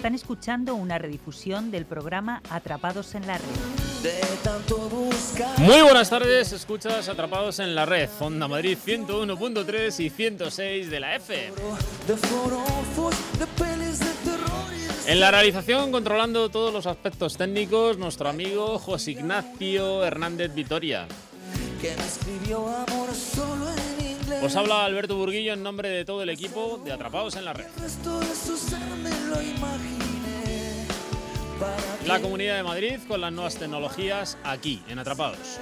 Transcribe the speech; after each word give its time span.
Están 0.00 0.14
escuchando 0.14 0.76
una 0.76 0.96
redifusión 0.96 1.70
del 1.70 1.84
programa 1.84 2.40
Atrapados 2.48 3.14
en 3.14 3.26
la 3.26 3.36
Red. 3.36 4.02
De 4.02 4.18
tanto 4.42 4.78
buscar. 4.88 5.58
Muy 5.58 5.82
buenas 5.82 6.08
tardes, 6.08 6.52
escuchas 6.52 7.06
Atrapados 7.10 7.58
en 7.58 7.74
la 7.74 7.84
Red, 7.84 8.08
Onda 8.18 8.48
Madrid 8.48 8.78
101.3 8.82 10.00
y 10.00 10.08
106 10.08 10.90
de 10.90 11.00
la 11.00 11.16
F. 11.16 11.52
En 15.06 15.20
la 15.20 15.30
realización, 15.30 15.92
controlando 15.92 16.48
todos 16.48 16.72
los 16.72 16.86
aspectos 16.86 17.36
técnicos, 17.36 17.98
nuestro 17.98 18.30
amigo 18.30 18.78
José 18.78 19.10
Ignacio 19.10 20.02
Hernández 20.02 20.54
Vitoria. 20.54 21.08
que 21.82 21.94
me 21.94 22.06
escribió 22.06 22.66
amor 22.66 23.14
solo 23.14 23.68
en. 23.68 23.79
Os 24.42 24.56
habla 24.56 24.86
Alberto 24.86 25.16
Burguillo 25.16 25.52
en 25.52 25.62
nombre 25.62 25.90
de 25.90 26.04
todo 26.04 26.22
el 26.22 26.30
equipo 26.30 26.80
de 26.82 26.92
Atrapados 26.92 27.36
en 27.36 27.44
la 27.44 27.52
Red. 27.52 27.66
La 32.06 32.20
Comunidad 32.20 32.56
de 32.56 32.62
Madrid 32.62 32.98
con 33.06 33.20
las 33.20 33.32
nuevas 33.32 33.56
tecnologías 33.56 34.38
aquí, 34.42 34.82
en 34.88 34.98
Atrapados. 34.98 35.58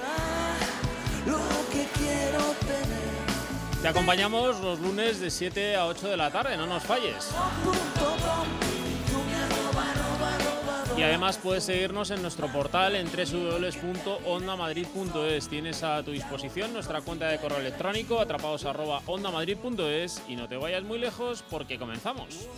Te 3.81 3.87
acompañamos 3.87 4.59
los 4.61 4.79
lunes 4.79 5.19
de 5.19 5.29
7 5.29 5.75
a 5.75 5.85
8 5.85 6.07
de 6.07 6.17
la 6.17 6.31
tarde, 6.31 6.55
no 6.55 6.65
nos 6.65 6.83
falles. 6.83 7.31
Y 10.97 11.01
además 11.01 11.39
puedes 11.41 11.63
seguirnos 11.63 12.11
en 12.11 12.21
nuestro 12.21 12.51
portal 12.51 12.93
en 12.95 13.07
www.ondamadrid.es. 13.07 15.47
Tienes 15.47 15.81
a 15.83 16.03
tu 16.03 16.11
disposición 16.11 16.73
nuestra 16.73 16.99
cuenta 17.01 17.27
de 17.27 17.39
correo 17.39 17.59
electrónico 17.59 18.19
atrapados@ondamadrid.es 18.19 20.23
y 20.27 20.35
no 20.35 20.49
te 20.49 20.57
vayas 20.57 20.83
muy 20.83 20.99
lejos 20.99 21.45
porque 21.49 21.79
comenzamos. 21.79 22.49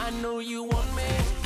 I 0.00 0.10
know 0.22 0.40
you 0.40 0.62
want 0.62 0.94
me. 0.94 1.37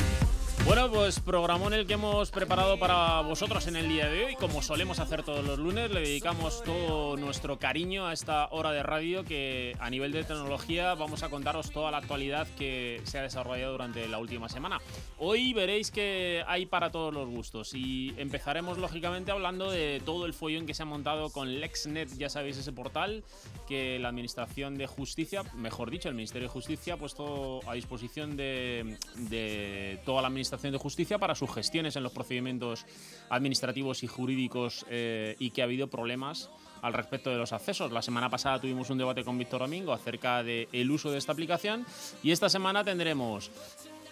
Bueno, 0.65 0.89
pues 0.89 1.19
programón 1.19 1.73
el 1.73 1.85
que 1.85 1.95
hemos 1.95 2.31
preparado 2.31 2.79
para 2.79 3.19
vosotros 3.19 3.67
en 3.67 3.75
el 3.75 3.89
día 3.89 4.07
de 4.07 4.23
hoy. 4.23 4.35
Como 4.35 4.61
solemos 4.61 4.99
hacer 4.99 5.21
todos 5.21 5.45
los 5.45 5.59
lunes, 5.59 5.91
le 5.91 5.99
dedicamos 5.99 6.63
todo 6.63 7.17
nuestro 7.17 7.59
cariño 7.59 8.07
a 8.07 8.13
esta 8.13 8.47
hora 8.49 8.71
de 8.71 8.81
radio 8.81 9.25
que 9.25 9.75
a 9.79 9.89
nivel 9.89 10.13
de 10.13 10.23
tecnología 10.23 10.95
vamos 10.95 11.21
a 11.21 11.29
contaros 11.29 11.71
toda 11.71 11.91
la 11.91 11.97
actualidad 11.97 12.47
que 12.57 13.01
se 13.03 13.19
ha 13.19 13.23
desarrollado 13.23 13.73
durante 13.73 14.07
la 14.07 14.19
última 14.19 14.47
semana. 14.47 14.79
Hoy 15.19 15.51
veréis 15.51 15.91
que 15.91 16.45
hay 16.47 16.65
para 16.65 16.91
todos 16.91 17.13
los 17.13 17.27
gustos 17.27 17.73
y 17.73 18.13
empezaremos 18.15 18.77
lógicamente 18.77 19.31
hablando 19.31 19.69
de 19.69 20.01
todo 20.05 20.25
el 20.25 20.33
follón 20.33 20.65
que 20.65 20.73
se 20.73 20.83
ha 20.83 20.85
montado 20.85 21.29
con 21.29 21.59
LexNet, 21.59 22.17
ya 22.17 22.29
sabéis 22.29 22.57
ese 22.57 22.71
portal 22.71 23.25
que 23.67 23.99
la 23.99 24.07
Administración 24.07 24.77
de 24.77 24.87
Justicia, 24.87 25.43
mejor 25.55 25.91
dicho, 25.91 26.07
el 26.07 26.15
Ministerio 26.15 26.47
de 26.47 26.53
Justicia 26.53 26.93
ha 26.93 26.97
puesto 26.97 27.59
a 27.69 27.73
disposición 27.73 28.37
de, 28.37 28.97
de 29.29 29.99
toda 30.05 30.21
la 30.21 30.29
Administración 30.29 30.52
de 30.61 30.77
Justicia 30.77 31.17
para 31.17 31.35
sus 31.35 31.51
gestiones 31.51 31.95
en 31.95 32.03
los 32.03 32.11
procedimientos 32.11 32.85
administrativos 33.29 34.03
y 34.03 34.07
jurídicos 34.07 34.85
eh, 34.89 35.35
y 35.39 35.49
que 35.49 35.61
ha 35.61 35.65
habido 35.65 35.87
problemas 35.87 36.49
al 36.81 36.93
respecto 36.93 37.29
de 37.29 37.37
los 37.37 37.53
accesos. 37.53 37.91
La 37.91 38.01
semana 38.01 38.29
pasada 38.29 38.61
tuvimos 38.61 38.89
un 38.89 38.97
debate 38.97 39.23
con 39.23 39.37
Víctor 39.37 39.61
Domingo 39.61 39.93
acerca 39.93 40.43
del 40.43 40.91
uso 40.91 41.11
de 41.11 41.17
esta 41.17 41.31
aplicación 41.31 41.85
y 42.21 42.31
esta 42.31 42.49
semana 42.49 42.83
tendremos 42.83 43.49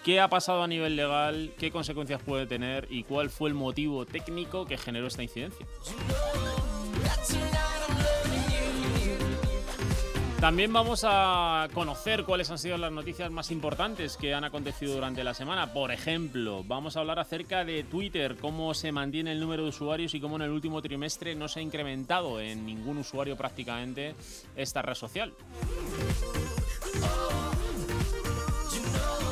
qué 0.03 0.19
ha 0.19 0.29
pasado 0.29 0.63
a 0.63 0.67
nivel 0.67 0.95
legal, 0.95 1.53
qué 1.59 1.69
consecuencias 1.69 2.21
puede 2.23 2.47
tener 2.47 2.87
y 2.89 3.03
cuál 3.03 3.29
fue 3.29 3.49
el 3.49 3.55
motivo 3.55 4.05
técnico 4.05 4.65
que 4.65 4.77
generó 4.77 5.07
esta 5.07 5.21
incidencia. 5.21 5.67
También 10.41 10.73
vamos 10.73 11.05
a 11.07 11.67
conocer 11.71 12.23
cuáles 12.23 12.49
han 12.49 12.57
sido 12.57 12.75
las 12.75 12.91
noticias 12.91 13.29
más 13.29 13.51
importantes 13.51 14.17
que 14.17 14.33
han 14.33 14.43
acontecido 14.43 14.95
durante 14.95 15.23
la 15.23 15.35
semana. 15.35 15.71
Por 15.71 15.91
ejemplo, 15.91 16.63
vamos 16.63 16.97
a 16.97 17.01
hablar 17.01 17.19
acerca 17.19 17.63
de 17.63 17.83
Twitter, 17.83 18.35
cómo 18.41 18.73
se 18.73 18.91
mantiene 18.91 19.33
el 19.33 19.39
número 19.39 19.61
de 19.61 19.69
usuarios 19.69 20.15
y 20.15 20.19
cómo 20.19 20.37
en 20.37 20.41
el 20.41 20.49
último 20.49 20.81
trimestre 20.81 21.35
no 21.35 21.47
se 21.47 21.59
ha 21.59 21.61
incrementado 21.61 22.41
en 22.41 22.65
ningún 22.65 22.97
usuario 22.97 23.37
prácticamente 23.37 24.15
esta 24.55 24.81
red 24.81 24.95
social. 24.95 25.31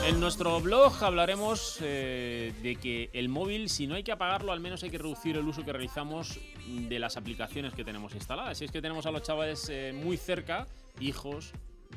En 0.06 0.20
nuestro 0.20 0.60
blog 0.62 1.04
hablaremos 1.04 1.80
eh, 1.82 2.54
de 2.62 2.76
que 2.76 3.10
el 3.14 3.30
móvil, 3.30 3.70
si 3.70 3.88
no 3.88 3.96
hay 3.96 4.04
que 4.04 4.12
apagarlo, 4.12 4.52
al 4.52 4.60
menos 4.60 4.84
hay 4.84 4.90
que 4.92 4.98
reducir 4.98 5.38
el 5.38 5.48
uso 5.48 5.66
que 5.66 5.74
realizamos 5.74 6.40
de 6.68 7.00
las 7.00 7.18
aplicaciones 7.18 7.74
que 7.74 7.84
tenemos 7.84 8.14
instaladas. 8.14 8.60
Si 8.60 8.66
es 8.66 8.72
que 8.72 8.82
tenemos 8.82 9.06
a 9.08 9.12
los 9.12 9.24
chavales 9.24 9.70
eh, 9.70 9.92
muy 9.94 10.18
cerca, 10.18 10.66
hijos, 11.00 11.54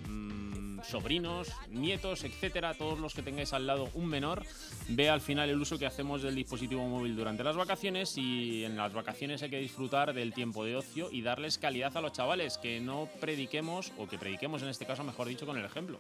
mm, 0.09 0.81
sobrinos, 0.83 1.49
nietos, 1.69 2.25
etcétera, 2.25 2.75
todos 2.75 2.99
los 2.99 3.15
que 3.15 3.23
tengáis 3.23 3.53
al 3.53 3.67
lado 3.67 3.91
un 3.95 4.07
menor, 4.07 4.45
ve 4.89 5.09
al 5.09 5.21
final 5.21 5.49
el 5.49 5.61
uso 5.61 5.79
que 5.79 5.87
hacemos 5.87 6.23
del 6.23 6.35
dispositivo 6.35 6.87
móvil 6.87 7.17
durante 7.17 7.45
las 7.45 7.57
vacaciones 7.57 8.17
y 8.17 8.65
en 8.65 8.77
las 8.77 8.93
vacaciones 8.93 9.43
hay 9.43 9.51
que 9.51 9.59
disfrutar 9.59 10.13
del 10.13 10.35
tiempo 10.35 10.65
de 10.65 10.77
ocio 10.77 11.09
y 11.11 11.23
darles 11.23 11.59
calidad 11.59 11.97
a 11.97 12.01
los 12.01 12.13
chavales, 12.13 12.59
que 12.59 12.81
no 12.81 13.09
prediquemos, 13.21 13.93
o 13.99 14.09
que 14.09 14.19
prediquemos 14.19 14.63
en 14.63 14.69
este 14.69 14.87
caso, 14.87 15.05
mejor 15.05 15.29
dicho, 15.29 15.47
con 15.47 15.57
el 15.57 15.65
ejemplo. 15.65 15.99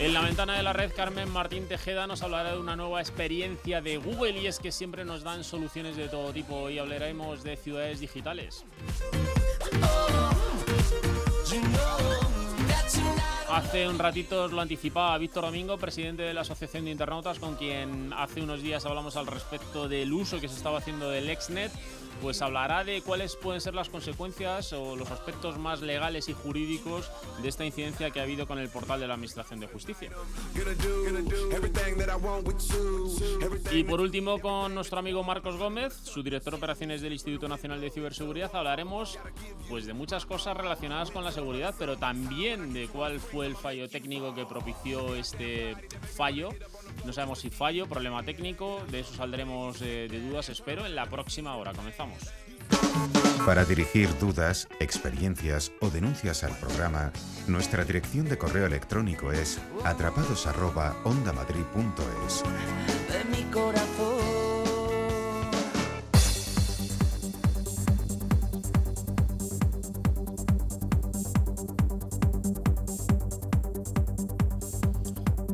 En 0.00 0.14
la 0.14 0.20
ventana 0.20 0.56
de 0.56 0.62
la 0.62 0.72
red, 0.72 0.92
Carmen 0.94 1.28
Martín 1.28 1.66
Tejeda 1.66 2.06
nos 2.06 2.22
hablará 2.22 2.52
de 2.52 2.60
una 2.60 2.76
nueva 2.76 3.00
experiencia 3.00 3.80
de 3.80 3.96
Google 3.96 4.40
y 4.40 4.46
es 4.46 4.60
que 4.60 4.70
siempre 4.70 5.04
nos 5.04 5.24
dan 5.24 5.42
soluciones 5.42 5.96
de 5.96 6.08
todo 6.08 6.32
tipo. 6.32 6.54
Hoy 6.54 6.78
hablaremos 6.78 7.42
de 7.42 7.56
ciudades 7.56 7.98
digitales. 7.98 8.64
Hace 13.50 13.88
un 13.88 13.98
ratito 13.98 14.44
os 14.44 14.52
lo 14.52 14.60
anticipaba 14.60 15.18
Víctor 15.18 15.46
Domingo, 15.46 15.78
presidente 15.78 16.22
de 16.22 16.32
la 16.32 16.42
Asociación 16.42 16.84
de 16.84 16.92
Internautas, 16.92 17.40
con 17.40 17.56
quien 17.56 18.12
hace 18.12 18.40
unos 18.40 18.62
días 18.62 18.86
hablamos 18.86 19.16
al 19.16 19.26
respecto 19.26 19.88
del 19.88 20.12
uso 20.12 20.40
que 20.40 20.48
se 20.48 20.54
estaba 20.54 20.78
haciendo 20.78 21.10
del 21.10 21.28
Exnet. 21.28 21.72
Pues 22.20 22.42
hablará 22.42 22.84
de 22.84 23.00
cuáles 23.02 23.36
pueden 23.36 23.60
ser 23.60 23.74
las 23.74 23.88
consecuencias 23.88 24.72
o 24.72 24.96
los 24.96 25.10
aspectos 25.10 25.58
más 25.58 25.80
legales 25.80 26.28
y 26.28 26.32
jurídicos 26.32 27.10
de 27.42 27.48
esta 27.48 27.64
incidencia 27.64 28.10
que 28.10 28.20
ha 28.20 28.24
habido 28.24 28.46
con 28.46 28.58
el 28.58 28.68
portal 28.68 29.00
de 29.00 29.06
la 29.06 29.14
Administración 29.14 29.60
de 29.60 29.66
Justicia. 29.68 30.10
Y 33.72 33.84
por 33.84 34.00
último, 34.00 34.40
con 34.40 34.74
nuestro 34.74 34.98
amigo 34.98 35.22
Marcos 35.22 35.56
Gómez, 35.56 35.94
su 35.94 36.22
director 36.22 36.52
de 36.52 36.56
operaciones 36.58 37.00
del 37.00 37.12
Instituto 37.12 37.48
Nacional 37.48 37.80
de 37.80 37.90
Ciberseguridad, 37.90 38.54
hablaremos 38.54 39.18
pues 39.68 39.86
de 39.86 39.92
muchas 39.92 40.26
cosas 40.26 40.56
relacionadas 40.56 41.10
con 41.10 41.24
la 41.24 41.32
seguridad, 41.32 41.74
pero 41.78 41.96
también 41.96 42.72
de 42.72 42.88
cuál 42.88 43.20
fue 43.20 43.46
el 43.46 43.56
fallo 43.56 43.88
técnico 43.88 44.34
que 44.34 44.44
propició 44.44 45.14
este 45.14 45.76
fallo. 46.16 46.50
No 47.04 47.12
sabemos 47.12 47.40
si 47.40 47.50
fallo, 47.50 47.86
problema 47.86 48.22
técnico, 48.22 48.80
de 48.90 49.00
eso 49.00 49.12
saldremos 49.14 49.82
eh, 49.82 50.08
de 50.10 50.20
dudas, 50.20 50.48
espero, 50.48 50.86
en 50.86 50.94
la 50.94 51.04
próxima 51.06 51.56
hora. 51.56 51.72
Comenzamos. 51.72 52.18
Para 53.46 53.64
dirigir 53.64 54.10
dudas, 54.18 54.68
experiencias 54.78 55.72
o 55.80 55.88
denuncias 55.88 56.44
al 56.44 56.54
programa, 56.58 57.12
nuestra 57.46 57.82
dirección 57.84 58.28
de 58.28 58.36
correo 58.36 58.66
electrónico 58.66 59.32
es 59.32 59.58
atrapados@ondamadrid.es. 59.84 62.42
de 63.12 63.24
mi 63.24 63.44
corazón. 63.50 64.37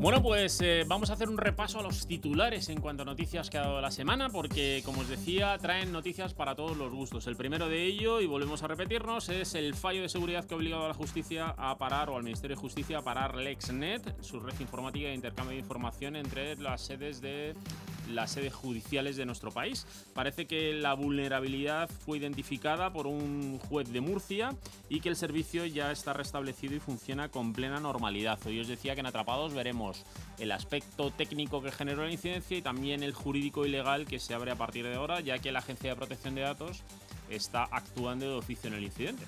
Bueno, 0.04 0.20
pues 0.20 0.60
eh, 0.60 0.84
vamos 0.86 1.08
a 1.08 1.14
hacer 1.14 1.30
un 1.30 1.38
repaso 1.38 1.78
a 1.78 1.82
los 1.82 2.06
titulares 2.06 2.68
en 2.68 2.78
cuanto 2.78 3.04
a 3.04 3.06
noticias 3.06 3.48
que 3.48 3.56
ha 3.56 3.62
dado 3.62 3.80
la 3.80 3.90
semana, 3.90 4.28
porque 4.28 4.82
como 4.84 5.00
os 5.00 5.08
decía, 5.08 5.56
traen 5.56 5.92
noticias 5.92 6.34
para 6.34 6.54
todos 6.54 6.76
los 6.76 6.92
gustos. 6.92 7.26
El 7.26 7.36
primero 7.36 7.70
de 7.70 7.86
ello, 7.86 8.20
y 8.20 8.26
volvemos 8.26 8.62
a 8.62 8.66
repetirnos, 8.66 9.30
es 9.30 9.54
el 9.54 9.74
fallo 9.74 10.02
de 10.02 10.10
seguridad 10.10 10.44
que 10.44 10.52
ha 10.52 10.58
obligado 10.58 10.84
a 10.84 10.88
la 10.88 10.94
justicia 10.94 11.54
a 11.56 11.78
parar, 11.78 12.10
o 12.10 12.18
al 12.18 12.22
Ministerio 12.22 12.54
de 12.54 12.60
Justicia 12.60 12.98
a 12.98 13.02
parar 13.02 13.34
LexNet, 13.34 14.22
su 14.22 14.40
red 14.40 14.52
informática 14.60 15.08
de 15.08 15.14
intercambio 15.14 15.52
de 15.52 15.60
información 15.60 16.16
entre 16.16 16.54
las 16.56 16.82
sedes 16.82 17.22
de 17.22 17.54
las 18.10 18.32
sedes 18.32 18.52
judiciales 18.52 19.16
de 19.16 19.24
nuestro 19.24 19.50
país. 19.50 19.86
Parece 20.12 20.46
que 20.46 20.74
la 20.74 20.92
vulnerabilidad 20.92 21.88
fue 21.88 22.18
identificada 22.18 22.92
por 22.92 23.06
un 23.06 23.58
juez 23.58 23.90
de 23.90 24.02
Murcia 24.02 24.50
y 24.90 25.00
que 25.00 25.08
el 25.08 25.16
servicio 25.16 25.64
ya 25.64 25.90
está 25.90 26.12
restablecido 26.12 26.74
y 26.74 26.80
funciona 26.80 27.30
con 27.30 27.54
plena 27.54 27.80
normalidad. 27.80 28.38
Hoy 28.46 28.60
os 28.60 28.68
decía 28.68 28.94
que 28.94 29.00
en 29.00 29.06
Atrapados 29.06 29.54
veremos 29.54 29.93
el 30.38 30.52
aspecto 30.52 31.10
técnico 31.10 31.62
que 31.62 31.70
generó 31.70 32.04
la 32.04 32.12
incidencia 32.12 32.56
y 32.56 32.62
también 32.62 33.02
el 33.02 33.12
jurídico 33.12 33.66
y 33.66 33.68
legal 33.68 34.06
que 34.06 34.18
se 34.18 34.34
abre 34.34 34.50
a 34.50 34.56
partir 34.56 34.86
de 34.86 34.94
ahora, 34.94 35.20
ya 35.20 35.38
que 35.38 35.52
la 35.52 35.60
Agencia 35.60 35.90
de 35.90 35.96
Protección 35.96 36.34
de 36.34 36.42
Datos 36.42 36.82
está 37.30 37.64
actuando 37.70 38.26
de 38.26 38.34
oficio 38.34 38.68
en 38.68 38.74
el 38.74 38.84
incidente. 38.84 39.24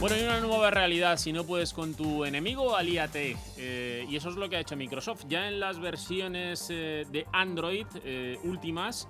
Bueno, 0.00 0.16
hay 0.16 0.24
una 0.24 0.40
nueva 0.40 0.70
realidad. 0.70 1.16
Si 1.16 1.32
no 1.32 1.44
puedes 1.44 1.72
con 1.72 1.94
tu 1.94 2.26
enemigo, 2.26 2.76
alíate. 2.76 3.38
Eh, 3.56 4.04
y 4.06 4.16
eso 4.16 4.28
es 4.28 4.36
lo 4.36 4.50
que 4.50 4.56
ha 4.56 4.60
hecho 4.60 4.76
Microsoft. 4.76 5.24
Ya 5.28 5.48
en 5.48 5.60
las 5.60 5.80
versiones 5.80 6.66
eh, 6.68 7.06
de 7.10 7.26
Android 7.32 7.86
eh, 8.04 8.38
últimas, 8.42 9.08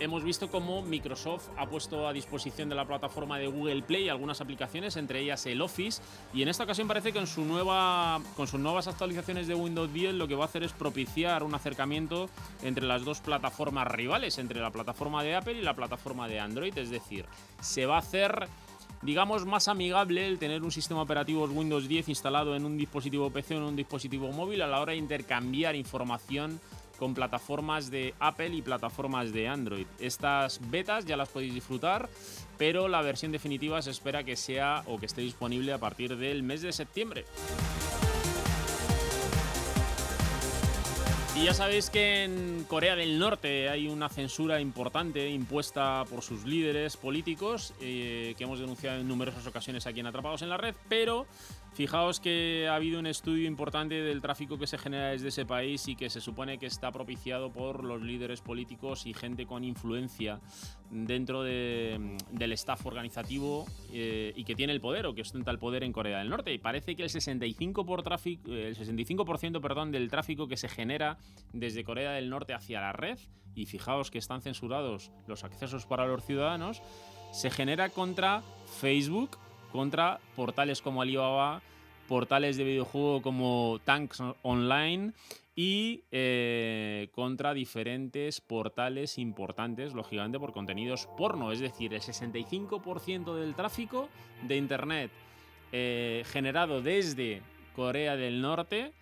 hemos 0.00 0.24
visto 0.24 0.50
cómo 0.50 0.82
Microsoft 0.82 1.48
ha 1.56 1.66
puesto 1.66 2.06
a 2.06 2.12
disposición 2.12 2.68
de 2.68 2.74
la 2.74 2.86
plataforma 2.86 3.38
de 3.38 3.46
Google 3.46 3.82
Play 3.82 4.08
algunas 4.08 4.40
aplicaciones, 4.40 4.96
entre 4.96 5.20
ellas 5.20 5.44
el 5.46 5.60
Office. 5.60 6.02
Y 6.32 6.42
en 6.42 6.48
esta 6.48 6.64
ocasión 6.64 6.88
parece 6.88 7.12
que 7.12 7.18
en 7.18 7.26
su 7.26 7.44
nueva, 7.44 8.20
con 8.36 8.46
sus 8.46 8.60
nuevas 8.60 8.88
actualizaciones 8.88 9.46
de 9.46 9.54
Windows 9.54 9.92
10 9.92 10.14
lo 10.14 10.28
que 10.28 10.34
va 10.34 10.44
a 10.44 10.46
hacer 10.48 10.62
es 10.62 10.72
propiciar 10.72 11.42
un 11.42 11.54
acercamiento 11.54 12.28
entre 12.62 12.86
las 12.86 13.04
dos 13.04 13.20
plataformas 13.20 13.88
rivales, 13.88 14.38
entre 14.38 14.60
la 14.60 14.70
plataforma 14.70 15.22
de 15.22 15.34
Apple 15.34 15.58
y 15.58 15.62
la 15.62 15.74
plataforma 15.74 16.28
de 16.28 16.40
Android. 16.40 16.76
Es 16.76 16.90
decir, 16.90 17.26
se 17.60 17.86
va 17.86 17.96
a 17.96 18.00
hacer 18.00 18.48
digamos, 19.02 19.46
más 19.46 19.68
amigable 19.68 20.26
el 20.26 20.38
tener 20.38 20.62
un 20.62 20.72
sistema 20.72 21.02
operativo 21.02 21.44
Windows 21.44 21.88
10 21.88 22.08
instalado 22.08 22.56
en 22.56 22.64
un 22.64 22.76
dispositivo 22.76 23.30
PC 23.30 23.54
o 23.54 23.58
en 23.58 23.64
un 23.64 23.76
dispositivo 23.76 24.32
móvil 24.32 24.62
a 24.62 24.66
la 24.66 24.80
hora 24.80 24.92
de 24.92 24.98
intercambiar 24.98 25.76
información 25.76 26.60
con 26.98 27.14
plataformas 27.14 27.90
de 27.90 28.14
Apple 28.18 28.54
y 28.54 28.62
plataformas 28.62 29.32
de 29.32 29.48
Android. 29.48 29.86
Estas 29.98 30.60
betas 30.70 31.04
ya 31.06 31.16
las 31.16 31.28
podéis 31.28 31.54
disfrutar, 31.54 32.08
pero 32.58 32.88
la 32.88 33.02
versión 33.02 33.32
definitiva 33.32 33.80
se 33.82 33.90
espera 33.90 34.24
que 34.24 34.36
sea 34.36 34.82
o 34.86 34.98
que 34.98 35.06
esté 35.06 35.22
disponible 35.22 35.72
a 35.72 35.78
partir 35.78 36.16
del 36.16 36.42
mes 36.42 36.62
de 36.62 36.72
septiembre. 36.72 37.24
Y 41.38 41.44
ya 41.44 41.54
sabéis 41.54 41.88
que 41.88 42.24
en 42.24 42.64
Corea 42.64 42.96
del 42.96 43.16
Norte 43.20 43.68
hay 43.68 43.86
una 43.86 44.08
censura 44.08 44.60
importante 44.60 45.30
impuesta 45.30 46.04
por 46.10 46.22
sus 46.22 46.44
líderes 46.44 46.96
políticos, 46.96 47.74
eh, 47.80 48.34
que 48.36 48.42
hemos 48.42 48.58
denunciado 48.58 48.98
en 48.98 49.06
numerosas 49.06 49.46
ocasiones 49.46 49.86
aquí 49.86 50.00
en 50.00 50.06
Atrapados 50.06 50.42
en 50.42 50.48
la 50.48 50.56
Red, 50.56 50.74
pero 50.88 51.28
Fijaos 51.78 52.18
que 52.18 52.66
ha 52.68 52.74
habido 52.74 52.98
un 52.98 53.06
estudio 53.06 53.46
importante 53.46 54.02
del 54.02 54.20
tráfico 54.20 54.58
que 54.58 54.66
se 54.66 54.78
genera 54.78 55.10
desde 55.10 55.28
ese 55.28 55.46
país 55.46 55.86
y 55.86 55.94
que 55.94 56.10
se 56.10 56.20
supone 56.20 56.58
que 56.58 56.66
está 56.66 56.90
propiciado 56.90 57.52
por 57.52 57.84
los 57.84 58.02
líderes 58.02 58.40
políticos 58.40 59.06
y 59.06 59.14
gente 59.14 59.46
con 59.46 59.62
influencia 59.62 60.40
dentro 60.90 61.44
del 61.44 62.52
staff 62.54 62.84
organizativo 62.84 63.64
eh, 63.92 64.32
y 64.34 64.42
que 64.42 64.56
tiene 64.56 64.72
el 64.72 64.80
poder 64.80 65.06
o 65.06 65.14
que 65.14 65.22
ostenta 65.22 65.52
el 65.52 65.60
poder 65.60 65.84
en 65.84 65.92
Corea 65.92 66.18
del 66.18 66.30
Norte. 66.30 66.52
Y 66.52 66.58
parece 66.58 66.96
que 66.96 67.04
el 67.04 67.10
65%, 67.10 67.86
por 67.86 68.02
tráfico, 68.02 68.52
el 68.52 68.74
65 68.74 69.24
perdón, 69.60 69.92
del 69.92 70.10
tráfico 70.10 70.48
que 70.48 70.56
se 70.56 70.68
genera 70.68 71.16
desde 71.52 71.84
Corea 71.84 72.10
del 72.10 72.28
Norte 72.28 72.54
hacia 72.54 72.80
la 72.80 72.92
red, 72.92 73.20
y 73.54 73.66
fijaos 73.66 74.10
que 74.10 74.18
están 74.18 74.42
censurados 74.42 75.12
los 75.28 75.44
accesos 75.44 75.86
para 75.86 76.08
los 76.08 76.24
ciudadanos, 76.24 76.82
se 77.30 77.50
genera 77.50 77.88
contra 77.90 78.42
Facebook, 78.80 79.38
contra 79.72 80.20
portales 80.36 80.82
como 80.82 81.02
Alibaba, 81.02 81.62
portales 82.08 82.56
de 82.56 82.64
videojuego 82.64 83.22
como 83.22 83.80
Tanks 83.84 84.22
Online 84.42 85.12
y 85.54 86.04
eh, 86.12 87.08
contra 87.12 87.52
diferentes 87.52 88.40
portales 88.40 89.18
importantes, 89.18 89.92
lógicamente 89.92 90.38
por 90.38 90.52
contenidos 90.52 91.08
porno. 91.16 91.50
Es 91.52 91.60
decir, 91.60 91.92
el 91.94 92.00
65% 92.00 93.34
del 93.34 93.54
tráfico 93.54 94.08
de 94.46 94.56
Internet 94.56 95.10
eh, 95.72 96.22
generado 96.30 96.80
desde 96.80 97.42
Corea 97.74 98.16
del 98.16 98.40
Norte, 98.40 98.92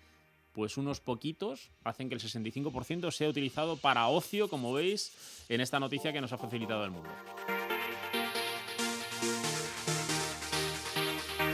pues 0.51 0.77
unos 0.77 0.99
poquitos 0.99 1.69
hacen 1.83 2.09
que 2.09 2.15
el 2.15 2.21
65% 2.21 3.11
sea 3.11 3.29
utilizado 3.29 3.77
para 3.77 4.07
ocio, 4.07 4.49
como 4.49 4.73
veis 4.73 5.45
en 5.49 5.61
esta 5.61 5.79
noticia 5.79 6.11
que 6.11 6.21
nos 6.21 6.33
ha 6.33 6.37
facilitado 6.37 6.83
el 6.83 6.91
mundo. 6.91 7.09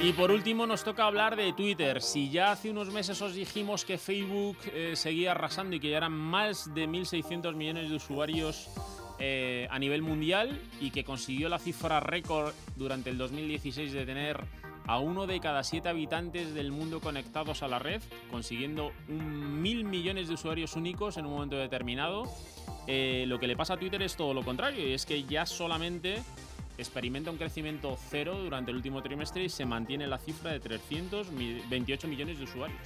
Y 0.03 0.11
por 0.11 0.31
último 0.31 0.67
nos 0.67 0.83
toca 0.83 1.05
hablar 1.05 1.37
de 1.37 1.53
Twitter. 1.53 2.01
Si 2.01 2.29
ya 2.29 2.51
hace 2.51 2.69
unos 2.69 2.91
meses 2.91 3.21
os 3.21 3.35
dijimos 3.35 3.85
que 3.85 3.97
Facebook 3.97 4.57
eh, 4.73 4.97
seguía 4.97 5.31
arrasando 5.31 5.77
y 5.77 5.79
que 5.79 5.91
ya 5.91 5.95
eran 5.95 6.11
más 6.11 6.73
de 6.73 6.89
1.600 6.89 7.55
millones 7.55 7.89
de 7.89 7.95
usuarios 7.95 8.69
eh, 9.17 9.65
a 9.71 9.79
nivel 9.79 10.01
mundial 10.01 10.59
y 10.81 10.91
que 10.91 11.05
consiguió 11.05 11.47
la 11.47 11.57
cifra 11.57 12.01
récord 12.01 12.53
durante 12.75 13.11
el 13.11 13.17
2016 13.17 13.93
de 13.93 14.05
tener 14.05 14.43
a 14.87 14.99
uno 14.99 15.25
de 15.25 15.39
cada 15.39 15.63
siete 15.63 15.87
habitantes 15.87 16.53
del 16.53 16.73
mundo 16.73 16.99
conectados 16.99 17.63
a 17.63 17.69
la 17.69 17.79
red, 17.79 18.01
consiguiendo 18.29 18.91
un 19.07 19.61
mil 19.61 19.85
millones 19.85 20.27
de 20.27 20.33
usuarios 20.33 20.75
únicos 20.75 21.15
en 21.15 21.27
un 21.27 21.31
momento 21.31 21.55
determinado. 21.55 22.25
Eh, 22.87 23.23
lo 23.29 23.39
que 23.39 23.47
le 23.47 23.55
pasa 23.55 23.75
a 23.75 23.77
Twitter 23.77 24.01
es 24.01 24.17
todo 24.17 24.33
lo 24.33 24.43
contrario, 24.43 24.85
y 24.85 24.91
es 24.91 25.05
que 25.05 25.23
ya 25.23 25.45
solamente 25.45 26.21
experimenta 26.77 27.31
un 27.31 27.37
crecimiento 27.37 27.97
cero 28.09 28.37
durante 28.43 28.71
el 28.71 28.77
último 28.77 29.01
trimestre 29.01 29.43
y 29.43 29.49
se 29.49 29.65
mantiene 29.65 30.07
la 30.07 30.17
cifra 30.17 30.51
de 30.51 30.59
328 30.59 32.07
millones 32.07 32.37
de 32.37 32.43
usuarios. 32.43 32.79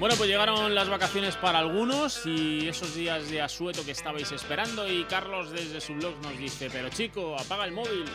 Bueno, 0.00 0.14
pues 0.16 0.30
llegaron 0.30 0.74
las 0.74 0.88
vacaciones 0.88 1.36
para 1.36 1.58
algunos 1.58 2.24
y 2.24 2.66
esos 2.66 2.94
días 2.94 3.28
de 3.30 3.42
asueto 3.42 3.84
que 3.84 3.90
estabais 3.90 4.32
esperando 4.32 4.90
y 4.90 5.04
Carlos 5.04 5.50
desde 5.50 5.78
su 5.78 5.92
blog 5.92 6.14
nos 6.22 6.38
dice, 6.38 6.70
pero 6.72 6.88
chico, 6.88 7.36
apaga 7.38 7.66
el 7.66 7.72
móvil. 7.72 8.06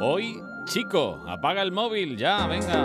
Hoy, 0.00 0.40
chico, 0.64 1.22
apaga 1.28 1.60
el 1.60 1.70
móvil, 1.70 2.16
ya, 2.16 2.46
venga. 2.46 2.82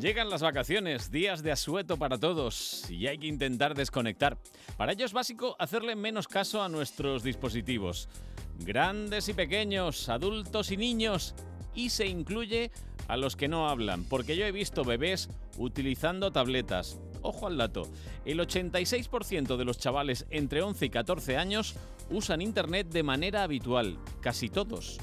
Llegan 0.00 0.30
las 0.30 0.40
vacaciones, 0.40 1.10
días 1.10 1.42
de 1.42 1.52
asueto 1.52 1.98
para 1.98 2.16
todos 2.16 2.88
y 2.88 3.06
hay 3.06 3.18
que 3.18 3.26
intentar 3.26 3.74
desconectar. 3.74 4.38
Para 4.76 4.92
ello 4.92 5.06
es 5.06 5.14
básico 5.14 5.56
hacerle 5.58 5.96
menos 5.96 6.28
caso 6.28 6.62
a 6.62 6.68
nuestros 6.68 7.22
dispositivos. 7.22 8.08
Grandes 8.58 9.28
y 9.28 9.34
pequeños, 9.34 10.08
adultos 10.10 10.70
y 10.70 10.76
niños. 10.76 11.34
Y 11.74 11.90
se 11.90 12.06
incluye 12.06 12.70
a 13.08 13.16
los 13.16 13.36
que 13.36 13.48
no 13.48 13.68
hablan, 13.68 14.04
porque 14.04 14.36
yo 14.36 14.44
he 14.44 14.52
visto 14.52 14.84
bebés 14.84 15.30
utilizando 15.56 16.30
tabletas. 16.30 16.98
Ojo 17.22 17.46
al 17.46 17.56
dato, 17.56 17.88
el 18.24 18.38
86% 18.38 19.56
de 19.56 19.64
los 19.64 19.78
chavales 19.78 20.26
entre 20.30 20.62
11 20.62 20.86
y 20.86 20.90
14 20.90 21.36
años 21.38 21.74
usan 22.10 22.42
Internet 22.42 22.88
de 22.88 23.02
manera 23.02 23.42
habitual, 23.42 23.98
casi 24.20 24.48
todos. 24.48 24.98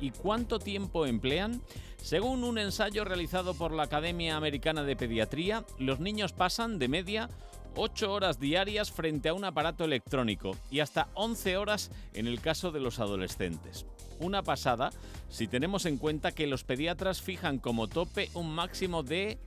¿Y 0.00 0.10
cuánto 0.10 0.58
tiempo 0.58 1.06
emplean? 1.06 1.62
Según 1.96 2.42
un 2.42 2.58
ensayo 2.58 3.04
realizado 3.04 3.54
por 3.54 3.72
la 3.72 3.84
Academia 3.84 4.36
Americana 4.36 4.82
de 4.82 4.96
Pediatría, 4.96 5.64
los 5.78 6.00
niños 6.00 6.32
pasan 6.32 6.80
de 6.80 6.88
media 6.88 7.28
8 7.76 8.12
horas 8.12 8.38
diarias 8.38 8.90
frente 8.90 9.28
a 9.28 9.34
un 9.34 9.44
aparato 9.44 9.84
electrónico 9.84 10.56
y 10.70 10.80
hasta 10.80 11.08
11 11.14 11.56
horas 11.56 11.90
en 12.12 12.26
el 12.26 12.40
caso 12.40 12.70
de 12.70 12.80
los 12.80 12.98
adolescentes. 12.98 13.86
Una 14.20 14.42
pasada 14.42 14.90
si 15.28 15.48
tenemos 15.48 15.86
en 15.86 15.98
cuenta 15.98 16.32
que 16.32 16.46
los 16.46 16.64
pediatras 16.64 17.22
fijan 17.22 17.58
como 17.58 17.88
tope 17.88 18.30
un 18.34 18.54
máximo 18.54 19.02
de 19.02 19.38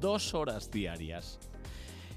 2 0.00 0.34
horas 0.34 0.70
diarias. 0.70 1.38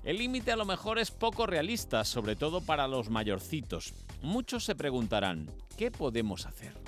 El 0.04 0.18
límite 0.18 0.52
a 0.52 0.56
lo 0.56 0.66
mejor 0.66 1.00
es 1.00 1.12
poco 1.12 1.48
realista, 1.48 2.06
sobre 2.06 2.36
todo 2.36 2.62
para 2.62 2.88
los 2.88 3.10
mayorcitos. 3.10 3.94
Muchos 4.22 4.64
se 4.64 4.76
preguntarán, 4.76 5.50
¿qué 5.78 5.92
podemos 5.92 6.46
hacer? 6.46 6.87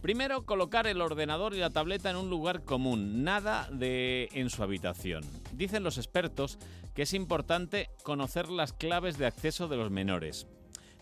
Primero, 0.00 0.46
colocar 0.46 0.86
el 0.86 1.02
ordenador 1.02 1.54
y 1.54 1.58
la 1.58 1.70
tableta 1.70 2.08
en 2.08 2.16
un 2.16 2.30
lugar 2.30 2.64
común, 2.64 3.22
nada 3.22 3.68
de 3.70 4.30
en 4.32 4.48
su 4.48 4.62
habitación. 4.62 5.22
Dicen 5.52 5.82
los 5.82 5.98
expertos 5.98 6.58
que 6.94 7.02
es 7.02 7.12
importante 7.12 7.90
conocer 8.02 8.48
las 8.48 8.72
claves 8.72 9.18
de 9.18 9.26
acceso 9.26 9.68
de 9.68 9.76
los 9.76 9.90
menores. 9.90 10.46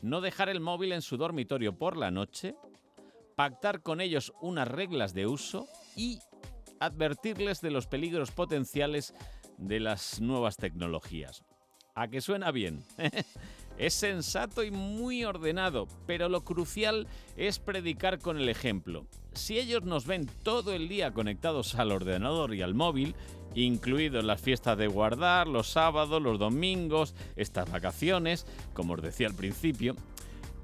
No 0.03 0.21
dejar 0.21 0.49
el 0.49 0.61
móvil 0.61 0.93
en 0.93 1.03
su 1.03 1.17
dormitorio 1.17 1.79
por 1.79 1.97
la 1.97 2.11
noche, 2.11 2.57
pactar 3.37 3.83
con 3.83 4.01
ellos 4.01 4.33
unas 4.41 4.67
reglas 4.67 5.15
de 5.15 5.29
uso 5.29 5.69
y 5.95 6.19
advertirles 6.81 7.61
de 7.61 7.71
los 7.71 7.87
peligros 7.87 8.33
potenciales 8.33 9.15
de 9.59 9.79
las 9.79 10.21
nuevas 10.21 10.57
tecnologías. 10.57 11.45
¿A 11.95 12.09
que 12.09 12.21
suena 12.21 12.51
bien? 12.51 12.85
es 13.79 13.95
sensato 13.95 14.63
y 14.63 14.71
muy 14.71 15.25
ordenado, 15.25 15.87
pero 16.07 16.29
lo 16.29 16.45
crucial 16.45 17.07
es 17.37 17.59
predicar 17.59 18.19
con 18.19 18.37
el 18.39 18.49
ejemplo. 18.49 19.07
Si 19.33 19.59
ellos 19.59 19.85
nos 19.85 20.07
ven 20.07 20.29
todo 20.43 20.73
el 20.73 20.89
día 20.89 21.13
conectados 21.13 21.77
al 21.77 21.93
ordenador 21.93 22.55
y 22.55 22.63
al 22.63 22.75
móvil, 22.75 23.15
incluidos 23.55 24.25
las 24.25 24.41
fiestas 24.41 24.77
de 24.77 24.89
guardar, 24.89 25.47
los 25.47 25.69
sábados, 25.69 26.21
los 26.21 26.39
domingos, 26.39 27.15
estas 27.37 27.71
vacaciones, 27.71 28.47
como 28.75 28.95
os 28.95 29.03
decía 29.03 29.29
al 29.29 29.35
principio, 29.35 29.95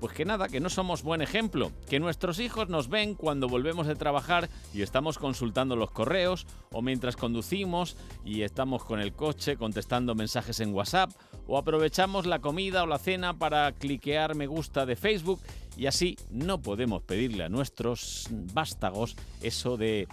pues 0.00 0.12
que 0.12 0.24
nada, 0.24 0.48
que 0.48 0.60
no 0.60 0.68
somos 0.70 1.02
buen 1.02 1.22
ejemplo, 1.22 1.72
que 1.88 2.00
nuestros 2.00 2.38
hijos 2.38 2.68
nos 2.68 2.88
ven 2.88 3.14
cuando 3.14 3.48
volvemos 3.48 3.86
de 3.86 3.96
trabajar 3.96 4.48
y 4.72 4.82
estamos 4.82 5.18
consultando 5.18 5.76
los 5.76 5.90
correos 5.90 6.46
o 6.72 6.82
mientras 6.82 7.16
conducimos 7.16 7.96
y 8.24 8.42
estamos 8.42 8.84
con 8.84 9.00
el 9.00 9.12
coche 9.12 9.56
contestando 9.56 10.14
mensajes 10.14 10.60
en 10.60 10.74
WhatsApp 10.74 11.10
o 11.46 11.58
aprovechamos 11.58 12.26
la 12.26 12.40
comida 12.40 12.82
o 12.82 12.86
la 12.86 12.98
cena 12.98 13.34
para 13.34 13.72
cliquear 13.72 14.34
me 14.34 14.46
gusta 14.46 14.86
de 14.86 14.96
Facebook 14.96 15.40
y 15.76 15.86
así 15.86 16.16
no 16.30 16.60
podemos 16.60 17.02
pedirle 17.02 17.44
a 17.44 17.48
nuestros 17.48 18.28
vástagos 18.30 19.16
eso 19.42 19.76
de 19.76 20.08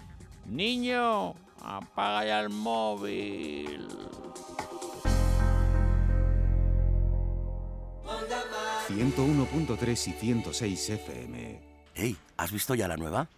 niño, 0.46 1.36
apaga 1.64 2.26
ya 2.26 2.40
el 2.42 2.50
móvil. 2.50 3.88
101.3 8.92 10.08
y 10.08 10.14
106 10.14 10.90
FM. 10.90 11.62
Hey, 11.96 12.18
¿has 12.38 12.52
visto 12.52 12.76
ya 12.76 12.88
la 12.88 12.98
nueva? 12.98 13.30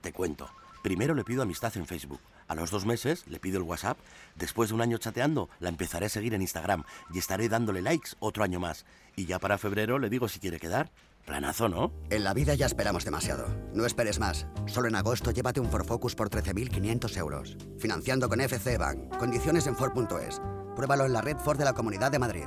Te 0.00 0.12
cuento. 0.12 0.48
Primero 0.82 1.14
le 1.14 1.24
pido 1.24 1.42
amistad 1.42 1.76
en 1.76 1.86
Facebook. 1.86 2.20
A 2.48 2.54
los 2.54 2.70
dos 2.70 2.84
meses 2.84 3.26
le 3.26 3.38
pido 3.38 3.58
el 3.58 3.64
WhatsApp. 3.64 3.98
Después 4.36 4.68
de 4.68 4.74
un 4.74 4.80
año 4.80 4.98
chateando, 4.98 5.48
la 5.60 5.68
empezaré 5.68 6.06
a 6.06 6.08
seguir 6.08 6.34
en 6.34 6.42
Instagram 6.42 6.84
y 7.12 7.18
estaré 7.18 7.48
dándole 7.48 7.82
likes 7.82 8.10
otro 8.18 8.44
año 8.44 8.60
más. 8.60 8.84
Y 9.16 9.26
ya 9.26 9.38
para 9.38 9.58
febrero 9.58 9.98
le 9.98 10.10
digo 10.10 10.28
si 10.28 10.40
quiere 10.40 10.58
quedar. 10.58 10.90
Planazo, 11.24 11.68
¿no? 11.68 11.92
En 12.10 12.24
la 12.24 12.34
vida 12.34 12.54
ya 12.54 12.66
esperamos 12.66 13.04
demasiado. 13.04 13.46
No 13.72 13.86
esperes 13.86 14.18
más. 14.18 14.46
Solo 14.66 14.88
en 14.88 14.96
agosto 14.96 15.30
llévate 15.30 15.60
un 15.60 15.70
Ford 15.70 15.86
Focus 15.86 16.14
por 16.14 16.30
13.500 16.30 17.16
euros. 17.16 17.56
Financiando 17.78 18.28
con 18.28 18.40
FC 18.40 18.76
Bank. 18.76 19.16
Condiciones 19.18 19.66
en 19.66 19.76
Ford.es. 19.76 20.40
Pruébalo 20.74 21.06
en 21.06 21.12
la 21.12 21.20
red 21.20 21.36
Ford 21.36 21.58
de 21.58 21.64
la 21.64 21.74
Comunidad 21.74 22.10
de 22.10 22.18
Madrid. 22.18 22.46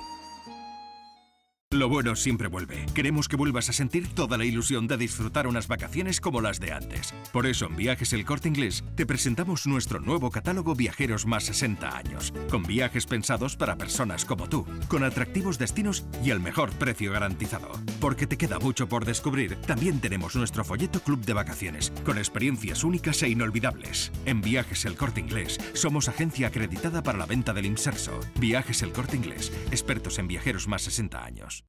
Lo 1.73 1.87
bueno 1.87 2.17
siempre 2.17 2.49
vuelve. 2.49 2.85
Queremos 2.93 3.29
que 3.29 3.37
vuelvas 3.37 3.69
a 3.69 3.73
sentir 3.73 4.09
toda 4.09 4.37
la 4.37 4.43
ilusión 4.43 4.87
de 4.87 4.97
disfrutar 4.97 5.47
unas 5.47 5.69
vacaciones 5.69 6.19
como 6.19 6.41
las 6.41 6.59
de 6.59 6.73
antes. 6.73 7.13
Por 7.31 7.45
eso 7.47 7.65
en 7.65 7.77
Viajes 7.77 8.11
El 8.11 8.25
Corte 8.25 8.49
Inglés 8.49 8.83
te 8.95 9.05
presentamos 9.05 9.65
nuestro 9.67 10.01
nuevo 10.01 10.31
catálogo 10.31 10.75
Viajeros 10.75 11.25
más 11.25 11.45
60 11.45 11.95
años, 11.95 12.33
con 12.49 12.63
viajes 12.63 13.05
pensados 13.05 13.55
para 13.55 13.77
personas 13.77 14.25
como 14.25 14.49
tú, 14.49 14.65
con 14.89 15.05
atractivos 15.05 15.57
destinos 15.57 16.03
y 16.21 16.31
el 16.31 16.41
mejor 16.41 16.71
precio 16.71 17.13
garantizado. 17.13 17.71
Porque 18.01 18.27
te 18.27 18.37
queda 18.37 18.59
mucho 18.59 18.89
por 18.89 19.05
descubrir, 19.05 19.55
también 19.61 20.01
tenemos 20.01 20.35
nuestro 20.35 20.65
folleto 20.65 20.99
Club 20.99 21.23
de 21.23 21.33
Vacaciones, 21.33 21.93
con 22.03 22.17
experiencias 22.17 22.83
únicas 22.83 23.23
e 23.23 23.29
inolvidables. 23.29 24.11
En 24.25 24.41
Viajes 24.41 24.83
El 24.83 24.97
Corte 24.97 25.21
Inglés 25.21 25.57
somos 25.73 26.09
agencia 26.09 26.47
acreditada 26.47 27.01
para 27.01 27.17
la 27.17 27.25
venta 27.25 27.53
del 27.53 27.65
inserso. 27.65 28.19
Viajes 28.35 28.81
El 28.81 28.91
Corte 28.91 29.15
Inglés, 29.15 29.53
expertos 29.71 30.19
en 30.19 30.27
viajeros 30.27 30.67
más 30.67 30.81
60 30.81 31.23
años. 31.23 31.60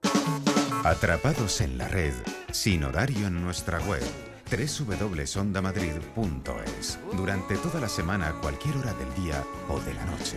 Atrapados 0.84 1.60
en 1.60 1.78
la 1.78 1.86
red, 1.88 2.12
sin 2.50 2.82
horario 2.84 3.28
en 3.28 3.42
nuestra 3.42 3.78
web 3.80 4.02
www.ondamadrid.es. 4.50 6.98
Durante 7.12 7.56
toda 7.56 7.80
la 7.80 7.88
semana, 7.88 8.34
cualquier 8.40 8.76
hora 8.76 8.92
del 8.94 9.12
día 9.24 9.42
o 9.68 9.80
de 9.80 9.94
la 9.94 10.04
noche. 10.04 10.36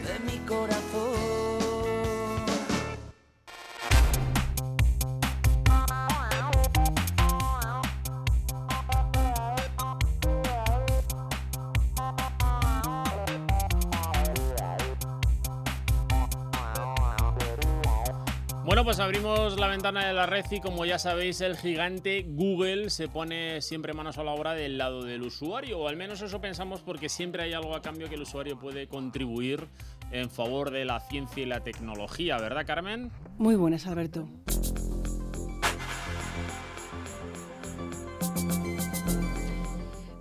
La 19.65 19.71
ventana 19.71 20.05
de 20.05 20.13
la 20.13 20.27
red 20.27 20.45
y 20.51 20.59
como 20.59 20.85
ya 20.85 20.99
sabéis, 20.99 21.41
el 21.41 21.57
gigante 21.57 22.23
Google 22.27 22.91
se 22.91 23.07
pone 23.07 23.63
siempre 23.63 23.93
manos 23.93 24.19
a 24.19 24.23
la 24.23 24.31
obra 24.31 24.53
del 24.53 24.77
lado 24.77 25.03
del 25.03 25.23
usuario, 25.23 25.79
o 25.79 25.87
al 25.87 25.97
menos 25.97 26.21
eso 26.21 26.39
pensamos 26.39 26.81
porque 26.81 27.09
siempre 27.09 27.41
hay 27.41 27.53
algo 27.53 27.75
a 27.75 27.81
cambio 27.81 28.07
que 28.07 28.13
el 28.13 28.21
usuario 28.21 28.59
puede 28.59 28.87
contribuir 28.87 29.67
en 30.11 30.29
favor 30.29 30.69
de 30.69 30.85
la 30.85 30.99
ciencia 30.99 31.41
y 31.41 31.47
la 31.47 31.61
tecnología, 31.61 32.37
¿verdad, 32.37 32.63
Carmen? 32.67 33.09
Muy 33.39 33.55
buenas, 33.55 33.87
Alberto. 33.87 34.27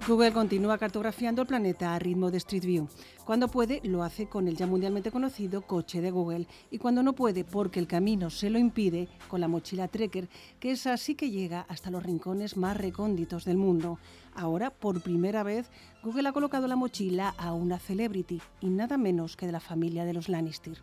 Google 0.07 0.33
continúa 0.33 0.79
cartografiando 0.79 1.43
el 1.43 1.49
planeta 1.49 1.95
a 1.95 1.99
ritmo 1.99 2.31
de 2.31 2.39
Street 2.39 2.65
View. 2.65 2.89
Cuando 3.25 3.49
puede, 3.49 3.81
lo 3.85 4.03
hace 4.03 4.29
con 4.29 4.49
el 4.49 4.57
ya 4.57 4.67
mundialmente 4.67 5.11
conocido 5.11 5.63
coche 5.63 6.03
de 6.03 6.11
Google. 6.11 6.47
Y 6.71 6.77
cuando 6.77 7.03
no 7.03 7.15
puede, 7.15 7.43
porque 7.43 7.81
el 7.81 7.87
camino 7.87 8.29
se 8.29 8.51
lo 8.51 8.59
impide, 8.59 9.09
con 9.29 9.41
la 9.41 9.49
mochila 9.49 9.89
Trekker, 9.89 10.29
que 10.61 10.73
es 10.73 10.87
así 10.87 11.15
que 11.15 11.31
llega 11.31 11.65
hasta 11.69 11.91
los 11.91 12.03
rincones 12.03 12.59
más 12.59 12.77
recónditos 12.77 13.47
del 13.47 13.57
mundo. 13.57 13.99
Ahora, 14.35 14.69
por 14.69 15.01
primera 15.01 15.43
vez, 15.43 15.71
Google 16.03 16.29
ha 16.29 16.33
colocado 16.33 16.69
la 16.69 16.77
mochila 16.77 17.35
a 17.39 17.55
una 17.55 17.79
celebrity, 17.79 18.43
y 18.61 18.69
nada 18.69 18.99
menos 18.99 19.37
que 19.37 19.47
de 19.47 19.53
la 19.53 19.61
familia 19.61 20.05
de 20.05 20.13
los 20.13 20.29
Lannister. 20.29 20.77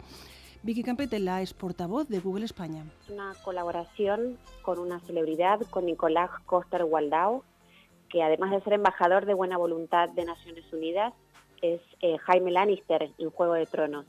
Vicky 0.63 0.81
Campetela 0.81 1.43
es 1.43 1.53
portavoz 1.53 2.07
de 2.07 2.19
Google 2.19 2.45
España. 2.45 2.85
una 3.09 3.33
colaboración 3.43 4.39
con 4.63 4.79
una 4.79 4.99
celebridad, 5.01 5.59
con 5.69 5.85
Nicolás 5.85 6.31
Coster 6.47 6.85
Waldau, 6.85 7.43
que 8.09 8.23
además 8.23 8.49
de 8.49 8.61
ser 8.61 8.73
embajador 8.73 9.27
de 9.27 9.35
buena 9.35 9.57
voluntad 9.57 10.09
de 10.09 10.25
Naciones 10.25 10.65
Unidas, 10.73 11.13
es 11.61 11.81
eh, 12.01 12.17
Jaime 12.17 12.51
Lannister 12.51 13.11
en 13.17 13.29
Juego 13.29 13.53
de 13.53 13.65
Tronos. 13.65 14.05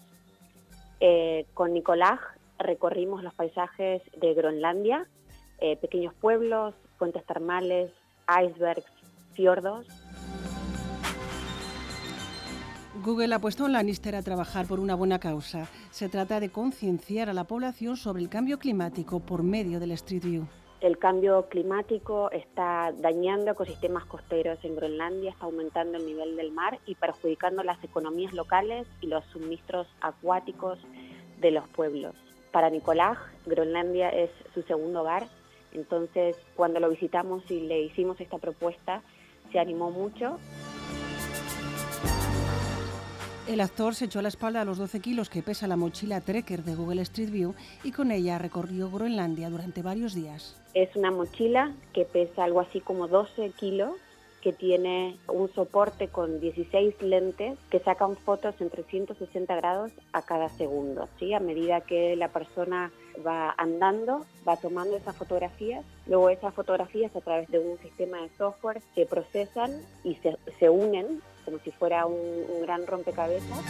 Eh, 1.01 1.47
con 1.55 1.73
Nicolás 1.73 2.21
recorrimos 2.59 3.23
los 3.23 3.35
paisajes 3.35 4.03
de 4.17 4.35
Groenlandia, 4.35 5.07
eh, 5.59 5.77
pequeños 5.77 6.15
pueblos, 6.15 6.75
fuentes 6.99 7.25
termales, 7.27 7.91
icebergs, 8.29 8.87
fiordos. 9.35 9.87
Google 13.05 13.35
ha 13.35 13.39
puesto 13.41 13.65
a 13.65 13.69
Lannister 13.69 14.15
a 14.15 14.23
trabajar 14.23 14.67
por 14.67 14.79
una 14.79 14.95
buena 14.95 15.19
causa. 15.19 15.67
Se 15.91 16.09
trata 16.09 16.39
de 16.39 16.51
concienciar 16.51 17.29
a 17.29 17.33
la 17.33 17.45
población 17.45 17.97
sobre 17.97 18.23
el 18.23 18.29
cambio 18.29 18.59
climático 18.59 19.19
por 19.19 19.43
medio 19.43 19.81
del 19.81 19.93
Street 19.93 20.23
View. 20.23 20.47
El 20.83 20.99
cambio 20.99 21.47
climático 21.49 22.29
está 22.33 22.93
dañando 22.99 23.53
ecosistemas 23.53 24.05
costeros 24.05 24.59
en 24.65 24.75
Groenlandia, 24.75 25.31
está 25.31 25.45
aumentando 25.45 25.97
el 25.97 26.05
nivel 26.05 26.35
del 26.35 26.51
mar 26.51 26.81
y 26.87 26.97
perjudicando 26.97 27.63
las 27.63 27.83
economías 27.85 28.33
locales 28.33 28.89
y 29.01 29.07
los 29.07 29.25
suministros 29.27 29.87
acuáticos 30.01 30.81
de 31.41 31.53
los 31.53 31.69
pueblos. 31.69 32.17
Para 32.51 32.69
Nicolás, 32.69 33.17
Groenlandia 33.47 34.09
es 34.09 34.31
su 34.55 34.63
segundo 34.63 35.03
hogar, 35.03 35.29
entonces 35.73 36.37
cuando 36.57 36.81
lo 36.81 36.91
visitamos 36.91 37.49
y 37.49 37.61
le 37.61 37.83
hicimos 37.83 38.21
esta 38.21 38.39
propuesta, 38.39 39.03
se 39.53 39.61
animó 39.61 39.93
mucho 39.93 40.41
El 43.49 43.61
actor 43.61 43.97
se 43.97 44.05
echó 44.05 44.21
a 44.21 44.23
la 44.23 44.29
espalda 44.29 44.65
los 44.65 44.79
12 44.79 45.01
kilos 45.01 45.29
que 45.29 45.43
pesa 45.43 45.67
la 45.67 45.77
mochila 45.77 46.21
Trekker 46.21 46.63
de 46.63 46.77
Google 46.77 47.03
Street 47.03 47.31
View 47.31 47.55
y 47.83 47.91
con 47.91 48.13
ella 48.13 48.39
recorrió 48.39 48.89
Groenlandia 48.89 49.51
durante 49.51 49.83
varios 49.83 50.15
días. 50.15 50.57
Es 50.75 50.95
una 50.95 51.11
mochila 51.11 51.73
que 51.93 52.05
pesa 52.05 52.45
algo 52.45 52.61
así 52.61 52.81
como 52.81 53.09
12 53.09 53.51
kilos, 53.59 53.97
que 54.43 54.53
tiene 54.53 55.17
un 55.27 55.53
soporte 55.55 56.07
con 56.07 56.41
16 56.41 57.03
lentes 57.03 57.59
que 57.69 57.81
sacan 57.81 58.17
fotos 58.17 58.55
en 58.61 58.71
360 58.71 59.57
grados 59.57 59.91
a 60.13 60.23
cada 60.23 60.49
segundo. 60.49 61.09
¿sí? 61.19 61.35
A 61.35 61.41
medida 61.41 61.81
que 61.81 62.15
la 62.15 62.29
persona 62.29 62.93
va 63.27 63.55
andando, 63.59 64.25
va 64.47 64.57
tomando 64.57 64.97
esas 64.97 65.17
fotografías, 65.17 65.85
luego 66.07 66.31
esas 66.31 66.55
fotografías 66.55 67.15
a 67.17 67.21
través 67.21 67.51
de 67.51 67.59
un 67.59 67.77
sistema 67.79 68.23
de 68.23 68.31
software 68.39 68.83
se 68.95 69.05
procesan 69.05 69.83
y 70.05 70.15
se, 70.17 70.37
se 70.61 70.71
unen 70.71 71.21
como 71.45 71.59
si 71.61 71.71
fuera 71.71 72.07
un, 72.07 72.19
un 72.49 72.63
gran 72.63 72.87
rompecabezas. 72.87 73.61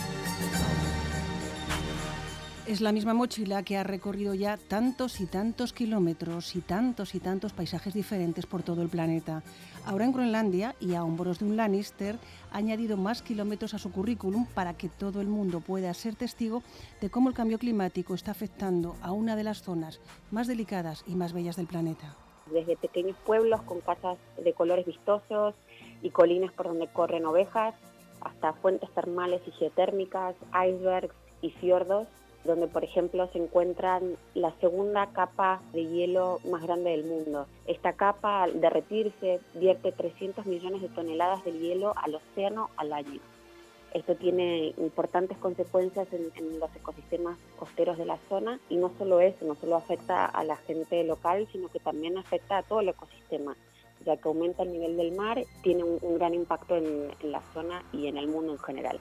Es 2.64 2.80
la 2.80 2.92
misma 2.92 3.12
mochila 3.12 3.64
que 3.64 3.76
ha 3.76 3.82
recorrido 3.82 4.34
ya 4.34 4.56
tantos 4.56 5.20
y 5.20 5.26
tantos 5.26 5.72
kilómetros 5.72 6.54
y 6.54 6.60
tantos 6.60 7.16
y 7.16 7.18
tantos 7.18 7.52
paisajes 7.52 7.92
diferentes 7.92 8.46
por 8.46 8.62
todo 8.62 8.82
el 8.82 8.88
planeta. 8.88 9.42
Ahora 9.84 10.04
en 10.04 10.12
Groenlandia 10.12 10.76
y 10.78 10.94
a 10.94 11.02
hombros 11.02 11.40
de 11.40 11.46
un 11.46 11.56
Lannister 11.56 12.18
ha 12.52 12.58
añadido 12.58 12.96
más 12.96 13.20
kilómetros 13.20 13.74
a 13.74 13.78
su 13.78 13.90
currículum 13.90 14.46
para 14.46 14.74
que 14.74 14.88
todo 14.88 15.20
el 15.20 15.26
mundo 15.26 15.58
pueda 15.58 15.92
ser 15.92 16.14
testigo 16.14 16.62
de 17.00 17.10
cómo 17.10 17.28
el 17.28 17.34
cambio 17.34 17.58
climático 17.58 18.14
está 18.14 18.30
afectando 18.30 18.94
a 19.02 19.10
una 19.10 19.34
de 19.34 19.42
las 19.42 19.62
zonas 19.62 20.00
más 20.30 20.46
delicadas 20.46 21.02
y 21.08 21.16
más 21.16 21.32
bellas 21.32 21.56
del 21.56 21.66
planeta. 21.66 22.14
Desde 22.46 22.76
pequeños 22.76 23.16
pueblos 23.26 23.60
con 23.62 23.80
casas 23.80 24.18
de 24.42 24.52
colores 24.52 24.86
vistosos 24.86 25.56
y 26.02 26.10
colinas 26.10 26.52
por 26.52 26.66
donde 26.66 26.88
corren 26.88 27.26
ovejas, 27.26 27.74
hasta 28.20 28.52
fuentes 28.54 28.90
termales 28.90 29.40
y 29.46 29.50
geotérmicas, 29.52 30.34
icebergs 30.52 31.14
y 31.40 31.50
fiordos 31.50 32.06
donde 32.44 32.66
por 32.66 32.84
ejemplo 32.84 33.28
se 33.32 33.38
encuentran 33.38 34.16
la 34.34 34.52
segunda 34.60 35.06
capa 35.12 35.60
de 35.72 35.86
hielo 35.86 36.40
más 36.50 36.62
grande 36.62 36.90
del 36.90 37.04
mundo. 37.04 37.46
Esta 37.66 37.92
capa 37.92 38.42
al 38.42 38.60
derretirse 38.60 39.40
vierte 39.54 39.92
300 39.92 40.46
millones 40.46 40.82
de 40.82 40.88
toneladas 40.88 41.44
de 41.44 41.52
hielo 41.52 41.94
al 41.96 42.16
océano 42.16 42.70
al 42.76 42.92
año. 42.92 43.20
Esto 43.94 44.16
tiene 44.16 44.72
importantes 44.78 45.36
consecuencias 45.36 46.08
en, 46.12 46.32
en, 46.34 46.58
los 46.58 46.74
ecosistemas 46.74 47.36
costeros 47.58 47.98
de 47.98 48.06
la 48.06 48.18
zona 48.28 48.58
y 48.70 48.76
no 48.76 48.90
solo 48.96 49.20
eso, 49.20 49.44
no 49.44 49.54
solo 49.54 49.76
afecta 49.76 50.24
a 50.24 50.44
la 50.44 50.56
gente 50.56 51.04
local, 51.04 51.46
sino 51.52 51.68
que 51.68 51.78
también 51.78 52.16
afecta 52.16 52.56
a 52.56 52.62
todo 52.62 52.80
el 52.80 52.88
ecosistema, 52.88 53.54
ya 54.04 54.16
que 54.16 54.28
aumenta 54.28 54.62
el 54.62 54.72
nivel 54.72 54.96
del 54.96 55.12
mar, 55.12 55.42
tiene 55.62 55.84
un, 55.84 56.18
gran 56.18 56.34
impacto 56.34 56.76
en, 56.76 57.10
la 57.22 57.40
zona 57.52 57.82
y 57.92 58.06
en 58.06 58.16
el 58.16 58.28
mundo 58.28 58.52
en 58.52 58.58
general. 58.58 58.98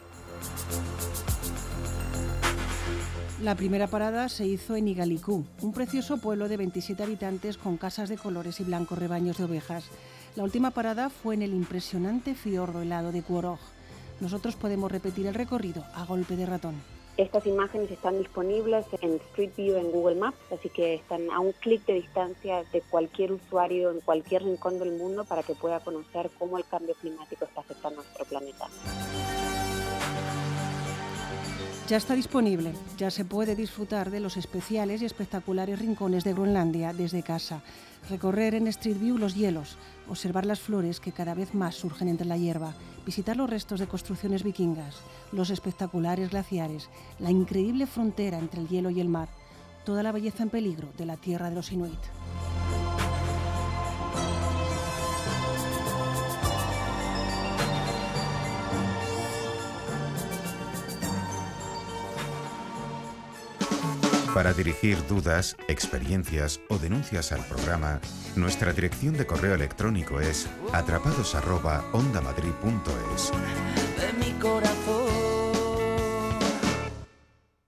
La 3.42 3.56
primera 3.56 3.88
parada 3.88 4.30
se 4.30 4.46
hizo 4.46 4.76
en 4.76 4.88
Igalicú, 4.88 5.46
un 5.62 5.74
precioso 5.74 6.20
pueblo 6.20 6.48
de 6.48 6.58
27 6.58 7.02
habitantes 7.02 7.58
con 7.58 7.78
casas 7.78 8.08
de 8.10 8.18
colores 8.18 8.60
y 8.60 8.64
blancos 8.64 9.00
rebaños 9.00 9.38
de 9.38 9.46
ovejas. 9.46 9.90
La 10.36 10.44
última 10.44 10.72
parada 10.72 11.10
fue 11.10 11.34
en 11.34 11.42
el 11.42 11.54
impresionante 11.54 12.36
fiordo 12.36 12.82
helado 12.82 13.12
de 13.12 13.24
Cuorog. 13.24 13.60
Nosotros 14.20 14.56
podemos 14.56 14.92
repetir 14.92 15.26
el 15.26 15.34
recorrido 15.34 15.84
a 15.96 16.06
golpe 16.06 16.36
de 16.36 16.46
ratón. 16.46 17.01
Estas 17.22 17.46
imágenes 17.46 17.92
están 17.92 18.18
disponibles 18.18 18.84
en 19.00 19.18
Street 19.30 19.52
View 19.56 19.78
en 19.78 19.92
Google 19.92 20.16
Maps, 20.16 20.40
así 20.52 20.70
que 20.70 20.96
están 20.96 21.30
a 21.30 21.40
un 21.40 21.52
clic 21.52 21.86
de 21.86 21.94
distancia 21.94 22.64
de 22.74 22.82
cualquier 22.82 23.34
usuario 23.34 23.92
en 23.92 24.00
cualquier 24.02 24.42
rincón 24.42 24.80
del 24.80 24.94
mundo 24.94 25.24
para 25.24 25.44
que 25.44 25.54
pueda 25.54 25.80
conocer 25.82 26.32
cómo 26.40 26.58
el 26.58 26.66
cambio 26.66 26.96
climático 26.96 27.46
está 27.46 27.62
afectando 27.62 28.02
a 28.02 28.04
nuestro 28.04 28.26
planeta. 28.26 28.68
Ya 31.88 31.98
está 31.98 32.16
disponible, 32.16 32.74
ya 32.98 33.12
se 33.12 33.26
puede 33.26 33.56
disfrutar 33.56 34.12
de 34.12 34.22
los 34.22 34.38
especiales 34.38 35.02
y 35.02 35.06
espectaculares 35.06 35.80
rincones 35.80 36.24
de 36.24 36.34
Groenlandia 36.34 36.94
desde 36.94 37.22
casa, 37.22 37.62
recorrer 38.10 38.56
en 38.56 38.68
Street 38.68 38.98
View 38.98 39.18
los 39.18 39.36
hielos, 39.36 39.78
observar 40.08 40.46
las 40.46 40.62
flores 40.62 41.02
que 41.02 41.12
cada 41.12 41.34
vez 41.34 41.54
más 41.54 41.76
surgen 41.76 42.08
entre 42.08 42.28
la 42.28 42.38
hierba, 42.38 42.76
visitar 43.06 43.36
los 43.36 43.50
restos 43.50 43.80
de 43.80 43.88
construcciones 43.88 44.44
vikingas, 44.44 45.02
los 45.34 45.50
espectaculares 45.50 46.30
glaciares, 46.30 46.90
la 47.20 47.30
increíble 47.30 47.88
frontera 47.88 48.38
entre 48.38 48.62
el 48.62 48.70
hielo 48.70 48.90
y 48.90 49.02
el 49.02 49.10
mar, 49.10 49.28
toda 49.84 50.02
la 50.02 50.14
belleza 50.14 50.44
en 50.44 50.50
peligro 50.50 50.90
de 50.98 51.06
la 51.06 51.18
tierra 51.18 51.50
de 51.50 51.56
los 51.56 51.72
Inuit. 51.74 52.00
Para 64.34 64.54
dirigir 64.54 64.98
dudas, 65.08 65.58
experiencias 65.68 66.62
o 66.70 66.78
denuncias 66.78 67.34
al 67.34 67.46
programa, 67.48 68.00
nuestra 68.38 68.72
dirección 68.72 69.18
de 69.18 69.28
correo 69.28 69.56
electrónico 69.56 70.22
es 70.22 70.50
atrapados@ondamadrid.es. 70.72 73.34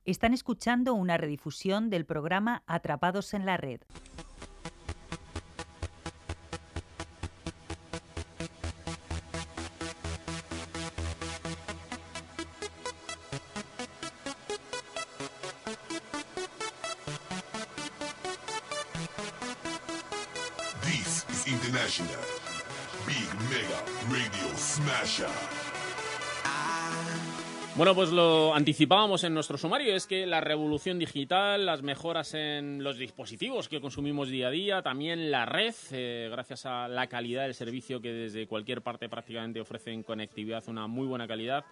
Están 0.05 0.33
escuchando 0.33 0.93
una 0.93 1.17
redifusión 1.17 1.89
del 1.89 2.05
programa 2.05 2.63
Atrapados 2.65 3.33
en 3.33 3.45
la 3.45 3.57
Red. 3.57 3.81
International 21.47 22.19
Big 23.05 23.27
Mega 23.49 23.83
Radio 24.09 24.57
Smasher. 24.57 25.27
Bueno, 27.75 27.95
pues 27.95 28.11
lo 28.11 28.53
anticipábamos 28.53 29.23
en 29.23 29.33
nuestro 29.33 29.57
sumario, 29.57 29.95
es 29.95 30.05
que 30.05 30.27
la 30.27 30.41
revolución 30.41 30.99
digital, 30.99 31.65
las 31.65 31.81
mejoras 31.81 32.35
en 32.35 32.83
los 32.83 32.97
dispositivos 32.97 33.67
que 33.67 33.81
consumimos 33.81 34.29
día 34.29 34.47
a 34.49 34.51
día, 34.51 34.81
también 34.83 35.31
la 35.31 35.45
red, 35.47 35.73
eh, 35.91 36.29
gracias 36.31 36.67
a 36.67 36.87
la 36.87 37.07
calidad 37.07 37.43
del 37.43 37.55
servicio 37.55 37.99
que 37.99 38.13
desde 38.13 38.45
cualquier 38.45 38.81
parte 38.81 39.09
prácticamente 39.09 39.59
ofrecen 39.59 40.03
conectividad, 40.03 40.63
una 40.67 40.85
muy 40.85 41.07
buena 41.07 41.27
calidad, 41.27 41.65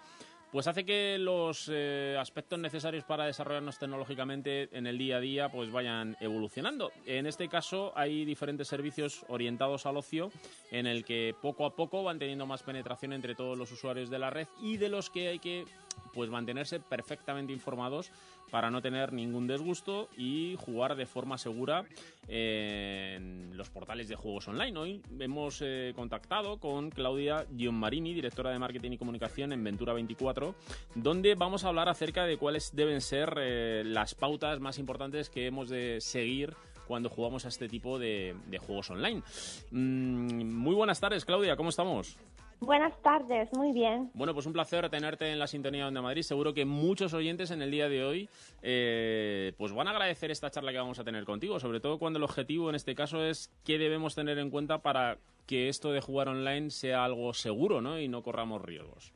pues 0.52 0.68
hace 0.68 0.86
que 0.86 1.18
los 1.18 1.70
eh, 1.72 2.18
aspectos 2.20 2.60
necesarios 2.60 3.06
para 3.06 3.26
desarrollarnos 3.26 3.80
tecnológicamente 3.80 4.70
en 4.78 4.86
el 4.86 4.98
día 4.98 5.18
a 5.18 5.20
día 5.22 5.50
pues 5.50 5.72
vayan 5.72 6.18
evolucionando. 6.20 6.92
En 7.06 7.26
este 7.26 7.48
caso 7.48 7.94
hay 7.96 8.26
diferentes 8.26 8.68
servicios 8.68 9.26
orientados 9.30 9.86
al 9.86 9.98
ocio 9.98 10.30
en 10.70 10.88
el 10.88 11.06
que 11.06 11.34
poco 11.42 11.66
a 11.66 11.76
poco 11.76 12.04
van 12.04 12.20
teniendo 12.20 12.46
más 12.46 12.64
penetración 12.64 13.14
entre 13.14 13.34
todos 13.34 13.58
los 13.58 13.72
usuarios 13.72 14.10
de 14.10 14.20
la 14.20 14.30
red 14.30 14.48
y 14.62 14.78
de 14.78 14.90
los 14.90 15.10
que 15.10 15.30
hay 15.30 15.40
que 15.40 15.66
pues 16.14 16.30
mantenerse 16.30 16.80
perfectamente 16.80 17.54
informados 17.54 18.12
para 18.52 18.70
no 18.70 18.82
tener 18.82 19.14
ningún 19.14 19.48
disgusto 19.48 20.10
y 20.18 20.56
jugar 20.60 20.96
de 20.96 21.06
forma 21.06 21.38
segura 21.38 21.86
en 22.28 23.58
los 23.58 23.70
portales 23.70 24.08
de 24.08 24.16
juegos 24.16 24.48
online. 24.48 24.78
Hoy 24.78 25.02
hemos 25.20 25.62
eh, 25.62 25.94
contactado 25.96 26.58
con 26.60 26.90
Claudia 26.90 27.46
Gianmarini, 27.56 28.14
directora 28.14 28.52
de 28.52 28.60
marketing 28.60 28.92
y 28.92 28.98
comunicación 28.98 29.54
en 29.54 29.64
Ventura 29.64 29.94
24, 29.94 30.54
donde 30.96 31.36
vamos 31.36 31.64
a 31.64 31.70
hablar 31.70 31.90
acerca 31.90 32.26
de 32.26 32.38
cuáles 32.38 32.76
deben 32.76 33.02
ser 33.02 33.34
eh, 33.38 33.84
las 33.86 34.14
pautas 34.16 34.60
más 34.60 34.78
importantes 34.78 35.30
que 35.30 35.48
hemos 35.48 35.70
de 35.70 36.00
seguir 36.02 36.54
cuando 36.88 37.10
jugamos 37.10 37.46
a 37.46 37.48
este 37.48 37.70
tipo 37.70 37.98
de, 37.98 38.36
de 38.48 38.58
juegos 38.58 38.90
online. 38.90 39.24
Mm, 39.72 40.44
muy 40.54 40.76
buenas 40.76 41.00
tardes, 41.00 41.24
Claudia, 41.24 41.56
¿cómo 41.56 41.70
estamos? 41.70 42.18
Buenas 42.62 42.96
tardes, 43.02 43.52
muy 43.58 43.72
bien. 43.72 44.12
Bueno, 44.14 44.36
pues 44.36 44.46
un 44.46 44.54
placer 44.54 44.88
tenerte 44.92 45.32
en 45.32 45.40
la 45.40 45.48
sintonía 45.48 45.82
de 45.82 45.88
Onda 45.88 46.04
Madrid. 46.04 46.22
Seguro 46.22 46.54
que 46.54 46.64
muchos 46.64 47.12
oyentes 47.16 47.50
en 47.50 47.64
el 47.64 47.72
día 47.72 47.90
de 47.90 48.04
hoy 48.04 48.30
eh, 48.62 49.54
pues 49.58 49.74
van 49.74 49.88
a 49.88 49.92
agradecer 49.92 50.30
esta 50.30 50.52
charla 50.52 50.72
que 50.72 50.78
vamos 50.78 51.00
a 51.00 51.04
tener 51.04 51.26
contigo, 51.26 51.60
sobre 51.60 51.80
todo 51.80 51.98
cuando 51.98 52.18
el 52.18 52.24
objetivo 52.24 52.70
en 52.70 52.76
este 52.76 52.94
caso 52.94 53.26
es 53.26 53.52
qué 53.66 53.80
debemos 53.80 54.14
tener 54.14 54.38
en 54.38 54.52
cuenta 54.52 54.78
para 54.78 55.18
que 55.48 55.70
esto 55.70 55.92
de 55.92 56.02
jugar 56.02 56.30
online 56.30 56.70
sea 56.70 57.04
algo 57.04 57.34
seguro 57.34 57.82
¿no? 57.82 58.00
y 58.00 58.08
no 58.08 58.22
corramos 58.22 58.62
riesgos. 58.62 59.12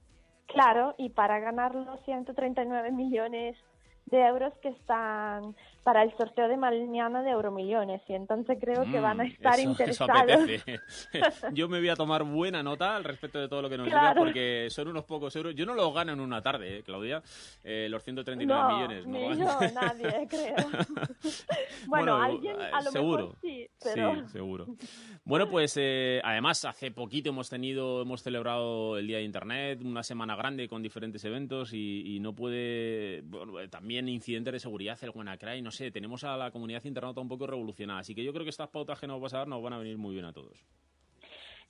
Claro, 0.48 0.96
y 0.98 1.10
para 1.10 1.40
ganar 1.40 1.76
los 1.76 2.04
139 2.04 2.92
millones 2.94 3.58
de 4.08 4.26
euros 4.26 4.54
que 4.64 4.70
están 4.70 5.56
para 5.86 6.02
el 6.02 6.12
sorteo 6.18 6.48
de 6.48 6.58
mañana 6.58 7.22
de 7.22 7.30
Euromillones 7.30 8.02
y 8.10 8.14
entonces 8.16 8.58
creo 8.60 8.84
que 8.92 9.00
van 9.00 9.22
a 9.22 9.24
Mm, 9.24 9.28
estar 9.28 9.54
eso- 9.54 9.62
eso 9.62 9.70
interesados. 9.72 10.14
apetece. 10.34 10.80
Yo 11.54 11.70
me 11.70 11.78
voy 11.78 11.90
a 11.90 11.96
tomar 11.96 12.24
buena 12.24 12.64
nota 12.64 12.96
al 12.96 13.04
respecto 13.04 13.38
de 13.40 13.48
todo 13.48 13.62
lo 13.62 13.70
que 13.70 13.78
nos 13.78 13.88
Claro. 13.88 14.02
digas 14.02 14.16
porque 14.18 14.68
son 14.72 14.88
unos 14.88 15.06
pocos 15.06 15.36
euros. 15.36 15.54
Yo 15.54 15.64
no 15.68 15.76
los 15.76 15.94
gano 15.94 16.12
en 16.14 16.20
una 16.22 16.42
tarde, 16.42 16.80
¿eh, 16.80 16.84
Claudia. 16.84 17.22
Eh, 17.64 17.88
los 17.88 18.04
139 18.04 18.62
no, 18.64 18.76
millones. 18.76 19.06
ni 19.06 19.20
No 19.30 19.34
yo, 19.36 19.46
gano. 19.46 19.72
nadie, 19.82 20.28
creo. 20.28 20.56
bueno, 21.88 22.16
alguien 22.22 22.60
eh, 22.60 22.70
a 22.74 22.82
lo 22.82 22.92
seguro. 22.92 23.18
mejor 23.28 23.38
sí, 23.42 23.68
pero... 23.84 24.16
Sí, 24.16 24.22
seguro. 24.32 24.66
Bueno, 25.24 25.48
pues 25.50 25.76
eh, 25.80 26.20
además 26.24 26.66
hace 26.66 26.92
poquito 26.92 27.30
hemos 27.30 27.50
tenido, 27.50 28.02
hemos 28.02 28.22
celebrado 28.24 28.98
el 28.98 29.08
Día 29.08 29.18
de 29.18 29.24
Internet, 29.24 29.82
una 29.84 30.04
semana 30.04 30.36
grande 30.36 30.68
con 30.68 30.82
diferentes 30.82 31.24
eventos 31.26 31.74
y, 31.74 32.16
y 32.16 32.20
no 32.20 32.34
puede, 32.34 33.22
bueno, 33.26 33.60
eh, 33.60 33.68
también 33.68 34.10
incidentes 34.10 34.54
de 34.54 34.60
seguridad, 34.60 34.98
el 35.04 35.12
WannaCry, 35.12 35.62
no 35.62 35.72
tenemos 35.92 36.24
a 36.24 36.38
la 36.38 36.52
comunidad 36.52 36.84
internauta 36.84 37.22
un 37.22 37.28
poco 37.28 37.48
revolucionada, 37.48 38.00
así 38.00 38.16
que 38.16 38.24
yo 38.24 38.32
creo 38.34 38.44
que 38.44 38.50
estas 38.50 38.70
pautas 38.70 39.00
que 39.00 39.08
nos 39.08 39.22
vas 39.22 39.34
a 39.34 39.40
dar 39.40 39.48
nos 39.48 39.62
van 39.62 39.74
a 39.74 39.78
venir 39.78 39.98
muy 39.98 40.14
bien 40.14 40.26
a 40.26 40.34
todos. 40.34 40.66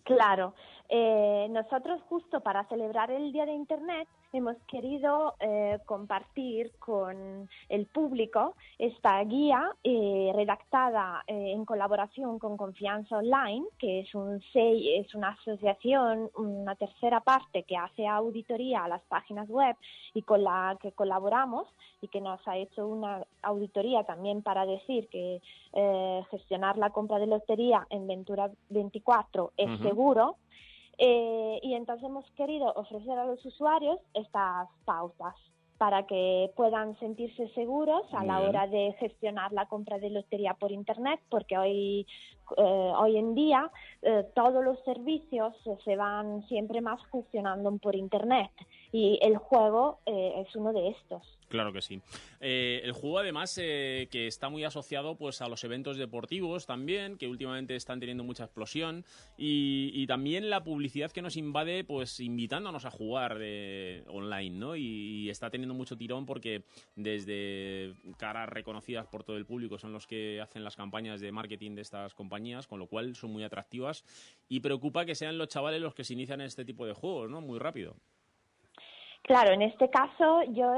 Claro, 0.04 0.54
Eh, 0.88 1.48
nosotros 1.50 2.00
justo 2.04 2.42
para 2.42 2.64
celebrar 2.66 3.10
el 3.10 3.32
Día 3.32 3.48
de 3.48 3.54
Internet 3.54 4.08
hemos 4.34 4.58
querido 4.68 5.36
eh, 5.40 5.80
compartir 5.86 6.72
con 6.80 7.50
el 7.70 7.86
público 7.86 8.56
esta 8.78 9.24
guía 9.24 9.72
eh, 9.84 10.32
redactada 10.36 11.24
eh, 11.28 11.54
en 11.54 11.66
colaboración 11.66 12.40
con 12.40 12.58
Confianza 12.58 13.18
Online, 13.18 13.66
que 13.80 14.02
es, 14.02 14.14
un 14.16 14.42
es 14.54 15.16
una 15.16 15.30
asociación, 15.30 16.30
una 16.36 16.76
tercera 16.76 17.22
parte 17.22 17.64
que 17.64 17.78
hace 17.78 18.08
auditoría 18.08 18.84
a 18.84 18.88
las 18.88 19.02
páginas 19.04 19.50
web 19.50 19.76
y 20.14 20.22
con 20.22 20.44
la 20.44 20.78
que 20.82 20.92
colaboramos 20.92 21.68
y 22.02 22.08
que 22.08 22.22
nos 22.22 22.46
ha 22.48 22.58
hecho 22.58 22.88
una 22.88 23.24
auditoría 23.42 24.04
también 24.04 24.42
para 24.42 24.66
decir 24.66 25.08
que 25.10 25.42
eh, 25.74 26.24
gestionar 26.32 26.78
la 26.78 26.92
compra 26.92 27.20
de 27.20 27.28
lotería 27.28 27.86
en 27.90 28.08
Ventura 28.08 28.50
24 28.70 29.54
es 29.58 29.80
seguro. 29.82 30.38
Eh, 30.98 31.60
y 31.62 31.74
entonces 31.74 32.06
hemos 32.06 32.30
querido 32.32 32.72
ofrecer 32.76 33.18
a 33.18 33.26
los 33.26 33.46
usuarios 33.46 34.00
estas 34.14 34.70
pautas 34.86 35.36
para 35.78 36.08
que 36.08 36.52
puedan 36.56 36.98
sentirse 37.00 37.50
seguros 37.50 38.02
a 38.14 38.24
la 38.24 38.40
hora 38.40 38.68
de 38.68 38.96
gestionar 39.00 39.52
la 39.52 39.66
compra 39.68 40.00
de 40.00 40.10
lotería 40.10 40.54
por 40.54 40.72
Internet, 40.72 41.20
porque 41.30 41.58
hoy, 41.58 42.08
eh, 42.58 42.94
hoy 42.98 43.18
en 43.18 43.36
día 43.36 43.70
eh, 44.02 44.26
todos 44.34 44.64
los 44.64 44.80
servicios 44.84 45.54
se 45.84 45.96
van 45.98 46.44
siempre 46.48 46.80
más 46.80 47.02
gestionando 47.12 47.78
por 47.78 47.96
Internet 47.96 48.52
y 48.92 49.20
el 49.22 49.38
juego 49.38 50.00
eh, 50.06 50.46
es 50.48 50.56
uno 50.56 50.72
de 50.72 50.90
estos. 50.90 51.35
Claro 51.56 51.72
que 51.72 51.82
sí. 51.82 52.02
Eh, 52.42 52.82
el 52.84 52.92
juego, 52.92 53.20
además, 53.20 53.58
eh, 53.62 54.10
que 54.12 54.28
está 54.28 54.50
muy 54.50 54.66
asociado 54.66 55.16
pues 55.16 55.42
a 55.42 55.48
los 55.48 55.64
eventos 55.64 55.96
deportivos 55.96 56.66
también, 56.66 57.18
que 57.18 57.30
últimamente 57.30 57.78
están 57.78 58.02
teniendo 58.02 58.26
mucha 58.26 58.44
explosión, 58.44 59.06
y, 59.38 60.06
también 60.06 60.50
la 60.50 60.64
publicidad 60.64 61.12
que 61.12 61.22
nos 61.22 61.38
invade, 61.38 61.84
pues 61.84 62.20
invitándonos 62.20 62.86
a 62.86 62.92
jugar 62.92 63.38
eh, 63.40 64.04
online, 64.08 64.58
¿no? 64.58 64.76
Y, 64.76 64.82
y 64.84 65.30
está 65.30 65.50
teniendo 65.50 65.74
mucho 65.74 65.98
tirón 65.98 66.26
porque 66.26 66.64
desde 66.96 67.94
caras 68.18 68.50
reconocidas 68.50 69.08
por 69.08 69.24
todo 69.24 69.38
el 69.38 69.46
público 69.46 69.80
son 69.80 69.94
los 69.94 70.06
que 70.06 70.42
hacen 70.42 70.64
las 70.64 70.76
campañas 70.76 71.22
de 71.22 71.32
marketing 71.32 71.76
de 71.76 71.82
estas 71.82 72.14
compañías, 72.14 72.68
con 72.68 72.80
lo 72.80 72.88
cual 72.88 73.16
son 73.16 73.32
muy 73.32 73.44
atractivas 73.44 74.04
y 74.50 74.60
preocupa 74.60 75.06
que 75.06 75.16
sean 75.16 75.38
los 75.38 75.48
chavales 75.48 75.82
los 75.82 75.96
que 75.96 76.04
se 76.04 76.14
inician 76.14 76.42
en 76.42 76.48
este 76.48 76.66
tipo 76.66 76.86
de 76.86 76.94
juegos, 76.94 77.30
¿no? 77.30 77.40
Muy 77.42 77.60
rápido. 77.60 77.96
Claro, 79.26 79.54
en 79.54 79.64
este 79.64 79.90
caso, 79.90 80.44
yo 80.50 80.72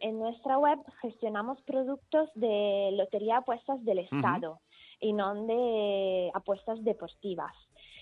en 0.00 0.18
nuestra 0.18 0.58
web 0.58 0.78
gestionamos 1.00 1.60
productos 1.62 2.28
de 2.34 2.90
lotería 2.94 3.38
apuestas 3.38 3.84
del. 3.84 4.00
Estado 4.00 4.58
y 5.00 5.12
no 5.12 5.34
de 5.46 6.30
apuestas 6.34 6.82
deportivas. 6.82 7.52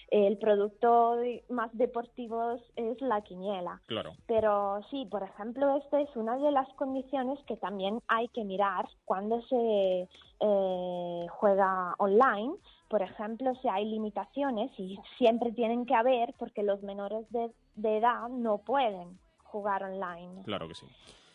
El 0.08 0.38
producto 0.38 1.16
más 1.50 1.70
deportivo 1.76 2.58
es 2.76 3.00
la 3.00 3.20
quiniela. 3.20 3.80
Claro. 3.86 4.12
Pero 4.26 4.80
sí, 4.90 5.06
por 5.10 5.22
ejemplo, 5.22 5.76
esta 5.76 6.00
es 6.00 6.08
una 6.16 6.36
de 6.36 6.50
las 6.50 6.68
condiciones 6.74 7.38
que 7.46 7.56
también 7.56 8.00
hay 8.08 8.28
que 8.28 8.44
mirar 8.44 8.88
cuando 9.04 9.40
se 9.42 10.08
eh, 10.40 11.26
juega 11.30 11.94
online. 11.98 12.54
Por 12.88 13.02
ejemplo, 13.02 13.54
si 13.62 13.68
hay 13.68 13.84
limitaciones 13.84 14.72
y 14.78 14.98
siempre 15.18 15.52
tienen 15.52 15.86
que 15.86 15.94
haber 15.94 16.34
porque 16.38 16.62
los 16.62 16.82
menores 16.82 17.30
de, 17.30 17.52
de 17.76 17.98
edad 17.98 18.28
no 18.30 18.58
pueden 18.58 19.18
jugar 19.50 19.82
online. 19.84 20.42
Claro 20.44 20.68
que 20.68 20.74
sí. 20.74 20.86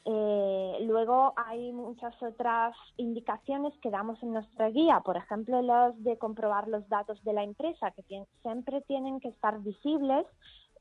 Eh, 0.08 0.78
luego 0.82 1.34
hay 1.36 1.72
muchas 1.72 2.14
otras 2.22 2.76
indicaciones 2.98 3.74
que 3.82 3.90
damos 3.90 4.22
en 4.22 4.34
nuestra 4.34 4.70
guía, 4.70 5.00
por 5.00 5.18
ejemplo, 5.18 5.64
los 5.64 6.02
de 6.04 6.18
comprobar 6.20 6.68
los 6.68 6.88
datos 6.90 7.24
de 7.24 7.34
la 7.34 7.44
empresa, 7.44 7.92
que 7.92 8.04
siempre 8.44 8.82
tienen 8.82 9.20
que 9.20 9.30
estar 9.30 9.60
visibles, 9.62 10.28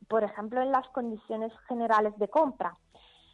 por 0.09 0.25
ejemplo, 0.25 0.61
en 0.61 0.71
las 0.71 0.87
condiciones 0.89 1.53
generales 1.69 2.17
de 2.19 2.29
compra. 2.29 2.77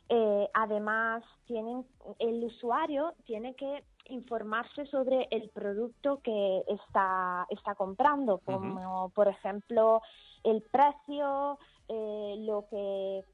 Eh, 0.08 0.48
además, 0.54 1.24
tienen, 1.46 1.84
el 2.20 2.44
usuario 2.44 3.14
tiene 3.24 3.54
que 3.54 3.82
informarse 4.06 4.86
sobre 4.86 5.26
el 5.30 5.50
producto 5.50 6.20
que 6.22 6.64
está, 6.68 7.46
está 7.48 7.74
comprando, 7.74 8.38
como 8.44 9.10
por 9.10 9.28
ejemplo 9.28 10.02
el 10.42 10.62
precio, 10.62 11.58
eh, 11.88 12.36
lo 12.40 12.66
que 12.68 13.24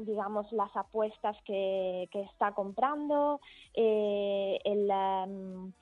digamos 0.00 0.50
las 0.52 0.74
apuestas 0.76 1.36
que, 1.44 2.08
que 2.12 2.22
está 2.22 2.52
comprando, 2.52 3.40
eh, 3.74 4.58
el, 4.64 4.90
em, 4.90 5.72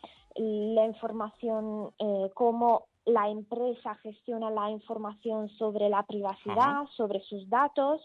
la 0.74 0.87
información, 0.87 1.92
eh, 1.98 2.31
cómo 2.35 2.87
la 3.05 3.28
empresa 3.28 3.94
gestiona 3.96 4.50
la 4.50 4.70
información 4.70 5.48
sobre 5.50 5.88
la 5.88 6.05
privacidad, 6.05 6.87
sobre 6.96 7.20
sus 7.20 7.48
datos 7.48 8.00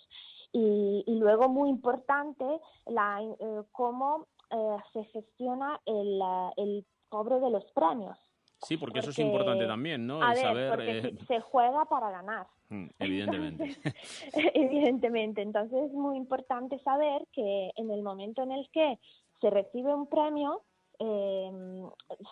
y, 0.52 1.04
y 1.06 1.20
luego 1.20 1.50
muy 1.50 1.70
importante 1.70 2.46
la, 2.88 3.22
eh, 3.22 3.64
cómo 3.72 4.28
eh, 4.50 4.78
se 4.94 5.04
gestiona 5.06 5.80
el, 5.86 6.22
eh, 6.22 6.50
el 6.58 6.86
cobro 7.10 7.40
de 7.40 7.52
los 7.52 7.64
premios. 7.74 8.18
Sí, 8.62 8.76
porque, 8.78 9.00
eso 9.00 9.12
es 9.12 9.20
importante 9.20 9.68
también, 9.68 10.08
¿no? 10.08 10.22
A 10.22 10.30
El 10.30 10.36
ver, 10.36 10.44
saber. 10.44 10.70
porque 10.70 10.98
eh, 11.10 11.18
se 11.28 11.42
juega 11.42 11.86
para 11.86 12.10
ganar. 12.10 12.48
Mm, 12.70 12.88
evidentemente. 13.00 13.64
Evidentemente, 14.54 15.42
entonces 15.42 15.86
es 15.86 15.94
muy 15.94 16.18
importante 16.18 16.80
saber 16.80 17.28
que 17.32 17.72
en 17.76 17.92
el 17.92 18.02
momento 18.02 18.44
en 18.44 18.52
el 18.52 18.70
que 18.72 19.00
se 19.42 19.50
recibe 19.50 19.94
un 19.94 20.08
premio, 20.08 20.64
eh, 21.00 21.52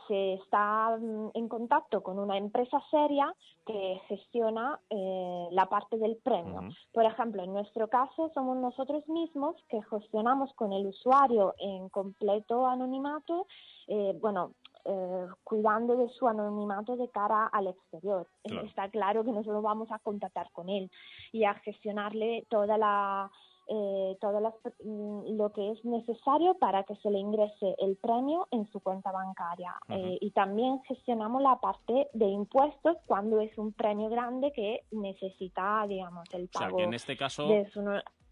se 0.08 0.34
está 0.34 0.98
mm, 0.98 1.32
en 1.36 1.48
contacto 1.48 2.02
con 2.02 2.18
una 2.18 2.38
empresa 2.38 2.82
seria 2.90 3.32
que 3.66 4.02
gestiona 4.08 4.80
eh, 4.90 5.48
la 5.52 5.68
parte 5.68 5.98
del 5.98 6.18
premio. 6.18 6.62
Por 6.92 7.06
ejemplo, 7.06 7.44
en 7.44 7.54
nuestro 7.54 7.88
caso 7.88 8.32
somos 8.34 8.58
nosotros 8.58 9.08
mismos 9.08 9.56
que 9.70 9.82
gestionamos 9.84 10.52
con 10.54 10.74
el 10.74 10.88
usuario 10.88 11.54
en 11.60 11.90
completo 11.90 12.66
anonimato, 12.66 13.46
eh, 13.88 14.18
bueno, 14.20 14.54
eh, 14.86 15.26
cuidando 15.44 15.96
de 15.98 16.08
su 16.10 16.28
anonimato 16.28 16.96
de 16.96 17.10
cara 17.10 17.48
al 17.48 17.68
exterior. 17.68 18.28
Claro. 18.44 18.68
Está 18.68 18.90
claro 18.90 19.24
que 19.24 19.32
nosotros 19.32 19.64
vamos 19.64 19.92
a 19.92 20.00
contactar 20.00 20.52
con 20.52 20.70
él 20.70 20.90
y 21.32 21.44
a 21.44 21.56
gestionarle 21.56 22.46
toda 22.50 22.78
la 22.78 23.32
eh, 23.68 24.16
todo 24.22 24.40
las- 24.40 24.54
mm, 24.84 25.38
lo 25.38 25.52
que 25.52 25.72
es 25.72 25.84
necesario 25.84 26.54
para 26.60 26.84
que 26.84 26.96
se 26.98 27.10
le 27.10 27.18
ingrese 27.18 27.74
el 27.80 27.96
premio 27.98 28.48
en 28.52 28.68
su 28.68 28.80
cuenta 28.80 29.12
bancaria. 29.12 29.74
Eh, 29.90 30.20
y 30.22 30.30
también 30.32 30.84
gestionamos 30.84 31.42
la 31.42 31.56
parte 31.60 32.08
de 32.14 32.28
impuestos 32.28 32.96
cuando 33.08 33.40
es 33.40 33.58
un 33.58 33.74
premio 33.74 34.08
grande 34.10 34.52
que 34.54 34.82
necesita, 34.92 35.84
digamos, 35.88 36.26
el 36.34 36.44
O 36.44 36.48
sea, 36.60 36.68
pago 36.68 36.78
que 36.78 36.84
en 36.84 36.94
este 36.94 37.18
caso- 37.18 37.48
de 37.48 37.68
su- 37.72 37.82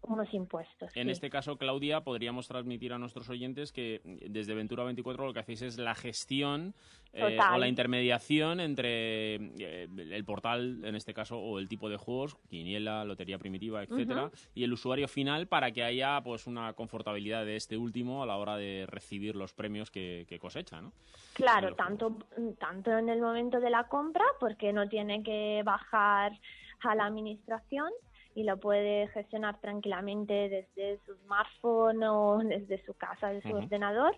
unos 0.06 0.32
impuestos. 0.34 0.96
En 0.96 1.06
sí. 1.06 1.10
este 1.10 1.30
caso, 1.30 1.56
Claudia, 1.56 2.02
podríamos 2.02 2.48
transmitir 2.48 2.92
a 2.92 2.98
nuestros 2.98 3.28
oyentes 3.28 3.72
que 3.72 4.00
desde 4.04 4.54
Ventura 4.54 4.84
24 4.84 5.26
lo 5.26 5.32
que 5.32 5.40
hacéis 5.40 5.62
es 5.62 5.78
la 5.78 5.94
gestión 5.94 6.74
eh, 7.12 7.38
o 7.52 7.58
la 7.58 7.68
intermediación 7.68 8.60
entre 8.60 9.36
eh, 9.36 9.88
el 9.96 10.24
portal, 10.24 10.84
en 10.84 10.94
este 10.94 11.14
caso, 11.14 11.38
o 11.38 11.58
el 11.58 11.68
tipo 11.68 11.88
de 11.88 11.96
juegos, 11.96 12.36
quiniela, 12.48 13.04
lotería 13.04 13.38
primitiva, 13.38 13.82
etcétera, 13.82 14.30
y 14.54 14.64
el 14.64 14.72
usuario 14.72 15.08
final 15.08 15.46
para 15.46 15.70
que 15.72 15.84
haya 15.84 16.20
pues 16.22 16.46
una 16.46 16.72
confortabilidad 16.72 17.44
de 17.44 17.56
este 17.56 17.76
último 17.76 18.22
a 18.22 18.26
la 18.26 18.36
hora 18.36 18.56
de 18.56 18.86
recibir 18.88 19.36
los 19.36 19.52
premios 19.52 19.90
que, 19.90 20.26
que 20.28 20.38
cosecha, 20.38 20.80
¿no? 20.80 20.92
Claro, 21.34 21.74
tanto, 21.74 22.16
tanto 22.58 22.96
en 22.96 23.08
el 23.08 23.20
momento 23.20 23.60
de 23.60 23.70
la 23.70 23.84
compra, 23.88 24.24
porque 24.40 24.72
no 24.72 24.88
tiene 24.88 25.22
que 25.22 25.62
bajar 25.64 26.32
a 26.80 26.94
la 26.94 27.06
administración 27.06 27.90
y 28.34 28.44
lo 28.44 28.58
puede 28.58 29.08
gestionar 29.08 29.60
tranquilamente 29.60 30.48
desde 30.48 30.98
su 31.04 31.14
smartphone 31.24 32.02
o 32.04 32.38
desde 32.38 32.84
su 32.84 32.94
casa, 32.94 33.28
de 33.28 33.42
su 33.42 33.54
ordenador. 33.54 34.16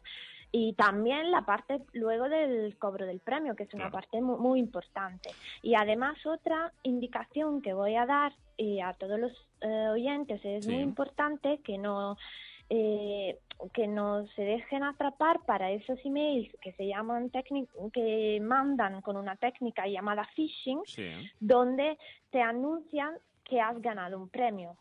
Y 0.52 0.74
también 0.74 1.30
la 1.32 1.42
parte 1.44 1.82
luego 1.92 2.28
del 2.28 2.76
cobro 2.78 3.04
del 3.04 3.20
premio, 3.20 3.56
que 3.56 3.64
es 3.64 3.74
una 3.74 3.90
Claro. 3.90 3.92
parte 3.92 4.20
mu- 4.22 4.38
muy, 4.38 4.60
importante. 4.60 5.30
Y 5.60 5.74
además 5.74 6.24
otra 6.24 6.72
indicación 6.82 7.60
que 7.60 7.74
voy 7.74 7.96
a 7.96 8.06
dar 8.06 8.32
y 8.56 8.80
a 8.80 8.94
todos 8.94 9.18
los 9.20 9.32
eh, 9.60 9.88
oyentes 9.90 10.40
es 10.44 10.64
Sí. 10.64 10.70
muy 10.72 10.82
importante 10.82 11.60
que 11.64 11.78
no 11.78 12.16
eh, 12.68 13.38
que 13.72 13.86
no 13.86 14.26
se 14.34 14.42
dejen 14.42 14.82
atrapar 14.82 15.40
para 15.46 15.70
esos 15.70 15.98
emails 16.04 16.50
que 16.60 16.72
se 16.72 16.86
llaman 16.88 17.30
que 17.92 18.38
mandan 18.42 19.00
con 19.02 19.16
una 19.16 19.36
técnica 19.36 19.86
llamada 19.86 20.24
phishing 20.34 20.80
Sí. 20.84 21.08
donde 21.38 21.96
te 22.30 22.42
anuncian 22.42 23.14
que 23.48 23.60
has 23.60 23.80
ganado 23.80 24.18
un 24.18 24.28
premio. 24.28 24.76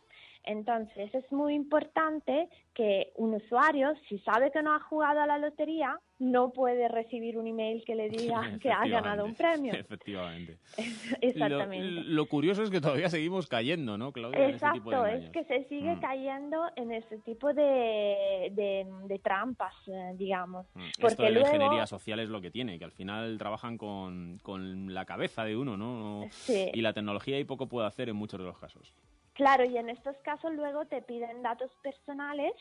Entonces 0.46 1.14
es 1.14 1.32
muy 1.32 1.54
importante 1.56 2.50
que 2.74 3.12
un 3.16 3.34
usuario, 3.36 3.94
si 4.10 4.20
sabe 4.20 4.52
que 4.52 4.62
no 4.62 4.74
ha 4.74 4.80
jugado 4.80 5.22
a 5.22 5.26
la 5.28 5.38
lotería, 5.38 6.00
no 6.20 6.52
puede 6.52 6.88
recibir 6.88 7.38
un 7.38 7.48
email 7.48 7.84
que 7.86 7.96
le 7.96 8.10
diga 8.10 8.42
que 8.62 8.72
ha 8.72 8.88
ganado 8.88 9.26
un 9.26 9.36
premio. 9.36 9.74
Efectivamente. 9.76 10.58
Exactamente. 11.22 11.92
Lo, 11.92 12.02
lo 12.04 12.26
curioso 12.28 12.64
es 12.64 12.70
que 12.70 12.82
todavía 12.82 13.10
seguimos 13.10 13.48
cayendo, 13.48 13.98
¿no, 13.98 14.12
Claudia? 14.12 14.48
en 14.50 14.56
ese 14.56 14.66
tipo 14.74 14.90
de 14.92 14.96
Exacto, 14.98 15.26
es 15.26 15.30
que 15.32 15.44
se 15.46 15.68
sigue 15.70 15.96
Mm. 15.96 16.00
cayendo 16.00 16.64
en 16.76 16.92
ese 16.92 17.18
tipo 17.20 17.54
de, 17.54 18.50
de, 18.52 18.86
de 19.08 19.20
trampas, 19.20 19.74
eh, 19.88 20.12
digamos. 20.16 20.66
Mm, 20.74 20.82
Esto 20.82 21.02
Porque 21.02 21.24
de 21.24 21.32
la 21.32 21.40
ingeniería 21.42 21.86
social 21.88 22.20
es 22.20 22.30
lo 22.30 22.42
que 22.42 22.52
tiene, 22.52 22.78
que 22.80 22.86
al 22.86 22.92
final 22.92 23.38
trabajan 23.38 23.78
con, 23.78 24.40
con 24.42 24.94
la 24.94 25.06
cabeza 25.06 25.44
de 25.44 25.56
uno, 25.56 25.78
¿no? 25.78 26.26
Sí. 26.32 26.70
Y 26.74 26.82
la 26.82 26.94
tecnología 26.94 27.38
ahí 27.38 27.44
poco 27.44 27.68
puede 27.68 27.88
hacer 27.88 28.10
en 28.10 28.16
muchos 28.16 28.40
de 28.40 28.46
los 28.46 28.58
casos. 28.58 28.94
Claro, 29.36 29.64
y 29.66 29.78
en 29.78 29.90
estos 29.90 30.18
casos 30.24 30.52
luego 30.54 30.86
te 30.86 31.04
piden 31.04 31.44
datos 31.44 31.72
personales 31.84 32.54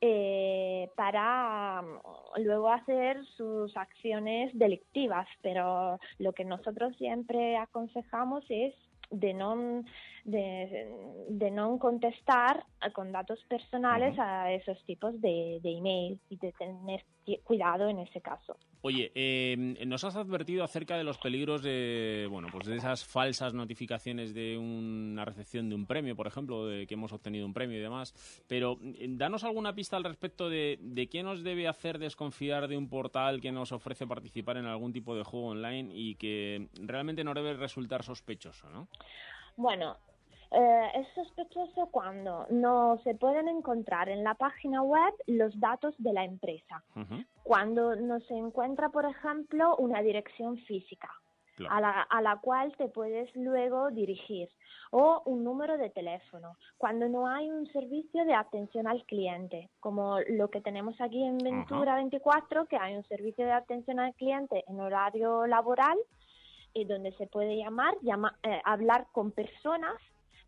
eh, 0.00 0.88
para 0.96 1.82
mm, 1.82 2.42
luego 2.42 2.70
hacer 2.70 3.24
sus 3.36 3.76
acciones 3.76 4.50
delictivas, 4.56 5.26
pero 5.42 5.98
lo 6.18 6.32
que 6.32 6.44
nosotros 6.44 6.96
siempre 6.96 7.56
aconsejamos 7.56 8.44
es 8.48 8.74
de 9.10 9.34
no 9.34 9.84
de, 10.24 11.26
de 11.28 11.50
no 11.50 11.78
contestar 11.78 12.64
con 12.92 13.12
datos 13.12 13.40
personales 13.48 14.18
a 14.18 14.52
esos 14.52 14.82
tipos 14.84 15.20
de, 15.20 15.60
de 15.62 15.70
email 15.78 16.20
y 16.28 16.36
de 16.36 16.52
tener 16.52 17.04
cuidado 17.44 17.88
en 17.88 18.00
ese 18.00 18.20
caso. 18.20 18.56
Oye, 18.82 19.12
eh, 19.14 19.56
nos 19.86 20.02
has 20.02 20.16
advertido 20.16 20.64
acerca 20.64 20.96
de 20.96 21.04
los 21.04 21.18
peligros 21.18 21.62
de, 21.62 22.26
bueno, 22.30 22.48
pues 22.50 22.66
de 22.66 22.76
esas 22.76 23.04
falsas 23.04 23.54
notificaciones 23.54 24.34
de 24.34 24.58
una 24.58 25.24
recepción 25.24 25.68
de 25.68 25.76
un 25.76 25.86
premio, 25.86 26.16
por 26.16 26.26
ejemplo, 26.26 26.66
de 26.66 26.86
que 26.86 26.94
hemos 26.94 27.12
obtenido 27.12 27.46
un 27.46 27.54
premio 27.54 27.78
y 27.78 27.82
demás. 27.82 28.42
Pero 28.48 28.78
eh, 28.82 29.06
danos 29.10 29.44
alguna 29.44 29.74
pista 29.74 29.96
al 29.96 30.04
respecto 30.04 30.48
de, 30.48 30.78
de 30.80 31.08
qué 31.08 31.22
nos 31.22 31.44
debe 31.44 31.68
hacer 31.68 31.98
desconfiar 31.98 32.66
de 32.66 32.76
un 32.76 32.88
portal 32.88 33.40
que 33.40 33.52
nos 33.52 33.70
ofrece 33.70 34.06
participar 34.06 34.56
en 34.56 34.66
algún 34.66 34.92
tipo 34.92 35.14
de 35.14 35.22
juego 35.22 35.48
online 35.48 35.90
y 35.94 36.16
que 36.16 36.68
realmente 36.74 37.22
no 37.22 37.34
debe 37.34 37.54
resultar 37.54 38.02
sospechoso, 38.02 38.68
¿no? 38.70 38.88
Bueno, 39.56 39.96
eh, 40.52 40.90
es 40.94 41.08
sospechoso 41.14 41.88
cuando 41.90 42.46
no 42.50 42.98
se 43.04 43.14
pueden 43.14 43.48
encontrar 43.48 44.08
en 44.08 44.22
la 44.24 44.34
página 44.34 44.82
web 44.82 45.14
los 45.26 45.58
datos 45.58 45.94
de 45.98 46.12
la 46.12 46.24
empresa. 46.24 46.82
Cuando 47.42 47.96
no 47.96 48.20
se 48.20 48.34
encuentra, 48.34 48.88
por 48.90 49.04
ejemplo, 49.04 49.76
una 49.76 50.00
dirección 50.02 50.56
física 50.58 51.10
Claro. 51.54 51.74
a, 51.74 51.80
la, 51.82 52.02
a 52.08 52.22
la 52.22 52.36
cual 52.40 52.74
te 52.78 52.88
puedes 52.88 53.28
luego 53.36 53.90
dirigir 53.90 54.48
o 54.90 55.20
un 55.26 55.44
número 55.44 55.76
de 55.76 55.90
teléfono. 55.90 56.56
Cuando 56.78 57.08
no 57.10 57.26
hay 57.28 57.50
un 57.50 57.66
servicio 57.72 58.24
de 58.24 58.32
atención 58.34 58.86
al 58.88 59.04
cliente, 59.04 59.68
como 59.78 60.18
lo 60.30 60.48
que 60.48 60.62
tenemos 60.62 60.98
aquí 60.98 61.22
en 61.22 61.36
Ventura 61.36 61.96
24, 61.96 62.64
que 62.66 62.78
hay 62.78 62.96
un 62.96 63.04
servicio 63.04 63.44
de 63.44 63.52
atención 63.52 64.00
al 64.00 64.14
cliente 64.14 64.64
en 64.66 64.80
horario 64.80 65.46
laboral 65.46 65.98
y 66.72 66.86
donde 66.86 67.12
se 67.18 67.26
puede 67.26 67.54
llamar, 67.58 67.94
llama- 68.00 68.38
eh, 68.44 68.62
hablar 68.64 69.08
con 69.12 69.30
personas 69.30 69.94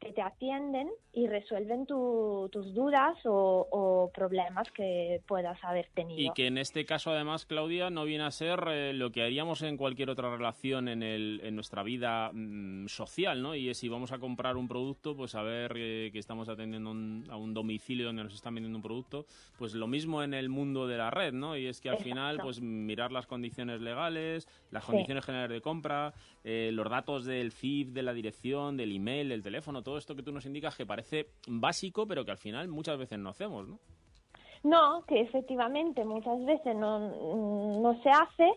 que 0.00 0.12
te 0.12 0.22
atienden 0.22 0.88
y 1.12 1.26
resuelven 1.28 1.86
tu- 1.86 2.48
tus 2.52 2.74
dudas 2.74 3.16
o, 3.24 3.66
o 3.70 4.10
problemas 4.12 4.70
que 4.72 5.20
puedas 5.26 5.62
haber 5.64 5.88
tenido. 5.94 6.20
Y 6.20 6.30
que 6.34 6.46
en 6.46 6.58
este 6.58 6.84
caso, 6.84 7.10
además, 7.12 7.46
Claudia, 7.46 7.90
no 7.90 8.04
viene 8.04 8.24
a 8.24 8.30
ser 8.30 8.60
eh, 8.68 8.92
lo 8.92 9.10
que 9.12 9.22
haríamos 9.22 9.62
en 9.62 9.76
cualquier 9.76 10.10
otra 10.10 10.30
relación 10.30 10.88
en, 10.88 11.02
el, 11.02 11.40
en 11.44 11.54
nuestra 11.54 11.82
vida 11.82 12.30
mm, 12.32 12.86
social, 12.88 13.42
¿no? 13.42 13.54
Y 13.54 13.68
es 13.68 13.78
si 13.78 13.88
vamos 13.88 14.12
a 14.12 14.18
comprar 14.18 14.56
un 14.56 14.68
producto, 14.68 15.16
pues 15.16 15.30
saber 15.32 15.72
eh, 15.76 16.10
que 16.12 16.18
estamos 16.18 16.48
atendiendo 16.48 16.90
un- 16.90 17.24
a 17.30 17.36
un 17.36 17.54
domicilio 17.54 18.06
donde 18.06 18.24
nos 18.24 18.34
están 18.34 18.54
vendiendo 18.54 18.78
un 18.78 18.82
producto, 18.82 19.26
pues 19.58 19.74
lo 19.74 19.86
mismo 19.86 20.22
en 20.22 20.34
el 20.34 20.48
mundo 20.48 20.86
de 20.86 20.96
la 20.98 21.10
red, 21.10 21.32
¿no? 21.32 21.56
Y 21.56 21.66
es 21.66 21.80
que 21.80 21.88
al 21.88 21.94
Exacto. 21.94 22.08
final, 22.10 22.38
pues 22.42 22.60
mirar 22.60 23.12
las 23.12 23.26
condiciones 23.26 23.80
legales, 23.80 24.48
las 24.70 24.82
Sí. 24.84 24.90
condiciones 24.90 25.24
generales 25.24 25.54
de 25.54 25.60
compra, 25.60 26.12
eh, 26.42 26.70
los 26.72 26.90
datos 26.90 27.24
del 27.24 27.52
CIF, 27.52 27.90
de 27.90 28.02
la 28.02 28.12
dirección, 28.12 28.76
del 28.76 28.90
email, 28.94 29.28
del 29.28 29.42
teléfono, 29.42 29.82
todo 29.84 29.98
esto 29.98 30.16
que 30.16 30.22
tú 30.22 30.32
nos 30.32 30.46
indicas 30.46 30.76
que 30.76 30.86
parece 30.86 31.28
básico, 31.46 32.06
pero 32.06 32.24
que 32.24 32.32
al 32.32 32.38
final 32.38 32.66
muchas 32.68 32.98
veces 32.98 33.18
no 33.18 33.30
hacemos, 33.30 33.68
¿no? 33.68 33.78
No, 34.64 35.04
que 35.06 35.20
efectivamente 35.20 36.04
muchas 36.04 36.42
veces 36.44 36.74
no, 36.74 36.98
no 37.80 38.02
se 38.02 38.08
hace 38.08 38.50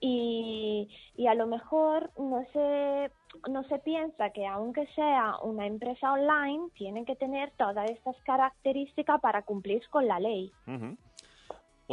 y, 0.00 0.88
y 1.14 1.26
a 1.28 1.34
lo 1.34 1.46
mejor 1.46 2.10
no 2.18 2.44
se, 2.52 3.12
no 3.48 3.62
se 3.68 3.78
piensa 3.78 4.30
que 4.30 4.44
aunque 4.44 4.86
sea 4.96 5.36
una 5.44 5.66
empresa 5.68 6.12
online, 6.12 6.68
tiene 6.74 7.04
que 7.04 7.14
tener 7.14 7.52
todas 7.56 7.88
estas 7.88 8.16
características 8.24 9.20
para 9.20 9.42
cumplir 9.42 9.88
con 9.88 10.08
la 10.08 10.18
ley. 10.18 10.50
Ujú. 10.66 10.96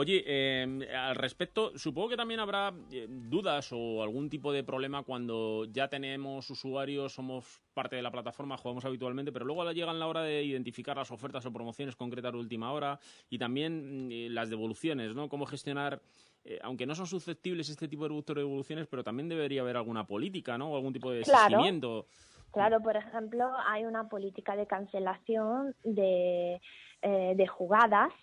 Oye, 0.01 0.23
eh, 0.25 0.95
al 0.95 1.15
respecto, 1.17 1.77
supongo 1.77 2.07
que 2.07 2.15
también 2.15 2.39
habrá 2.39 2.71
eh, 2.89 3.05
dudas 3.09 3.69
o 3.73 4.01
algún 4.01 4.29
tipo 4.29 4.53
de 4.53 4.63
problema 4.63 5.03
cuando 5.03 5.65
ya 5.65 5.89
tenemos 5.89 6.49
usuarios, 6.49 7.11
somos 7.11 7.61
parte 7.73 7.97
de 7.97 8.01
la 8.01 8.09
plataforma, 8.09 8.55
jugamos 8.55 8.85
habitualmente, 8.85 9.33
pero 9.33 9.43
luego 9.43 9.69
llega 9.73 9.91
la 9.91 10.07
hora 10.07 10.21
de 10.21 10.41
identificar 10.41 10.95
las 10.95 11.11
ofertas 11.11 11.45
o 11.45 11.51
promociones 11.51 11.97
concretas 11.97 12.31
de 12.31 12.37
última 12.37 12.71
hora 12.71 12.97
y 13.29 13.37
también 13.39 14.07
mm, 14.07 14.11
eh, 14.13 14.29
las 14.29 14.49
devoluciones, 14.49 15.13
¿no? 15.15 15.27
Cómo 15.27 15.45
gestionar, 15.45 16.01
eh, 16.45 16.59
aunque 16.61 16.85
no 16.85 16.95
son 16.95 17.05
susceptibles 17.05 17.67
este 17.67 17.89
tipo 17.89 18.07
de 18.07 18.23
devoluciones, 18.35 18.87
pero 18.87 19.03
también 19.03 19.27
debería 19.27 19.59
haber 19.63 19.75
alguna 19.75 20.07
política, 20.07 20.57
¿no? 20.57 20.71
O 20.71 20.77
algún 20.77 20.93
tipo 20.93 21.11
de 21.11 21.23
Claro. 21.23 21.49
seguimiento. 21.49 22.07
Claro, 22.51 22.79
por 22.79 22.95
ejemplo, 22.95 23.51
hay 23.67 23.83
una 23.83 24.07
política 24.07 24.55
de 24.55 24.65
cancelación 24.65 25.75
de, 25.83 26.61
eh, 27.01 27.33
de 27.35 27.47
jugadas 27.47 28.13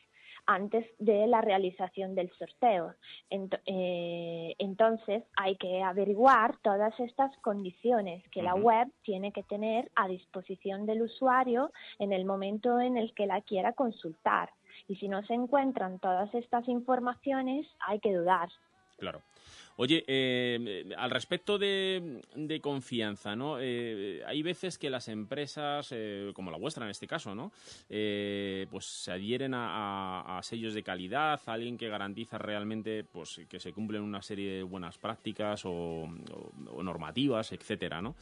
antes 0.46 0.87
de 0.98 1.26
la 1.26 1.40
realización 1.40 2.14
del 2.14 2.30
sorteo. 2.32 2.94
Eh, 3.30 4.54
entonces, 4.59 5.24
hay 5.37 5.56
que 5.56 5.82
averiguar 5.82 6.56
todas 6.62 6.98
estas 7.00 7.37
condiciones 7.38 8.22
que 8.30 8.42
la 8.42 8.54
web 8.54 8.88
tiene 9.02 9.32
que 9.32 9.42
tener 9.42 9.90
a 9.94 10.09
disposición 10.09 10.87
del 10.87 11.02
usuario 11.02 11.72
en 11.98 12.12
el 12.12 12.24
momento 12.24 12.80
en 12.80 12.96
el 12.96 13.12
que 13.14 13.26
la 13.26 13.40
quiera 13.40 13.72
consultar. 13.72 14.50
Y 14.88 14.96
si 14.96 15.09
no 15.09 15.22
se 15.24 15.35
encuentran 15.35 15.98
todas 15.98 16.32
estas 16.35 16.68
informaciones, 16.68 17.66
hay 17.80 17.98
que 18.00 18.14
dudar. 18.14 18.48
Claro. 18.98 19.22
Oye, 19.78 20.04
eh, 20.06 20.88
al 20.96 21.11
respecto 21.11 21.59
de, 21.59 22.22
confianza, 22.62 23.37
¿no? 23.37 23.59
Eh, 23.61 24.22
hay 24.26 24.42
veces 24.42 24.78
que 24.78 24.88
las 24.88 25.09
empresas, 25.09 25.88
eh, 25.90 26.30
como 26.35 26.50
la 26.50 26.56
vuestra 26.56 26.85
en 26.87 26.90
este 26.90 27.06
caso, 27.06 27.35
¿no? 27.35 27.52
Pues 27.88 28.87
se 28.87 29.12
adhieren 29.12 29.52
a, 29.54 30.40
sellos 30.42 30.72
de 30.72 30.82
calidad, 30.82 31.40
a 31.44 31.52
alguien 31.52 31.76
que 31.76 31.88
garantiza 31.88 32.38
realmente 32.38 33.04
pues, 33.04 33.40
que 33.48 33.61
se 33.61 33.72
cumplen 33.72 34.02
una 34.02 34.22
serie 34.22 34.50
de 34.50 34.62
buenas 34.62 34.96
prácticas 34.96 35.64
o, 35.66 36.09
o- 36.70 36.82
normativas, 36.82 37.52
etcétera, 37.52 38.00
¿no? 38.00 38.14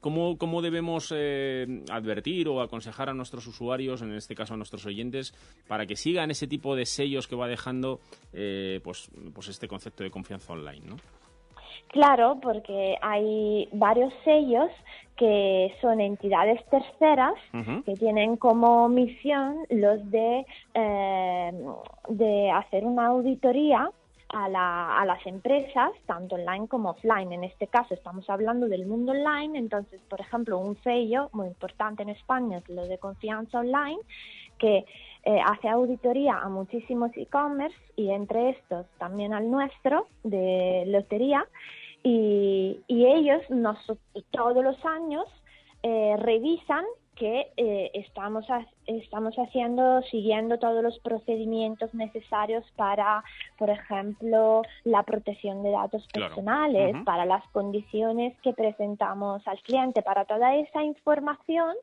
¿cómo, 0.00 0.38
cómo 0.38 0.62
debemos 0.62 1.10
advertir 1.12 2.48
o 2.48 2.60
aconsejar 2.60 3.08
a 3.08 3.14
nuestros 3.14 3.46
usuarios, 3.46 4.02
en 4.02 4.12
este 4.12 4.34
caso 4.34 4.54
a 4.54 4.56
nuestros 4.56 4.86
oyentes, 4.86 5.34
para 5.66 5.86
que 5.86 5.96
sigan 5.96 6.30
ese 6.30 6.46
tipo 6.46 6.76
de 6.76 6.86
sellos 6.86 7.26
que 7.26 7.36
va 7.36 7.48
dejando 7.48 8.00
pues, 8.30 9.10
pues 9.32 9.48
este 9.48 9.66
concepto 9.74 10.02
de 10.04 10.10
confianza 10.10 10.52
online, 10.52 10.84
¿no? 10.86 10.96
Claro, 11.88 12.38
porque 12.42 12.96
hay 13.02 13.68
varios 13.72 14.12
sellos 14.24 14.70
que 15.16 15.72
son 15.80 16.00
entidades 16.00 16.60
terceras 16.70 17.34
que 17.86 17.94
tienen 17.94 18.36
como 18.36 18.88
misión 18.88 19.48
los 19.70 19.98
de, 20.10 20.44
eh, 20.74 21.52
de 22.08 22.50
hacer 22.50 22.84
una 22.84 23.06
auditoría 23.06 23.88
a, 24.30 24.48
la- 24.48 24.98
a 25.00 25.04
las 25.06 25.24
empresas, 25.26 25.90
tanto 26.06 26.34
online 26.34 26.66
como 26.66 26.90
offline. 26.90 27.32
En 27.32 27.44
este 27.44 27.66
caso 27.68 27.94
estamos 27.94 28.28
hablando 28.28 28.66
del 28.66 28.86
mundo 28.86 29.12
online, 29.12 29.56
entonces, 29.58 30.00
por 30.10 30.20
ejemplo, 30.20 30.58
un 30.58 30.76
sello 30.82 31.28
muy 31.32 31.46
importante 31.46 32.02
en 32.02 32.08
España 32.08 32.58
es 32.58 32.68
lo 32.68 32.84
de 32.86 32.98
confianza 32.98 33.60
online, 33.60 34.00
que 34.58 34.84
eh, 35.24 35.40
hace 35.44 35.68
auditoría 35.68 36.38
a 36.38 36.48
muchísimos 36.48 37.10
e-commerce 37.16 37.76
y 37.96 38.10
entre 38.10 38.50
estos 38.50 38.86
también 38.98 39.32
al 39.32 39.50
nuestro 39.50 40.06
de 40.22 40.84
lotería. 40.86 41.46
Y, 42.02 42.80
y 42.86 43.06
ellos 43.06 43.40
nos, 43.48 43.78
todos 44.30 44.62
los 44.62 44.76
años 44.84 45.24
eh, 45.82 46.16
revisan 46.18 46.84
que 47.16 47.46
eh, 47.56 47.90
estamos, 47.94 48.44
ha- 48.50 48.66
estamos 48.86 49.34
haciendo, 49.36 50.02
siguiendo 50.10 50.58
todos 50.58 50.82
los 50.82 50.98
procedimientos 50.98 51.94
necesarios 51.94 52.64
para, 52.76 53.22
por 53.56 53.70
ejemplo, 53.70 54.62
la 54.82 55.02
protección 55.04 55.62
de 55.62 55.70
datos 55.70 56.06
Claro. 56.12 56.34
personales, 56.34 56.96
para 57.04 57.24
las 57.24 57.46
condiciones 57.52 58.36
que 58.40 58.52
presentamos 58.52 59.46
al 59.46 59.58
cliente, 59.62 60.02
para 60.02 60.24
toda 60.24 60.56
esa 60.56 60.82
información 60.82 61.74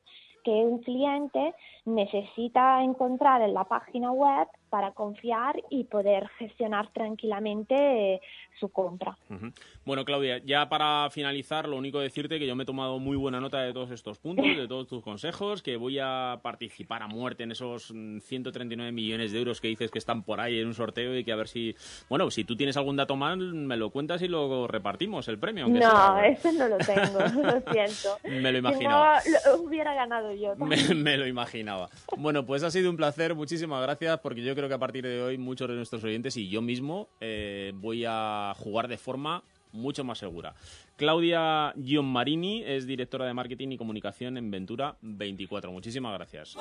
que 0.43 0.51
un 0.51 0.79
cliente 0.79 1.53
necesita 1.85 2.83
encontrar 2.83 3.41
en 3.41 3.53
la 3.53 3.65
página 3.65 4.11
web 4.11 4.47
para 4.71 4.91
confiar 4.93 5.61
y 5.69 5.83
poder 5.83 6.29
gestionar 6.39 6.91
tranquilamente 6.93 7.75
eh, 8.15 8.21
su 8.57 8.69
compra. 8.69 9.17
Ujú. 9.29 9.51
Bueno, 9.85 10.05
Claudia, 10.05 10.37
ya 10.45 10.69
para 10.69 11.09
finalizar, 11.11 11.67
lo 11.67 11.75
único 11.75 11.99
decirte 11.99 12.39
que 12.39 12.47
yo 12.47 12.55
me 12.55 12.63
he 12.63 12.65
tomado 12.65 12.97
muy 12.97 13.17
buena 13.17 13.41
nota 13.41 13.61
de 13.61 13.73
todos 13.73 13.91
estos 13.91 14.17
puntos, 14.19 14.45
de 14.45 14.67
todos 14.69 14.87
tus 14.87 15.03
consejos, 15.03 15.61
que 15.61 15.75
voy 15.75 15.99
a 16.01 16.39
participar 16.41 17.03
a 17.03 17.07
muerte 17.07 17.43
en 17.43 17.51
esos 17.51 17.91
mm, 17.93 18.19
139 18.19 18.91
millones 18.93 19.33
de 19.33 19.39
euros 19.39 19.59
que 19.59 19.67
dices 19.67 19.91
que 19.91 19.99
están 19.99 20.23
por 20.23 20.39
ahí 20.39 20.59
en 20.59 20.67
un 20.67 20.73
sorteo 20.73 21.17
y 21.17 21.25
que 21.25 21.33
a 21.33 21.35
ver 21.35 21.49
si, 21.49 21.75
bueno, 22.07 22.31
si 22.31 22.45
tú 22.45 22.55
tienes 22.55 22.77
algún 22.77 22.95
dato 22.95 23.17
más, 23.17 23.37
me 23.37 23.75
lo 23.75 23.89
cuentas 23.89 24.21
y 24.21 24.29
lo 24.29 24.67
repartimos 24.67 25.27
el 25.27 25.37
premio. 25.37 25.67
No, 25.67 25.79
sea. 25.79 26.27
ese 26.27 26.53
no 26.53 26.69
lo 26.69 26.77
tengo, 26.77 27.19
lo 27.43 27.73
siento. 27.73 28.17
Me 28.23 28.51
lo 28.51 28.51
Si 28.51 28.57
imaginaba. 28.59 29.19
no, 29.45 29.57
lo 29.57 29.63
hubiera 29.63 29.93
ganado 29.93 30.33
yo. 30.33 30.55
Me, 30.57 30.95
me 30.95 31.17
lo 31.17 31.27
imaginaba. 31.27 31.89
Bueno, 32.17 32.45
pues 32.45 32.63
ha 32.63 32.71
sido 32.71 32.89
un 32.89 32.95
placer, 32.95 33.35
muchísimas 33.35 33.81
gracias, 33.81 34.19
porque 34.21 34.41
yo 34.41 34.55
creo 34.55 34.60
que 34.67 34.73
a 34.73 34.79
partir 34.79 35.03
de 35.03 35.21
hoy 35.21 35.37
muchos 35.37 35.67
de 35.67 35.75
nuestros 35.75 36.03
oyentes 36.03 36.37
y 36.37 36.49
yo 36.49 36.61
mismo 36.61 37.09
eh, 37.19 37.71
voy 37.75 38.05
a 38.07 38.53
jugar 38.57 38.87
de 38.87 38.97
forma 38.97 39.43
mucho 39.71 40.03
más 40.03 40.17
segura. 40.17 40.55
Claudia 40.95 41.73
Gianmarini 41.81 42.63
es 42.65 42.85
directora 42.85 43.25
de 43.25 43.33
marketing 43.33 43.69
y 43.69 43.77
comunicación 43.77 44.37
en 44.37 44.51
Ventura 44.51 44.97
24. 45.01 45.71
Muchísimas 45.71 46.13
gracias. 46.13 46.55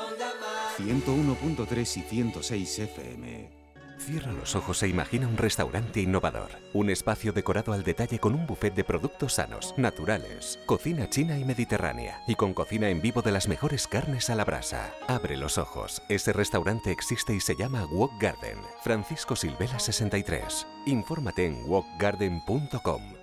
101.3 0.77 1.81
y 1.81 2.03
106 2.03 2.79
FM. 2.79 3.60
Cierra 4.01 4.33
los 4.33 4.57
ojos 4.57 4.83
e 4.83 4.89
imagina 4.89 5.29
un 5.29 5.37
restaurante 5.37 6.01
innovador. 6.01 6.51
Un 6.73 6.89
espacio 6.89 7.33
decorado 7.33 7.75
al 7.75 7.85
detalle 7.85 8.19
con 8.19 8.35
un 8.35 8.47
buffet 8.47 8.75
de 8.75 8.83
productos 8.83 9.35
sanos, 9.35 9.75
naturales, 9.77 10.59
cocina 10.65 11.09
china 11.11 11.39
y 11.39 11.45
mediterránea 11.45 12.23
y 12.27 12.35
con 12.35 12.55
cocina 12.55 12.89
en 12.89 13.03
vivo 13.03 13.21
de 13.21 13.33
las 13.33 13.47
mejores 13.47 13.87
carnes 13.87 14.31
a 14.31 14.35
la 14.35 14.45
brasa. 14.45 14.95
Abre 15.07 15.37
los 15.37 15.59
ojos. 15.59 16.03
Ese 16.09 16.33
restaurante 16.33 16.91
existe 16.91 17.35
y 17.35 17.41
se 17.41 17.57
llama 17.57 17.87
Walk 17.93 18.13
Garden. 18.19 18.59
Francisco 18.83 19.37
Silvela 19.37 19.79
63. 19.79 20.67
Infórmate 20.87 21.45
en 21.45 21.63
walkgarden.com. 21.67 23.20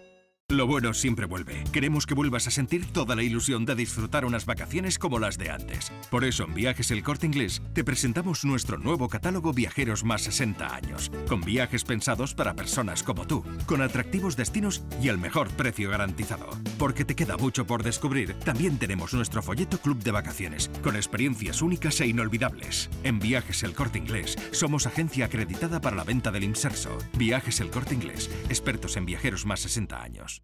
Lo 0.49 0.65
bueno 0.65 0.93
siempre 0.93 1.25
vuelve. 1.25 1.65
Queremos 1.73 2.05
que 2.05 2.13
vuelvas 2.13 2.47
a 2.47 2.51
sentir 2.51 2.85
toda 2.85 3.17
la 3.17 3.23
ilusión 3.23 3.65
de 3.65 3.75
disfrutar 3.75 4.23
unas 4.23 4.45
vacaciones 4.45 4.97
como 4.97 5.19
las 5.19 5.37
de 5.37 5.49
antes. 5.49 5.91
Por 6.09 6.23
eso 6.23 6.45
en 6.45 6.53
Viajes 6.53 6.89
El 6.91 7.03
Corte 7.03 7.25
Inglés 7.25 7.61
te 7.73 7.83
presentamos 7.83 8.45
nuestro 8.45 8.77
nuevo 8.77 9.09
catálogo 9.09 9.51
Viajeros 9.51 10.05
más 10.05 10.21
60 10.21 10.73
años, 10.73 11.11
con 11.27 11.41
viajes 11.41 11.83
pensados 11.83 12.33
para 12.33 12.55
personas 12.55 13.03
como 13.03 13.27
tú, 13.27 13.43
con 13.65 13.81
atractivos 13.81 14.37
destinos 14.37 14.83
y 15.01 15.09
el 15.09 15.17
mejor 15.17 15.49
precio 15.49 15.89
garantizado. 15.89 16.47
Porque 16.77 17.03
te 17.03 17.15
queda 17.15 17.35
mucho 17.35 17.67
por 17.67 17.83
descubrir, 17.83 18.33
también 18.45 18.79
tenemos 18.79 19.13
nuestro 19.13 19.43
folleto 19.43 19.79
Club 19.79 20.01
de 20.01 20.11
Vacaciones, 20.11 20.71
con 20.81 20.95
experiencias 20.95 21.61
únicas 21.61 21.99
e 21.99 22.07
inolvidables. 22.07 22.89
En 23.03 23.19
Viajes 23.19 23.63
El 23.63 23.73
Corte 23.73 23.97
Inglés 23.97 24.37
somos 24.51 24.87
agencia 24.87 25.25
acreditada 25.25 25.81
para 25.81 25.97
la 25.97 26.05
venta 26.05 26.31
del 26.31 26.45
Inserso. 26.45 26.97
Viajes 27.17 27.59
El 27.59 27.69
Corte 27.69 27.95
Inglés, 27.95 28.31
expertos 28.47 28.95
en 28.95 29.05
viajeros 29.05 29.45
más 29.45 29.59
60 29.59 30.01
años. 30.01 30.36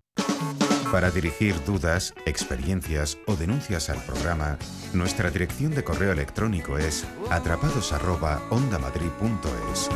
Para 0.91 1.12
dirigir 1.12 1.56
dudas, 1.65 2.13
experiencias 2.26 3.17
o 3.26 3.36
denuncias 3.36 3.89
al 3.89 3.98
programa, 4.04 4.58
nuestra 4.93 5.32
dirección 5.32 5.74
de 5.74 5.84
correo 5.84 6.12
electrónico 6.12 6.78
es 6.78 7.04
atrapados@ondamadrid.es. 7.30 9.89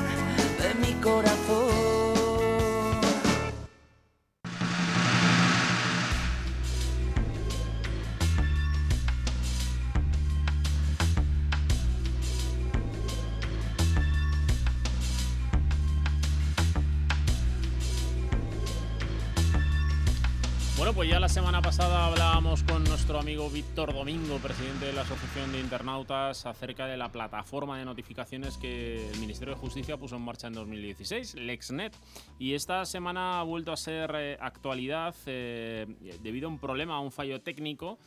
pasada 21.67 22.06
hablábamos 22.06 22.63
con 22.63 22.82
nuestro 22.86 23.19
amigo 23.19 23.49
Víctor 23.49 23.93
Domingo, 23.93 24.38
presidente 24.38 24.86
de 24.86 24.93
la 24.93 25.01
Asociación 25.01 25.51
de 25.51 25.60
Internautas, 25.60 26.45
acerca 26.45 26.88
de 26.88 26.95
la 26.95 27.12
plataforma 27.12 27.77
de 27.77 27.84
notificaciones 27.84 28.58
que 28.58 29.06
el 29.12 29.19
Ministerio 29.19 29.53
de 29.53 29.60
Justicia 29.60 29.97
puso 29.97 30.15
en 30.15 30.21
marcha 30.21 30.47
en 30.47 30.53
2016, 30.53 31.36
LexNet. 31.36 31.93
Y 32.39 32.53
esta 32.53 32.86
semana 32.86 33.41
ha 33.41 33.43
vuelto 33.43 33.73
a 33.73 33.75
ser 33.75 34.12
eh, 34.15 34.38
actualidad 34.39 35.13
eh, 35.25 35.88
debido 36.23 36.47
a 36.47 36.51
un 36.51 36.58
problema, 36.58 36.95
a 36.95 36.99
un 37.01 37.12
fallo 37.12 37.41
técnico 37.41 37.99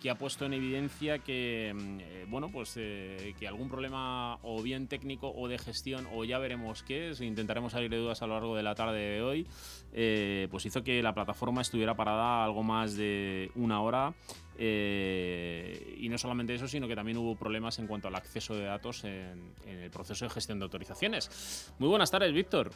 que 0.00 0.10
ha 0.10 0.14
puesto 0.16 0.44
en 0.44 0.52
evidencia 0.52 1.18
que, 1.18 1.72
mm, 1.74 1.98
eh, 2.00 2.24
bueno, 2.28 2.50
pues 2.50 2.74
eh, 2.76 3.34
que 3.38 3.48
algún 3.48 3.68
problema 3.68 4.38
o 4.42 4.62
bien 4.62 4.88
técnico 4.88 5.32
o 5.34 5.48
de 5.48 5.58
gestión 5.58 6.06
o 6.12 6.24
ya 6.24 6.38
veremos 6.38 6.82
qué 6.82 7.10
es, 7.10 7.20
intentaremos 7.20 7.72
salir 7.72 7.90
de 7.90 7.96
dudas 7.98 8.22
a 8.22 8.26
lo 8.26 8.34
largo 8.34 8.56
de 8.56 8.62
la 8.62 8.74
tarde 8.74 8.98
de 8.98 9.22
hoy, 9.22 9.46
eh, 9.92 10.48
pues 10.50 10.66
hizo 10.66 10.82
que 10.82 11.02
la 11.02 11.14
plataforma 11.14 11.62
estuviera 11.62 11.94
parada 11.94 12.44
algo 12.44 12.62
más 12.62 12.96
de 12.96 13.50
una 13.54 13.80
hora. 13.80 14.14
eh, 14.58 15.96
y 15.98 16.08
no 16.08 16.16
solamente 16.16 16.54
eso, 16.54 16.66
sino 16.66 16.88
que 16.88 16.96
también 16.96 17.18
hubo 17.18 17.36
problemas 17.36 17.78
en 17.78 17.86
cuanto 17.86 18.08
al 18.08 18.14
acceso 18.14 18.54
de 18.54 18.64
datos 18.64 19.04
en, 19.04 19.52
en 19.66 19.78
el 19.80 19.90
proceso 19.90 20.24
de 20.24 20.30
gestión 20.30 20.58
de 20.58 20.64
autorizaciones. 20.64 21.74
Muy 21.78 21.88
buenas 21.90 22.10
tardes, 22.10 22.32
Víctor. 22.32 22.70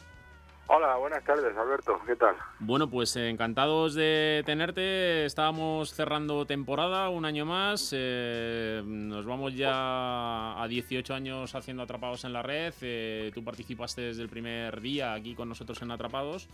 Hola, 0.67 0.95
buenas 0.95 1.21
tardes, 1.25 1.55
Alberto. 1.57 1.99
¿Qué 2.07 2.15
tal? 2.15 2.33
Bueno, 2.59 2.89
pues 2.89 3.13
eh, 3.17 3.29
encantados 3.29 3.93
de 3.93 4.41
tenerte. 4.45 5.25
Estábamos 5.25 5.93
cerrando 5.93 6.45
temporada 6.45 7.09
un 7.09 7.25
año 7.25 7.45
más. 7.45 7.89
eh, 7.93 8.81
nos 8.85 9.25
vamos 9.25 9.53
ya 9.53 10.61
a 10.61 10.65
18 10.69 11.13
años 11.13 11.55
haciendo 11.55 11.83
Atrapados 11.83 12.23
en 12.23 12.31
la 12.31 12.41
red. 12.41 12.73
eh, 12.81 13.31
tú 13.33 13.43
participaste 13.43 13.99
desde 14.01 14.21
el 14.21 14.29
primer 14.29 14.79
día 14.79 15.13
aquí 15.13 15.35
con 15.35 15.49
nosotros 15.49 15.81
en 15.81 15.91
Atrapados. 15.91 16.47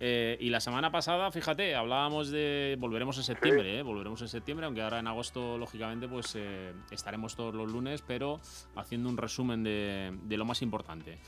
eh, 0.00 0.36
y 0.40 0.50
la 0.50 0.58
semana 0.58 0.90
pasada, 0.90 1.30
fíjate, 1.30 1.76
hablábamos 1.76 2.30
de. 2.30 2.74
Volveremos 2.76 3.18
en 3.18 3.22
septiembre, 3.22 3.78
eh, 3.78 3.82
volveremos 3.82 4.20
en 4.22 4.28
septiembre, 4.28 4.66
aunque 4.66 4.82
ahora 4.82 4.98
en 4.98 5.06
agosto, 5.06 5.56
lógicamente, 5.58 6.08
pues 6.08 6.34
eh, 6.34 6.72
estaremos 6.90 7.36
todos 7.36 7.54
los 7.54 7.70
lunes, 7.70 8.02
pero 8.02 8.40
haciendo 8.74 9.08
un 9.08 9.16
resumen 9.16 9.62
de, 9.62 10.12
de 10.24 10.36
lo 10.36 10.44
más 10.44 10.60
importante. 10.62 11.20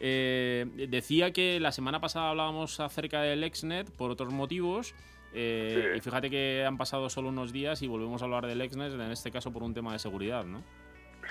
Eh, 0.00 0.66
decía 0.88 1.32
que 1.32 1.60
la 1.60 1.72
semana 1.72 2.00
pasada 2.00 2.30
hablábamos 2.30 2.80
acerca 2.80 3.22
del 3.22 3.44
Exnet 3.44 3.90
por 3.96 4.10
otros 4.10 4.32
motivos. 4.32 4.94
eh, 5.32 5.90
Sí. 5.92 5.98
Y 5.98 6.00
fíjate 6.00 6.30
que 6.30 6.64
han 6.66 6.78
pasado 6.78 7.08
solo 7.10 7.28
unos 7.28 7.52
días 7.52 7.82
y 7.82 7.88
volvemos 7.88 8.22
a 8.22 8.24
hablar 8.26 8.46
del 8.46 8.60
Exnet, 8.60 8.92
en 8.92 9.00
este 9.10 9.30
caso 9.32 9.52
por 9.52 9.62
un 9.62 9.74
tema 9.74 9.92
de 9.92 9.98
seguridad, 9.98 10.44
¿no? 10.44 10.62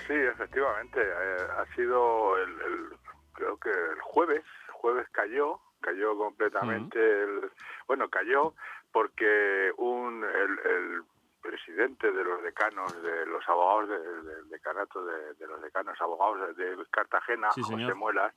Sí, 0.06 0.12
efectivamente. 0.14 1.00
eh, 1.00 1.36
ha 1.58 1.74
sido 1.74 2.36
el, 2.38 2.50
el- 2.50 2.96
creo 3.32 3.56
que 3.58 3.70
el 3.70 4.00
jueves, 4.02 4.42
jueves 4.72 5.06
cayó, 5.12 5.58
cayó 5.80 6.16
completamente. 6.18 6.98
el- 6.98 7.50
bueno, 7.86 8.08
cayó 8.10 8.54
porque 8.92 9.70
un 9.78 10.22
el, 10.24 10.70
el 10.70 11.02
presidente 11.44 12.10
de 12.10 12.24
los 12.24 12.42
decanos, 12.42 12.90
de 13.02 13.26
los 13.26 13.46
abogados 13.48 13.88
de- 13.90 14.22
del 14.22 14.48
decanato 14.48 15.04
de, 15.04 15.34
de 15.34 15.46
los 15.46 15.60
decanos 15.60 16.00
abogados 16.00 16.56
de, 16.56 16.74
de 16.76 16.86
Cartagena, 16.90 17.52
Sí. 17.52 17.60
José 17.62 17.92
Muelas, 17.94 18.32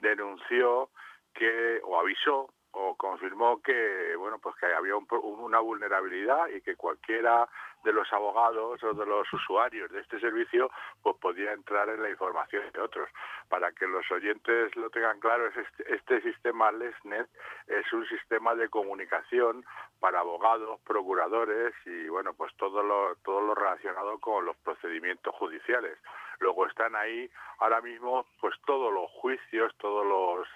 denunció 0.00 0.90
que 1.34 1.80
o 1.84 1.98
avisó 1.98 2.54
o 2.72 2.96
confirmó 2.96 3.60
que 3.60 4.16
bueno 4.16 4.38
pues 4.38 4.56
que 4.56 4.66
había 4.66 4.96
un 4.96 5.06
una 5.22 5.60
vulnerabilidad 5.60 6.48
y 6.48 6.60
que 6.62 6.76
cualquiera 6.76 7.48
de 7.84 7.92
los 7.92 8.10
abogados 8.12 8.82
o 8.82 8.94
de 8.94 9.06
los 9.06 9.30
usuarios 9.32 9.90
de 9.90 10.00
este 10.00 10.20
servicio 10.20 10.70
pues 11.02 11.16
podía 11.16 11.52
entrar 11.52 11.88
en 11.88 12.02
la 12.02 12.10
información 12.10 12.64
de 12.72 12.80
otros. 12.80 13.08
Para 13.48 13.72
que 13.72 13.86
los 13.86 14.08
oyentes 14.10 14.74
lo 14.76 14.88
tengan 14.90 15.20
claro 15.20 15.48
es 15.48 15.56
este, 15.56 15.94
este 15.94 16.20
sistema 16.22 16.72
LesNet 16.72 17.28
es 17.66 17.92
un 17.92 18.06
sistema 18.06 18.54
de 18.54 18.68
comunicación 18.68 19.64
para 20.00 20.20
abogados 20.20 20.80
procuradores 20.80 21.74
y 21.84 22.08
bueno 22.08 22.32
pues 22.34 22.54
todo 22.56 22.82
lo 22.82 23.16
todo 23.16 23.40
lo 23.40 23.54
relacionado 23.54 24.18
con 24.18 24.44
los 24.44 24.56
procedimientos 24.58 25.34
judiciales. 25.34 25.98
Luego 26.38 26.66
están 26.66 26.96
ahí 26.96 27.30
ahora 27.58 27.80
mismo 27.80 28.26
pues 28.40 28.54
todos 28.64 28.92
los 28.92 29.10
juicios 29.10 29.74
todos 29.78 30.06
los 30.06 30.48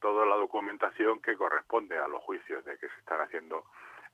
toda 0.00 0.26
la 0.26 0.36
documentación 0.36 1.20
que 1.20 1.36
corresponde 1.36 1.98
a 1.98 2.08
los 2.08 2.22
juicios 2.22 2.64
de 2.64 2.78
que 2.78 2.88
se 2.88 2.98
están 2.98 3.20
haciendo 3.20 3.64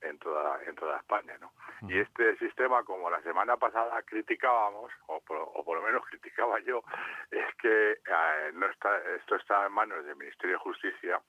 en 0.01 0.17
toda 0.19 0.61
en 0.65 0.75
toda 0.75 0.97
España, 0.97 1.37
¿no? 1.39 1.51
Y 1.87 1.97
este 1.97 2.37
sistema, 2.37 2.83
como 2.83 3.09
la 3.09 3.21
semana 3.21 3.57
pasada 3.57 4.01
criticábamos, 4.03 4.91
o 5.07 5.19
por, 5.21 5.37
o 5.37 5.63
por 5.63 5.77
lo 5.77 5.83
menos 5.83 6.05
criticaba 6.05 6.59
yo, 6.59 6.83
es 7.31 7.55
que 7.55 7.91
eh, 7.91 8.51
no 8.53 8.67
está, 8.67 8.97
esto 9.15 9.35
está 9.35 9.65
en 9.65 9.71
manos 9.73 10.05
del 10.05 10.15
Ministerio 10.15 10.55
de 10.55 10.63
Justicia 10.63 11.21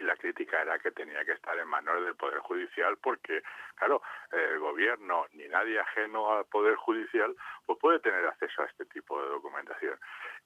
y 0.00 0.04
la 0.04 0.16
crítica 0.16 0.62
era 0.62 0.78
que 0.78 0.90
tenía 0.90 1.24
que 1.24 1.32
estar 1.32 1.58
en 1.58 1.68
manos 1.68 2.02
del 2.04 2.14
Poder 2.16 2.38
Judicial 2.38 2.96
porque, 2.98 3.42
claro, 3.74 4.02
el 4.32 4.58
gobierno 4.58 5.26
ni 5.32 5.46
nadie 5.48 5.78
ajeno 5.80 6.32
al 6.32 6.44
Poder 6.46 6.76
Judicial 6.76 7.34
pues 7.66 7.78
puede 7.78 8.00
tener 8.00 8.24
acceso 8.26 8.62
a 8.62 8.66
este 8.66 8.84
tipo 8.86 9.20
de 9.22 9.28
documentación. 9.28 9.98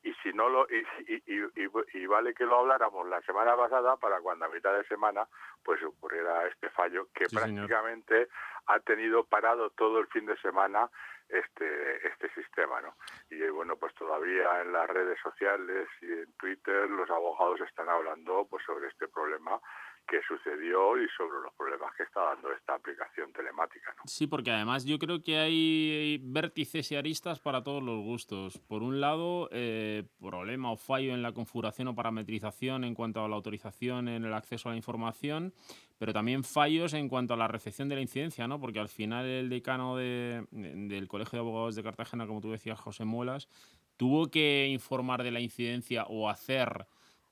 Y 0.03 0.13
si 0.23 0.33
no 0.33 0.49
lo 0.49 0.67
y, 0.71 0.87
y, 1.09 1.23
y- 1.27 1.69
y- 1.95 2.07
vale 2.07 2.33
que 2.35 2.45
lo 2.45 2.59
habláramos 2.61 3.07
la 3.09 3.21
semana 3.23 3.57
pasada 3.57 3.97
para 3.97 4.21
cuando 4.21 4.45
a 4.45 4.49
mitad 4.49 4.73
de 4.75 4.85
semana 4.85 5.27
pues 5.65 5.83
ocurriera 5.83 6.47
este 6.47 6.71
fallo 6.71 7.09
que 7.15 7.27
Sí, 7.27 7.37
señor. 7.37 7.67
prácticamente 7.67 8.29
ha 8.67 8.79
tenido 8.81 9.25
parado 9.25 9.71
todo 9.71 9.99
el 9.99 10.07
fin 10.09 10.27
de 10.27 10.37
semana 10.39 10.89
este 11.29 12.09
este 12.09 12.33
sistema, 12.35 12.81
¿no? 12.81 12.95
Y 13.31 13.49
bueno, 13.51 13.77
pues 13.77 13.95
todavía 13.95 14.63
en 14.63 14.73
las 14.73 14.89
redes 14.89 15.19
sociales 15.23 15.89
y 16.03 16.07
en 16.07 16.33
Twitter 16.39 16.89
los 16.91 17.09
abogados 17.11 17.61
están 17.61 17.89
hablando 17.89 18.47
pues 18.49 18.65
sobre 18.65 18.89
este 18.89 19.09
problema 19.09 19.61
que 20.09 20.21
sucedió 20.27 20.97
y 20.97 21.07
sobre 21.17 21.39
los 21.43 21.53
problemas 21.55 21.95
que 21.95 22.03
está 22.03 22.21
dando 22.23 22.51
esta 22.51 22.75
aplicación 22.75 23.31
telemática, 23.33 23.95
¿no? 23.97 24.03
Sí, 24.07 24.27
porque 24.27 24.51
además 24.51 24.87
yo 24.87 24.99
creo 24.99 25.23
que 25.23 25.37
hay 25.37 26.19
vértices 26.23 26.91
y 26.91 26.97
aristas 26.97 27.41
para 27.41 27.63
todos 27.63 27.83
los 27.83 28.03
gustos. 28.03 28.59
Por 28.59 28.83
un 28.83 29.01
lado, 29.01 29.51
eh, 29.53 30.05
problema 30.19 30.73
o 30.73 30.77
fallo 30.79 31.13
en 31.13 31.23
la 31.23 31.33
configuración 31.33 31.89
o 31.89 31.95
parametrización 31.95 32.85
en 32.85 32.95
cuanto 32.95 33.23
a 33.23 33.29
la 33.29 33.37
autorización 33.37 34.09
en 34.09 34.25
el 34.25 34.33
acceso 34.33 34.69
a 34.69 34.73
la 34.73 34.77
información, 34.77 35.53
pero 35.99 36.13
también 36.13 36.45
fallos 36.45 36.95
en 36.95 37.09
cuanto 37.09 37.35
a 37.35 37.37
la 37.37 37.49
recepción 37.49 37.89
de 37.89 37.97
la 37.97 38.01
incidencia, 38.01 38.47
¿no? 38.49 38.59
Porque 38.61 38.79
al 38.79 38.89
final 38.89 39.27
el 39.27 39.49
decano 39.49 39.97
de- 39.97 40.47
del 40.53 41.09
Colegio 41.09 41.37
de 41.37 41.41
Abogados 41.41 41.75
de 41.75 41.83
Cartagena, 41.83 42.27
como 42.27 42.41
tú 42.41 42.51
decías, 42.51 42.79
José 42.79 43.05
Muelas, 43.05 43.49
tuvo 43.97 44.31
que 44.31 44.69
informar 44.69 45.23
de 45.25 45.33
la 45.33 45.41
incidencia 45.41 46.05
o 46.09 46.29
hacer 46.29 46.87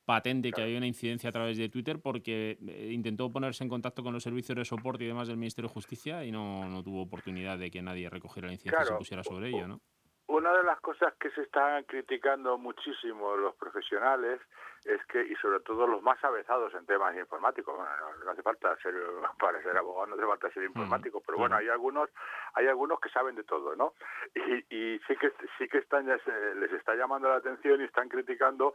patente 0.04 0.52
que 0.52 0.62
había 0.62 0.78
una 0.78 0.86
incidencia 0.86 1.30
a 1.30 1.32
través 1.32 1.56
de 1.58 1.68
Twitter 1.68 2.00
porque 2.00 2.58
eh, 2.68 2.90
intentó 2.92 3.30
ponerse 3.32 3.64
en 3.64 3.68
contacto 3.70 4.02
con 4.04 4.12
los 4.12 4.22
servicios 4.22 4.56
de 4.56 4.64
soporte 4.64 5.02
y 5.02 5.08
demás 5.08 5.26
del 5.26 5.36
Ministerio 5.36 5.68
de 5.68 5.74
Justicia 5.74 6.24
y 6.24 6.30
no, 6.30 6.68
no 6.68 6.82
tuvo 6.84 7.02
oportunidad 7.02 7.58
de 7.58 7.70
que 7.72 7.82
nadie 7.82 8.08
recogiera 8.08 8.46
la 8.46 8.54
incidencia 8.54 8.78
y 8.82 8.86
se 8.86 8.92
pusiera 8.98 9.24
sobre 9.24 9.48
ello, 9.48 9.66
¿no? 9.68 9.80
Una 10.28 10.52
de 10.52 10.64
las 10.64 10.80
cosas 10.80 11.14
que 11.20 11.30
se 11.30 11.42
están 11.42 11.84
criticando 11.84 12.58
muchísimo 12.58 13.36
los 13.36 13.54
profesionales 13.54 14.40
es 14.84 15.04
que, 15.06 15.22
y 15.22 15.34
sobre 15.36 15.60
todo 15.60 15.86
los 15.86 16.02
más 16.02 16.22
avezados 16.24 16.74
en 16.74 16.84
temas 16.84 17.16
informáticos, 17.16 17.76
bueno, 17.76 17.90
no, 18.00 18.24
no 18.24 18.30
hace 18.32 18.42
falta 18.42 18.76
ser, 18.78 18.94
para 19.38 19.62
ser 19.62 19.76
abogado 19.76 20.06
no 20.06 20.14
hace 20.14 20.26
falta 20.26 20.50
ser 20.50 20.64
informático, 20.64 21.22
pero 21.24 21.38
bueno, 21.38 21.56
hay 21.56 21.68
algunos, 21.68 22.10
hay 22.54 22.66
algunos 22.66 22.98
que 23.00 23.08
saben 23.10 23.36
de 23.36 23.44
todo, 23.44 23.76
¿no? 23.76 23.94
Y, 24.34 24.74
y 24.74 24.98
sí 25.06 25.16
que 25.16 25.32
sí 25.58 25.68
que 25.68 25.78
están 25.78 26.06
les 26.06 26.72
está 26.72 26.94
llamando 26.94 27.28
la 27.28 27.36
atención 27.36 27.80
y 27.80 27.84
están 27.84 28.08
criticando 28.08 28.74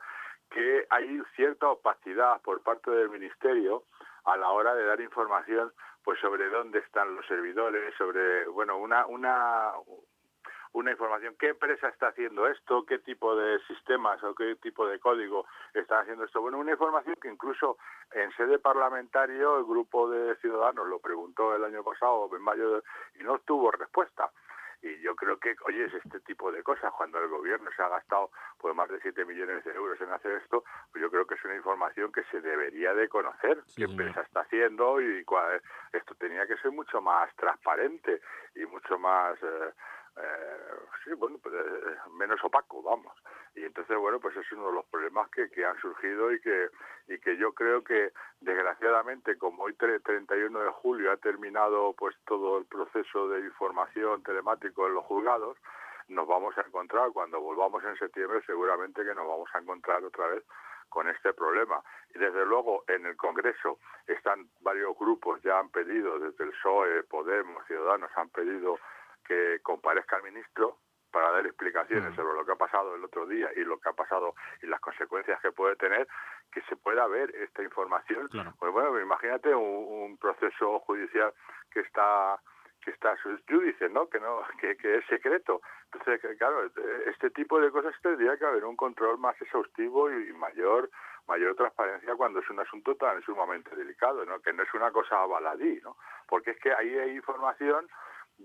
que 0.49 0.85
hay 0.89 1.21
cierta 1.35 1.69
opacidad 1.69 2.41
por 2.41 2.61
parte 2.61 2.91
del 2.91 3.09
ministerio 3.09 3.83
a 4.25 4.37
la 4.37 4.49
hora 4.51 4.73
de 4.75 4.85
dar 4.85 5.01
información 5.01 5.73
pues 6.03 6.19
sobre 6.19 6.49
dónde 6.49 6.79
están 6.79 7.15
los 7.15 7.25
servidores, 7.27 7.93
sobre 7.97 8.45
bueno, 8.47 8.77
una 8.77 9.05
una 9.05 9.71
una 10.73 10.91
información, 10.91 11.35
qué 11.37 11.49
empresa 11.49 11.89
está 11.89 12.07
haciendo 12.07 12.47
esto, 12.47 12.85
qué 12.85 12.99
tipo 12.99 13.35
de 13.35 13.59
sistemas 13.67 14.23
o 14.23 14.33
qué 14.33 14.55
tipo 14.55 14.87
de 14.87 14.99
código 14.99 15.45
está 15.73 15.99
haciendo 15.99 16.23
esto. 16.23 16.41
Bueno, 16.41 16.57
una 16.59 16.71
información 16.71 17.15
que 17.21 17.27
incluso 17.27 17.77
en 18.11 18.31
sede 18.33 18.57
parlamentario 18.57 19.57
el 19.57 19.65
grupo 19.65 20.09
de 20.09 20.35
ciudadanos 20.37 20.87
lo 20.87 20.99
preguntó 20.99 21.55
el 21.55 21.63
año 21.65 21.83
pasado, 21.83 22.29
en 22.35 22.41
mayo, 22.41 22.75
de- 22.75 22.83
y 23.19 23.23
no 23.23 23.39
tuvo 23.39 23.71
respuesta. 23.71 24.31
Y 24.83 24.99
yo 25.01 25.15
creo 25.15 25.37
que, 25.37 25.55
oye, 25.67 25.85
es 25.85 25.93
este 25.93 26.21
tipo 26.21 26.51
de 26.51 26.63
cosas. 26.63 26.91
Cuando 26.93 27.19
el 27.19 27.27
gobierno 27.27 27.69
se 27.75 27.83
ha 27.83 27.87
gastado 27.89 28.31
pues 28.57 28.73
más 28.73 28.89
de 28.89 28.99
7 29.01 29.25
millones 29.25 29.63
de 29.63 29.73
euros 29.73 30.01
en 30.01 30.11
hacer 30.11 30.31
esto, 30.41 30.63
pues 30.91 31.01
yo 31.03 31.11
creo 31.11 31.27
que 31.27 31.35
es 31.35 31.45
una 31.45 31.55
información 31.55 32.11
que 32.11 32.23
se 32.31 32.41
debería 32.41 32.93
de 32.95 33.07
conocer. 33.07 33.61
qué 33.75 33.83
empresa 33.83 34.21
está 34.21 34.39
haciendo 34.39 34.99
y 34.99 35.23
cuál, 35.23 35.61
esto 35.93 36.15
tenía 36.15 36.47
que 36.47 36.57
ser 36.57 36.71
mucho 36.71 36.99
más 37.01 37.29
transparente 37.35 38.21
y 38.55 38.65
mucho 38.65 38.97
más... 38.97 39.37
eh, 39.43 39.71
eh, 40.21 40.75
sí, 41.03 41.13
bueno, 41.13 41.37
pues, 41.41 41.53
eh, 41.55 41.97
menos 42.11 42.43
opaco, 42.43 42.81
vamos. 42.81 43.13
Y 43.55 43.63
entonces, 43.65 43.97
bueno, 43.97 44.19
pues 44.19 44.35
es 44.37 44.49
uno 44.53 44.67
de 44.67 44.73
los 44.73 44.85
problemas 44.85 45.29
que, 45.29 45.49
que 45.49 45.65
han 45.65 45.77
surgido 45.81 46.31
y 46.31 46.39
que, 46.39 46.69
y 47.07 47.19
que 47.19 47.35
yo 47.37 47.53
creo 47.53 47.83
que, 47.83 48.11
desgraciadamente, 48.39 49.37
como 49.37 49.63
hoy 49.63 49.73
tre- 49.73 50.01
31 50.03 50.59
de 50.59 50.69
julio 50.71 51.11
ha 51.11 51.17
terminado 51.17 51.93
pues 51.97 52.15
todo 52.25 52.59
el 52.59 52.65
proceso 52.65 53.27
de 53.29 53.41
información 53.41 54.23
telemático 54.23 54.87
en 54.87 54.93
los 54.95 55.05
juzgados, 55.05 55.57
nos 56.07 56.27
vamos 56.27 56.57
a 56.57 56.61
encontrar, 56.61 57.11
cuando 57.11 57.39
volvamos 57.41 57.83
en 57.83 57.95
septiembre, 57.97 58.41
seguramente 58.45 59.03
que 59.03 59.15
nos 59.15 59.27
vamos 59.27 59.49
a 59.53 59.59
encontrar 59.59 60.03
otra 60.03 60.27
vez 60.27 60.43
con 60.89 61.07
este 61.07 61.33
problema. 61.33 61.81
Y 62.13 62.19
desde 62.19 62.45
luego 62.45 62.83
en 62.87 63.05
el 63.05 63.15
Congreso 63.15 63.79
están 64.07 64.47
varios 64.59 64.97
grupos, 64.97 65.41
ya 65.41 65.59
han 65.59 65.69
pedido, 65.69 66.19
desde 66.19 66.43
el 66.43 66.51
PSOE, 66.51 67.03
Podemos, 67.03 67.65
Ciudadanos, 67.65 68.11
han 68.15 68.29
pedido 68.29 68.77
que 69.25 69.59
comparezca 69.61 70.17
el 70.17 70.23
ministro 70.23 70.77
para 71.11 71.31
dar 71.31 71.45
explicaciones 71.45 72.15
sobre 72.15 72.33
lo 72.37 72.45
que 72.45 72.53
ha 72.53 72.55
pasado 72.55 72.95
el 72.95 73.03
otro 73.03 73.25
día 73.27 73.49
y 73.55 73.63
lo 73.65 73.77
que 73.79 73.89
ha 73.89 73.93
pasado 73.93 74.33
y 74.61 74.67
las 74.67 74.79
consecuencias 74.79 75.41
que 75.41 75.51
puede 75.51 75.75
tener, 75.75 76.07
que 76.51 76.61
se 76.63 76.77
pueda 76.77 77.05
ver 77.07 77.35
esta 77.35 77.63
información. 77.63 78.29
Pues 78.57 78.71
bueno, 78.71 78.99
imagínate 78.99 79.53
un, 79.53 80.11
un 80.11 80.17
proceso 80.17 80.79
judicial 80.79 81.33
que 81.69 81.81
está 81.81 82.39
que 82.83 82.89
está 82.89 83.15
sus 83.17 83.39
judice, 83.47 83.89
¿no? 83.89 84.09
Que 84.09 84.19
no 84.19 84.41
que, 84.59 84.75
que 84.75 84.97
es 84.97 85.05
secreto. 85.05 85.61
Entonces, 85.85 86.19
que, 86.19 86.35
claro, 86.35 86.67
este 87.05 87.29
tipo 87.29 87.59
de 87.59 87.69
cosas 87.69 87.93
tendría 88.01 88.37
que 88.37 88.45
haber 88.45 88.65
un 88.65 88.75
control 88.75 89.19
más 89.19 89.39
exhaustivo 89.39 90.09
y 90.09 90.33
mayor 90.33 90.89
mayor 91.27 91.55
transparencia 91.55 92.15
cuando 92.15 92.39
es 92.39 92.49
un 92.49 92.59
asunto 92.59 92.95
tan 92.95 93.21
sumamente 93.21 93.75
delicado, 93.75 94.25
¿no? 94.25 94.39
Que 94.41 94.51
no 94.53 94.63
es 94.63 94.73
una 94.73 94.91
cosa 94.91 95.23
baladí, 95.27 95.79
¿no? 95.83 95.95
Porque 96.27 96.51
es 96.51 96.59
que 96.59 96.73
ahí 96.73 96.97
hay 96.97 97.11
información 97.11 97.87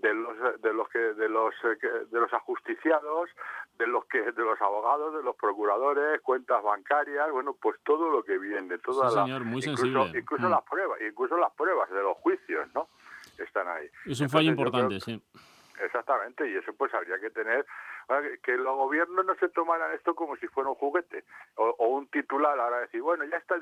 de 0.01 0.13
los 0.13 0.35
de 0.61 0.73
los 0.73 0.87
que 0.89 0.99
de 0.99 1.29
los 1.29 1.53
eh, 1.63 2.05
de 2.11 2.19
los 2.19 2.31
ajusticiados 2.33 3.29
de 3.77 3.87
los 3.87 4.05
que 4.05 4.19
de 4.31 4.43
los 4.43 4.59
abogados 4.61 5.13
de 5.15 5.23
los 5.23 5.35
procuradores 5.35 6.21
cuentas 6.21 6.61
bancarias 6.63 7.31
bueno 7.31 7.53
pues 7.59 7.77
todo 7.83 8.09
lo 8.09 8.23
que 8.23 8.37
viene 8.37 8.77
toda 8.79 9.09
Sí, 9.09 9.15
la 9.15 9.23
señor, 9.25 9.43
muy 9.43 9.61
incluso, 9.65 10.07
incluso 10.17 10.47
Mm. 10.47 10.51
las 10.51 10.63
pruebas 10.63 10.99
incluso 11.01 11.37
las 11.37 11.53
pruebas 11.53 11.89
de 11.89 12.01
los 12.03 12.17
juicios 12.17 12.67
no 12.75 12.87
están 13.37 13.67
ahí 13.67 13.87
Es 14.05 14.19
un 14.21 14.29
fallo 14.29 14.49
Entonces, 14.51 14.67
importante, 14.67 14.99
sí. 14.99 15.21
Exactamente, 15.79 16.47
y 16.49 16.55
eso 16.55 16.73
pues 16.73 16.93
habría 16.93 17.19
que 17.19 17.29
tener, 17.29 17.65
que- 18.41 18.57
los 18.57 18.75
gobiernos 18.77 19.25
no 19.25 19.35
se 19.35 19.49
tomaran 19.49 19.93
esto 19.93 20.15
como 20.15 20.35
si 20.37 20.47
fuera 20.47 20.69
un 20.69 20.75
juguete 20.75 21.23
o, 21.55 21.75
o 21.77 21.87
un 21.89 22.07
titular 22.07 22.59
ahora 22.59 22.79
decir, 22.79 23.01
bueno, 23.01 23.23
ya 23.25 23.37
está 23.37 23.57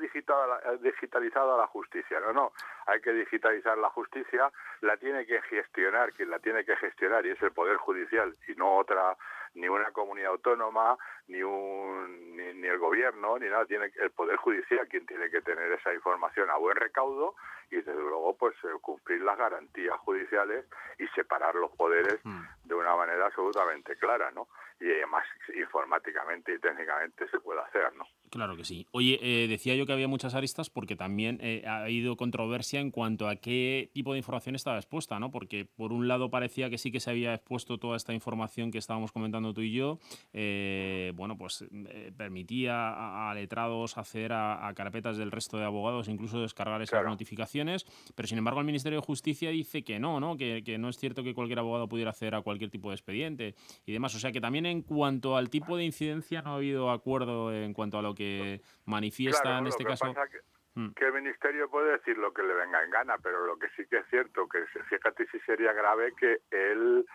la- 0.46 0.76
digitalizada 0.76 1.56
la 1.56 1.66
justicia. 1.66 2.20
No, 2.20 2.32
no, 2.32 2.52
hay 2.86 3.00
que 3.00 3.12
digitalizar 3.12 3.76
la 3.78 3.90
justicia, 3.90 4.50
la 4.80 4.96
tiene 4.96 5.26
que 5.26 5.42
gestionar, 5.42 6.12
quien 6.12 6.30
la 6.30 6.38
tiene 6.38 6.64
que 6.64 6.76
gestionar 6.76 7.26
y 7.26 7.30
es 7.30 7.42
el 7.42 7.52
Poder 7.52 7.76
Judicial 7.76 8.34
y 8.48 8.54
no 8.54 8.76
otra, 8.76 9.16
ni 9.56 9.68
una 9.68 9.90
comunidad 9.90 10.30
autónoma, 10.30 10.96
ni 11.28 11.42
un 11.42 12.36
ni, 12.36 12.54
ni 12.54 12.68
el 12.68 12.78
gobierno, 12.78 13.38
ni 13.38 13.48
nada, 13.48 13.64
tiene 13.66 13.90
el 14.00 14.10
Poder 14.10 14.36
Judicial 14.36 14.86
quien 14.88 15.06
tiene 15.06 15.30
que 15.30 15.40
tener 15.40 15.72
esa 15.72 15.92
información 15.92 16.50
a 16.50 16.56
buen 16.56 16.76
recaudo 16.76 17.34
y 17.70 17.76
desde 17.76 17.94
luego 17.94 18.36
pues 18.36 18.54
eh, 18.64 18.68
cumplir 18.80 19.20
las 19.22 19.36
garantías 19.36 19.98
judiciales 20.00 20.66
y 20.98 21.06
separar 21.08 21.54
los 21.54 21.72
poderes 21.72 22.20
de 22.64 22.74
una 22.74 22.94
manera 22.94 23.26
absolutamente 23.26 23.96
clara, 23.96 24.30
¿no? 24.30 24.48
Y 24.80 24.90
además 24.90 25.24
informáticamente 25.54 26.54
y 26.54 26.58
técnicamente 26.58 27.28
se 27.28 27.40
puede 27.40 27.60
hacer, 27.60 27.94
¿no? 27.96 28.06
Claro 28.30 28.56
que 28.56 28.64
sí. 28.64 28.86
Oye, 28.92 29.18
eh, 29.22 29.48
decía 29.48 29.74
yo 29.74 29.86
que 29.86 29.92
había 29.92 30.08
muchas 30.08 30.34
aristas 30.34 30.68
porque 30.68 30.96
también 30.96 31.38
eh, 31.40 31.64
ha 31.66 31.84
habido 31.84 32.16
controversia 32.16 32.80
en 32.80 32.90
cuanto 32.90 33.28
a 33.28 33.36
qué 33.36 33.90
tipo 33.94 34.12
de 34.12 34.18
información 34.18 34.54
estaba 34.54 34.76
expuesta, 34.76 35.18
¿no? 35.18 35.30
Porque 35.30 35.64
por 35.64 35.92
un 35.92 36.08
lado 36.08 36.30
parecía 36.30 36.68
que 36.68 36.78
sí 36.78 36.92
que 36.92 37.00
se 37.00 37.10
había 37.10 37.34
expuesto 37.34 37.78
toda 37.78 37.96
esta 37.96 38.12
información 38.12 38.70
que 38.70 38.78
estábamos 38.78 39.12
comentando 39.12 39.45
tú 39.54 39.62
y 39.62 39.72
yo, 39.72 39.98
eh, 40.32 41.12
bueno, 41.14 41.36
pues 41.36 41.64
eh, 41.72 42.12
permitía 42.16 42.90
a, 42.90 43.30
a 43.30 43.34
letrados 43.34 43.98
acceder 43.98 44.32
a, 44.32 44.66
a 44.66 44.74
carpetas 44.74 45.16
del 45.16 45.30
resto 45.30 45.58
de 45.58 45.64
abogados, 45.64 46.08
incluso 46.08 46.40
descargar 46.40 46.82
esas 46.82 47.04
notificaciones, 47.04 47.84
pero 48.14 48.26
sin 48.26 48.38
embargo 48.38 48.60
el 48.60 48.66
Ministerio 48.66 49.00
de 49.00 49.06
Justicia 49.06 49.50
dice 49.50 49.82
que 49.82 49.98
no, 49.98 50.20
¿no? 50.20 50.36
Que, 50.36 50.62
que 50.64 50.78
no 50.78 50.88
es 50.88 50.96
cierto 50.96 51.22
que 51.22 51.34
cualquier 51.34 51.58
abogado 51.58 51.88
pudiera 51.88 52.10
acceder 52.10 52.34
a 52.34 52.42
cualquier 52.42 52.70
tipo 52.70 52.90
de 52.90 52.94
expediente 52.96 53.54
y 53.84 53.92
demás. 53.92 54.14
O 54.14 54.18
sea 54.18 54.32
que 54.32 54.40
también 54.40 54.66
en 54.66 54.82
cuanto 54.82 55.36
al 55.36 55.50
tipo 55.50 55.76
de 55.76 55.84
incidencia 55.84 56.42
no 56.42 56.52
ha 56.52 56.56
habido 56.56 56.90
acuerdo 56.90 57.52
en 57.52 57.72
cuanto 57.72 57.98
a 57.98 58.02
lo 58.02 58.14
que 58.14 58.60
manifiesta 58.84 59.42
Claro, 59.42 59.58
en 59.58 59.66
este 59.66 59.84
caso. 59.84 60.12
que, 60.12 60.38
Mm. 60.76 60.90
que 60.90 61.06
el 61.06 61.12
ministerio 61.14 61.70
puede 61.70 61.92
decir 61.92 62.18
lo 62.18 62.34
que 62.34 62.42
le 62.42 62.52
venga 62.52 62.84
en 62.84 62.90
gana, 62.90 63.16
pero 63.22 63.46
lo 63.46 63.58
que 63.58 63.66
sí 63.74 63.84
que 63.88 63.96
es 63.96 64.06
cierto, 64.10 64.46
que 64.46 64.58
fíjate 64.90 65.26
si 65.32 65.38
sería 65.40 65.72
grave 65.72 66.12
que 66.20 66.40
el, 66.50 67.06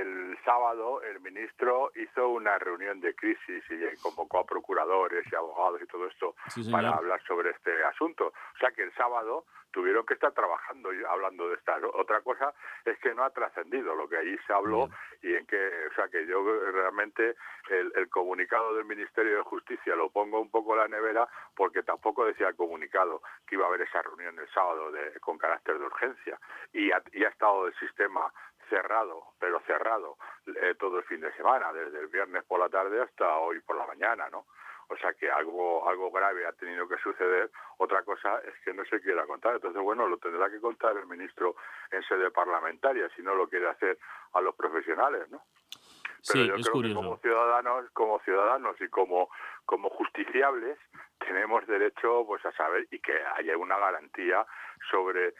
el 0.00 0.38
sábado 0.44 1.02
el 1.02 1.20
ministro 1.20 1.92
hizo 1.94 2.28
una 2.28 2.58
reunión 2.58 3.00
de 3.00 3.14
crisis 3.14 3.64
y 3.70 3.96
convocó 4.02 4.40
a 4.40 4.46
procuradores 4.46 5.24
y 5.30 5.34
abogados 5.34 5.80
y 5.82 5.86
todo 5.86 6.06
esto 6.06 6.34
Sí, 6.48 6.70
para 6.70 6.90
hablar 6.90 7.22
sobre 7.26 7.50
este 7.50 7.84
asunto. 7.84 8.28
O 8.28 8.58
sea 8.58 8.70
que 8.72 8.82
el 8.82 8.92
sábado 8.94 9.44
tuvieron 9.74 10.06
que 10.06 10.14
estar 10.14 10.32
trabajando 10.32 10.94
y 10.94 11.02
hablando 11.04 11.48
de 11.48 11.56
esta. 11.56 11.76
Otra 11.94 12.20
cosa 12.20 12.54
es 12.84 12.96
que 13.00 13.12
no 13.12 13.24
ha 13.24 13.30
trascendido 13.30 13.94
lo 13.96 14.08
que 14.08 14.16
allí 14.16 14.38
se 14.46 14.52
habló 14.52 14.88
y 15.20 15.34
en 15.34 15.44
que, 15.46 15.56
o 15.90 15.94
sea, 15.94 16.08
que 16.08 16.24
yo 16.26 16.44
realmente 16.70 17.34
el, 17.70 17.92
el 17.96 18.08
comunicado 18.08 18.74
del 18.76 18.84
Ministerio 18.84 19.38
de 19.38 19.42
Justicia 19.42 19.96
lo 19.96 20.10
pongo 20.10 20.40
un 20.40 20.48
poco 20.48 20.74
en 20.74 20.78
la 20.78 20.88
nevera 20.88 21.28
porque 21.56 21.82
tampoco 21.82 22.24
decía 22.24 22.48
el 22.48 22.56
comunicado 22.56 23.20
que 23.46 23.56
iba 23.56 23.64
a 23.64 23.68
haber 23.68 23.82
esa 23.82 24.00
reunión 24.02 24.38
el 24.38 24.48
sábado 24.50 24.92
de, 24.92 25.18
con 25.18 25.38
carácter 25.38 25.76
de 25.76 25.86
urgencia 25.86 26.38
y 26.72 26.92
ha, 26.92 27.02
y 27.12 27.24
ha 27.24 27.28
estado 27.28 27.66
el 27.66 27.74
sistema 27.74 28.32
cerrado, 28.68 29.24
pero 29.38 29.60
cerrado 29.66 30.16
eh, 30.46 30.74
todo 30.78 30.98
el 30.98 31.04
fin 31.04 31.20
de 31.20 31.32
semana, 31.34 31.72
desde 31.72 32.00
el 32.00 32.08
viernes 32.08 32.44
por 32.44 32.60
la 32.60 32.68
tarde 32.68 33.02
hasta 33.02 33.36
hoy 33.38 33.60
por 33.60 33.76
la 33.76 33.86
mañana, 33.86 34.28
¿no? 34.30 34.46
O 34.88 34.96
sea 34.98 35.14
que 35.14 35.30
algo, 35.30 35.88
algo 35.88 36.10
grave 36.10 36.46
ha 36.46 36.52
tenido 36.52 36.86
que 36.86 36.98
suceder. 36.98 37.50
Otra 37.78 38.02
cosa 38.02 38.38
es 38.40 38.52
que 38.64 38.74
no 38.74 38.84
se 38.84 39.00
quiera 39.00 39.26
contar. 39.26 39.54
Entonces, 39.54 39.80
bueno, 39.80 40.06
lo 40.06 40.18
tendrá 40.18 40.50
que 40.50 40.60
contar 40.60 40.94
el 40.98 41.06
ministro 41.06 41.56
en 41.90 42.02
sede 42.02 42.30
parlamentaria, 42.30 43.08
si 43.16 43.22
no 43.22 43.34
lo 43.34 43.48
quiere 43.48 43.66
hacer 43.68 43.98
a 44.34 44.42
los 44.42 44.54
profesionales, 44.54 45.28
¿no? 45.30 45.42
Pero 45.70 46.44
Sí, 46.44 46.46
yo 46.48 46.54
es 46.54 46.62
creo 46.62 46.72
curioso. 46.72 47.00
que 47.00 47.04
como 47.06 47.16
ciudadanos, 47.18 47.90
como 47.92 48.18
ciudadanos 48.20 48.80
y 48.80 48.88
como, 48.88 49.30
como 49.64 49.88
justiciables, 49.90 50.78
tenemos 51.18 51.66
derecho 51.66 52.24
pues 52.26 52.44
a 52.44 52.52
saber 52.52 52.86
y 52.90 52.98
que 53.00 53.12
haya 53.36 53.56
una 53.56 53.78
garantía 53.78 54.46
sobre 54.90 55.34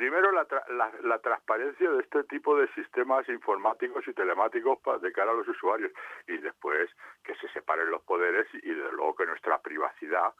primero 0.00 0.32
la, 0.32 0.48
tra- 0.48 0.66
la, 0.68 0.90
la 1.02 1.18
transparencia 1.18 1.90
de 1.90 2.00
este 2.00 2.24
tipo 2.24 2.56
de 2.56 2.66
sistemas 2.72 3.28
informáticos 3.28 4.08
y 4.08 4.14
telemáticos 4.14 4.78
de 5.02 5.12
cara 5.12 5.32
a 5.32 5.34
los 5.34 5.46
usuarios 5.46 5.92
y 6.26 6.38
después 6.38 6.88
que 7.22 7.34
se 7.34 7.46
separen 7.50 7.90
los 7.90 8.00
poderes 8.04 8.46
y, 8.54 8.70
desde 8.70 8.92
luego 8.92 9.14
que 9.14 9.26
nuestra 9.26 9.60
privacidad 9.60 10.32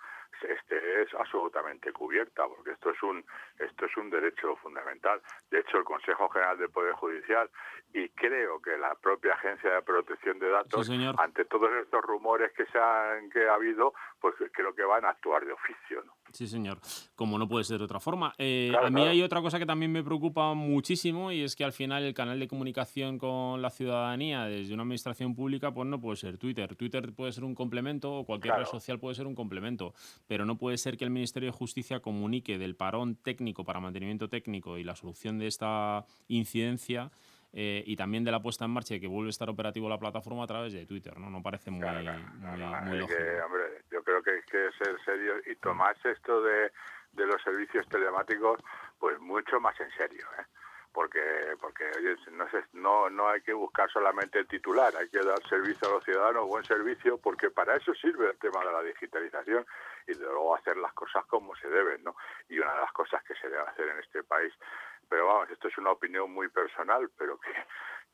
esté 0.48 1.02
es 1.02 1.12
absolutamente 1.12 1.92
cubierta 1.92 2.48
porque 2.48 2.70
esto 2.70 2.88
es 2.88 3.02
un 3.02 3.22
esto 3.58 3.84
es 3.84 3.94
un 3.98 4.08
derecho 4.08 4.56
fundamental 4.56 5.20
de 5.50 5.58
hecho 5.60 5.76
el 5.76 5.84
Consejo 5.84 6.30
General 6.30 6.56
del 6.56 6.70
Poder 6.70 6.94
Judicial 6.94 7.50
y 7.92 8.08
creo 8.10 8.62
que 8.62 8.78
la 8.78 8.94
propia 8.94 9.34
Agencia 9.34 9.74
de 9.74 9.82
Protección 9.82 10.38
de 10.38 10.48
Datos 10.48 10.86
Sí, 10.86 10.96
ante 11.18 11.44
todos 11.44 11.70
estos 11.82 12.00
rumores 12.02 12.52
que 12.52 12.64
se 12.64 12.78
han 12.78 13.28
que 13.28 13.46
ha 13.46 13.54
habido 13.54 13.92
pues 14.22 14.34
creo 14.52 14.74
que 14.74 14.84
van 14.84 15.04
a 15.04 15.10
actuar 15.10 15.44
de 15.44 15.52
oficio 15.52 16.02
¿no? 16.04 16.14
Sí, 16.32 16.46
señor. 16.46 16.78
Como 17.14 17.38
no 17.38 17.48
puede 17.48 17.64
ser 17.64 17.78
de 17.78 17.84
otra 17.84 18.00
forma. 18.00 18.34
Eh, 18.38 18.68
Claro, 18.70 18.86
a 18.86 18.90
mí 18.90 18.96
claro. 18.96 19.10
hay 19.10 19.22
otra 19.22 19.40
cosa 19.40 19.58
que 19.58 19.66
también 19.66 19.92
me 19.92 20.02
preocupa 20.02 20.54
muchísimo 20.54 21.32
y 21.32 21.42
es 21.42 21.56
que 21.56 21.64
al 21.64 21.72
final 21.72 22.04
el 22.04 22.14
canal 22.14 22.38
de 22.38 22.48
comunicación 22.48 23.18
con 23.18 23.60
la 23.62 23.70
ciudadanía 23.70 24.44
desde 24.44 24.72
una 24.74 24.82
administración 24.82 25.34
pública 25.34 25.72
pues 25.72 25.88
no 25.88 26.00
puede 26.00 26.16
ser 26.16 26.38
Twitter. 26.38 26.76
Twitter 26.76 27.12
puede 27.12 27.32
ser 27.32 27.44
un 27.44 27.54
complemento 27.54 28.12
o 28.12 28.24
cualquier 28.24 28.54
red 28.54 28.66
social 28.66 28.98
puede 28.98 29.14
ser 29.14 29.26
un 29.26 29.34
complemento, 29.34 29.94
pero 30.26 30.44
no 30.44 30.56
puede 30.56 30.78
ser 30.78 30.96
que 30.96 31.04
el 31.04 31.10
Ministerio 31.10 31.50
de 31.50 31.56
Justicia 31.56 32.00
comunique 32.00 32.58
del 32.58 32.76
parón 32.76 33.16
técnico 33.16 33.64
para 33.64 33.80
mantenimiento 33.80 34.28
técnico 34.28 34.78
y 34.78 34.84
la 34.84 34.96
solución 34.96 35.38
de 35.38 35.46
esta 35.46 36.04
incidencia 36.28 37.10
eh, 37.52 37.82
y 37.84 37.96
también 37.96 38.22
de 38.22 38.30
la 38.30 38.40
puesta 38.40 38.64
en 38.64 38.70
marcha 38.70 38.94
y 38.94 39.00
que 39.00 39.08
vuelve 39.08 39.28
a 39.28 39.30
estar 39.30 39.50
operativo 39.50 39.88
la 39.88 39.98
plataforma 39.98 40.44
a 40.44 40.46
través 40.46 40.72
de 40.72 40.86
Twitter. 40.86 41.18
No, 41.18 41.30
no 41.30 41.42
parece 41.42 41.70
muy, 41.70 41.84
muy, 41.84 42.04
lógico. 42.98 43.18
que, 43.18 43.40
hombre, 43.42 43.62
yo 43.69 43.69
creo 44.10 44.22
que 44.22 44.30
hay 44.32 44.42
que 44.42 44.70
ser 44.76 44.98
serio 45.04 45.36
y 45.46 45.54
tomarse 45.56 46.10
esto 46.10 46.42
de, 46.42 46.72
de 47.12 47.26
los 47.26 47.40
servicios 47.42 47.88
telemáticos 47.88 48.60
pues 48.98 49.18
mucho 49.20 49.60
más 49.60 49.78
en 49.80 49.90
serio, 49.92 50.26
¿eh? 50.38 50.44
Porque, 50.92 51.20
porque 51.60 51.84
oye, 51.98 52.16
no, 52.32 52.50
se- 52.50 52.64
no, 52.72 53.08
no 53.08 53.28
hay 53.28 53.40
que 53.42 53.52
buscar 53.52 53.88
solamente 53.92 54.40
el 54.40 54.48
titular, 54.48 54.92
hay 54.96 55.08
que 55.08 55.20
dar 55.20 55.40
servicio 55.48 55.86
a 55.86 55.92
los 55.92 56.04
ciudadanos, 56.04 56.48
buen 56.48 56.64
servicio, 56.64 57.16
porque 57.18 57.48
para 57.48 57.76
eso 57.76 57.94
sirve 57.94 58.28
el 58.30 58.38
tema 58.38 58.64
de 58.64 58.72
la 58.72 58.82
digitalización 58.82 59.64
y 60.08 60.14
de 60.14 60.24
luego 60.24 60.56
hacer 60.56 60.76
las 60.78 60.92
cosas 60.94 61.24
como 61.26 61.54
se 61.54 61.68
deben, 61.68 62.02
¿no? 62.02 62.16
Y 62.48 62.58
una 62.58 62.74
de 62.74 62.80
las 62.80 62.92
cosas 62.92 63.22
que 63.22 63.36
se 63.36 63.48
debe 63.48 63.62
hacer 63.62 63.88
en 63.88 64.00
este 64.00 64.24
país, 64.24 64.52
pero 65.08 65.26
vamos, 65.28 65.48
esto 65.50 65.68
es 65.68 65.78
una 65.78 65.92
opinión 65.92 66.28
muy 66.32 66.48
personal, 66.48 67.08
pero 67.16 67.38
que, 67.38 67.52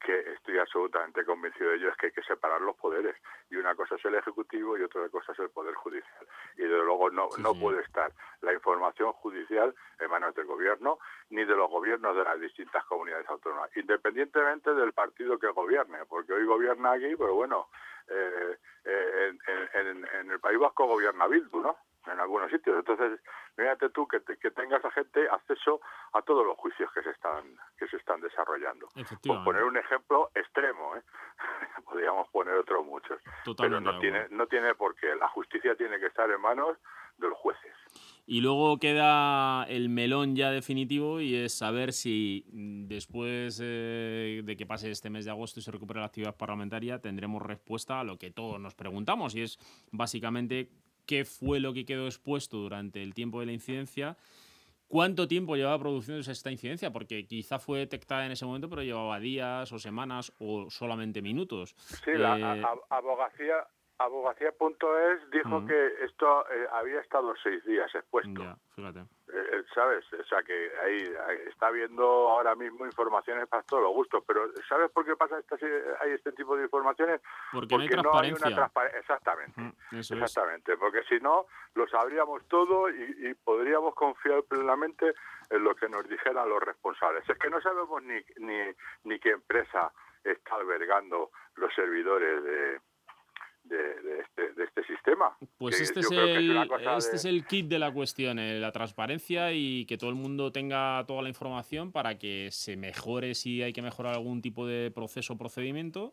que 0.07 0.19
estoy 0.35 0.57
absolutamente 0.59 1.25
convencido 1.25 1.71
de 1.71 1.77
ello, 1.77 1.89
es 1.91 1.97
que 1.97 2.07
hay 2.07 2.13
que 2.13 2.23
separar 2.23 2.61
los 2.61 2.77
poderes. 2.77 3.17
Y 3.51 3.57
una 3.57 3.75
cosa 3.75 3.97
es 3.97 4.05
el 4.05 4.15
Ejecutivo 4.15 4.79
y 4.79 4.83
otra 4.83 5.09
cosa 5.09 5.33
es 5.33 5.39
el 5.41 5.51
Poder 5.51 5.75
Judicial. 5.75 6.27
Y 6.57 6.63
desde 6.63 6.85
luego 6.85 7.11
no, 7.11 7.29
no 7.39 7.53
puede 7.61 7.83
estar 7.83 8.13
la 8.41 8.53
información 8.53 9.13
judicial 9.15 9.75
en 9.99 10.11
manos 10.11 10.35
del 10.35 10.47
Gobierno 10.47 10.99
ni 11.31 11.45
de 11.45 11.57
los 11.57 11.69
gobiernos 11.69 12.17
de 12.17 12.23
las 12.25 12.41
distintas 12.41 12.85
comunidades 12.85 13.29
autónomas, 13.29 13.77
independientemente 13.77 14.73
del 14.75 14.93
partido 14.93 15.39
que 15.39 15.49
gobierne, 15.49 15.99
porque 16.09 16.33
hoy 16.33 16.45
gobierna 16.47 16.93
aquí, 16.93 17.17
pero 17.17 17.35
bueno, 17.35 17.69
eh, 18.09 18.57
eh, 18.85 19.33
en, 19.75 19.87
en- 19.87 20.09
en 20.21 20.31
el 20.31 20.39
País 20.41 20.59
Vasco 20.59 20.87
gobierna 20.87 21.27
Bildu, 21.27 21.61
¿no? 21.61 21.77
En 22.13 22.21
algunos 22.21 22.51
sitios. 22.51 22.77
Entonces, 22.79 23.21
fíjate 23.57 23.91
tú 23.91 24.07
que, 24.07 24.21
te- 24.21 24.37
que 24.39 24.51
tenga 24.51 24.77
esa 24.77 24.91
gente 24.93 25.29
acceso 25.29 25.81
a 26.13 26.23
todos 26.23 26.47
los 26.47 26.57
juicios 26.57 26.91
que 26.93 27.03
se 27.03 27.11
están 27.11 27.45
que 27.79 27.87
se 27.89 27.97
están 27.97 28.21
desarrollando. 28.21 28.89
Por 29.27 29.45
poner 29.45 29.65
un 29.65 29.77
ejemplo 29.77 30.31
extremo, 30.35 30.97
¿eh? 30.97 31.03
podríamos 31.85 32.29
poner 32.29 32.55
otros 32.55 32.85
muchos. 32.87 33.21
Totalmente 33.45 33.83
Pero 33.85 33.93
no 33.95 34.01
tiene, 34.01 34.27
no 34.31 34.47
tiene 34.47 34.75
por 34.75 34.95
qué. 34.95 35.15
La 35.17 35.29
justicia 35.29 35.75
tiene 35.77 35.99
que 35.99 36.07
estar 36.07 36.31
en 36.31 36.41
manos 36.41 36.77
de 37.19 37.29
los 37.29 37.39
jueces. 37.39 37.73
Y 38.27 38.41
luego 38.43 38.79
queda 38.79 39.65
el 39.65 39.89
melón 39.89 40.37
ya 40.37 40.51
definitivo 40.51 41.21
y 41.21 41.35
es 41.35 41.57
saber 41.57 41.93
si 41.95 42.45
después 42.87 43.59
eh, 43.63 44.43
de 44.45 44.57
que 44.57 44.67
pase 44.67 44.91
este 44.91 45.09
mes 45.11 45.25
de 45.25 45.31
agosto 45.31 45.61
y 45.61 45.63
se 45.63 45.71
recupere 45.71 46.01
la 46.01 46.07
actividad 46.07 46.37
parlamentaria 46.37 47.01
tendremos 47.01 47.41
respuesta 47.41 48.01
a 48.01 48.05
lo 48.05 48.19
que 48.19 48.31
todos 48.31 48.61
nos 48.61 48.75
preguntamos 48.75 49.35
y 49.35 49.43
es 49.43 49.59
básicamente 49.93 50.69
qué 51.07 51.25
fue 51.25 51.61
lo 51.61 51.73
que 51.73 51.85
quedó 51.85 52.07
expuesto 52.07 52.59
durante 52.59 53.03
el 53.03 53.15
tiempo 53.15 53.41
de 53.41 53.47
la 53.47 53.53
incidencia, 53.53 54.17
cuánto 54.89 55.27
tiempo 55.27 55.57
llevaba 55.57 55.79
produciéndose 55.79 56.33
esta 56.33 56.51
incidencia, 56.51 56.93
porque 56.93 57.27
quizá 57.27 57.59
fue 57.59 57.79
detectada 57.81 58.27
en 58.27 58.33
ese 58.33 58.45
momento 58.45 58.69
pero 58.69 58.83
llevaba 58.83 59.19
días 59.21 59.73
o 59.73 59.79
semanas 59.79 60.33
o 60.39 60.69
solamente 60.71 61.23
minutos. 61.23 61.75
Sí, 61.79 62.13
la 62.15 62.57
Eh, 62.57 62.63
abogacía 62.91 63.67
abogacía.es 63.99 65.31
dijo 65.31 65.57
Ujú. 65.57 65.67
que 65.67 66.05
esto 66.05 66.45
eh, 66.51 66.67
había 66.73 67.01
estado 67.01 67.35
seis 67.43 67.65
días 67.65 67.93
expuesto. 67.95 68.43
ya, 68.43 68.57
fíjate. 68.75 69.01
Eh, 69.01 69.05
eh, 69.53 69.65
¿Sabes? 69.75 70.05
O 70.13 70.25
sea 70.25 70.43
que 70.43 70.71
ahí, 70.85 71.13
está 71.49 71.69
habiendo 71.69 72.05
ahora 72.05 72.55
mismo 72.55 72.87
informaciones 72.87 73.49
para 73.49 73.63
todos 73.65 73.83
los 73.83 73.93
gustos, 73.93 74.23
pero 74.27 74.49
¿sabes 74.69 74.91
por 74.91 75.05
qué 75.05 75.17
pasa 75.17 75.39
estas, 75.39 75.63
eh, 75.63 75.85
hay 76.01 76.13
este 76.13 76.33
tipo 76.33 76.57
de 76.57 76.65
informaciones? 76.65 77.21
Porque 77.53 77.75
no 77.75 77.83
hay 77.83 77.89
una 77.89 78.03
transparencia. 78.03 78.55
transparencia. 78.55 78.99
Exactamente. 78.99 79.75
Exactamente, 79.93 80.77
porque 80.77 81.03
si 81.09 81.19
no, 81.21 81.47
lo 81.75 81.89
sabríamos 81.89 82.47
todo 82.49 82.89
y, 82.91 83.31
y 83.31 83.35
podríamos 83.35 83.95
confiar 83.95 84.43
plenamente 84.45 85.15
en 85.51 85.65
lo 85.65 85.75
que 85.75 85.89
nos 85.89 86.09
dijeran 86.09 86.49
los 86.49 86.63
responsables. 86.63 87.29
Es 87.29 87.39
que 87.39 87.51
no 87.51 87.61
sabemos 87.61 88.03
ni, 88.03 88.21
ni, 88.39 88.61
ni 89.05 89.19
qué 89.19 89.31
empresa 89.31 89.93
está 90.23 90.57
albergando 90.57 91.31
los 91.57 91.73
servidores 91.75 92.43
de, 92.43 92.81
de, 93.69 94.03
de 94.03 94.21
este, 94.21 94.53
de 94.53 94.65
este 94.65 94.85
sistema. 94.85 95.37
Pues 95.59 95.77
Que 95.77 95.83
este, 95.85 96.01
es 96.01 96.11
el, 96.11 96.71
este 96.99 97.17
es 97.17 97.25
el 97.25 97.47
kit 97.47 97.67
de 97.67 97.79
la 97.79 97.93
cuestión, 97.93 98.39
eh, 98.39 98.59
la 98.59 98.73
transparencia 98.73 99.53
y 99.53 99.87
que 99.87 99.97
todo 99.97 100.11
el 100.11 100.17
mundo 100.17 100.53
tenga 100.53 101.05
toda 101.07 101.23
la 101.23 101.29
información 101.29 101.93
para 101.93 102.19
que 102.19 102.49
se 102.53 102.77
mejore 102.77 103.35
si 103.35 103.63
hay 103.63 103.73
que 103.73 103.83
mejorar 103.83 104.15
algún 104.15 104.43
tipo 104.43 104.67
de 104.67 104.91
proceso 104.91 105.35
o 105.35 105.39
procedimiento 105.39 106.13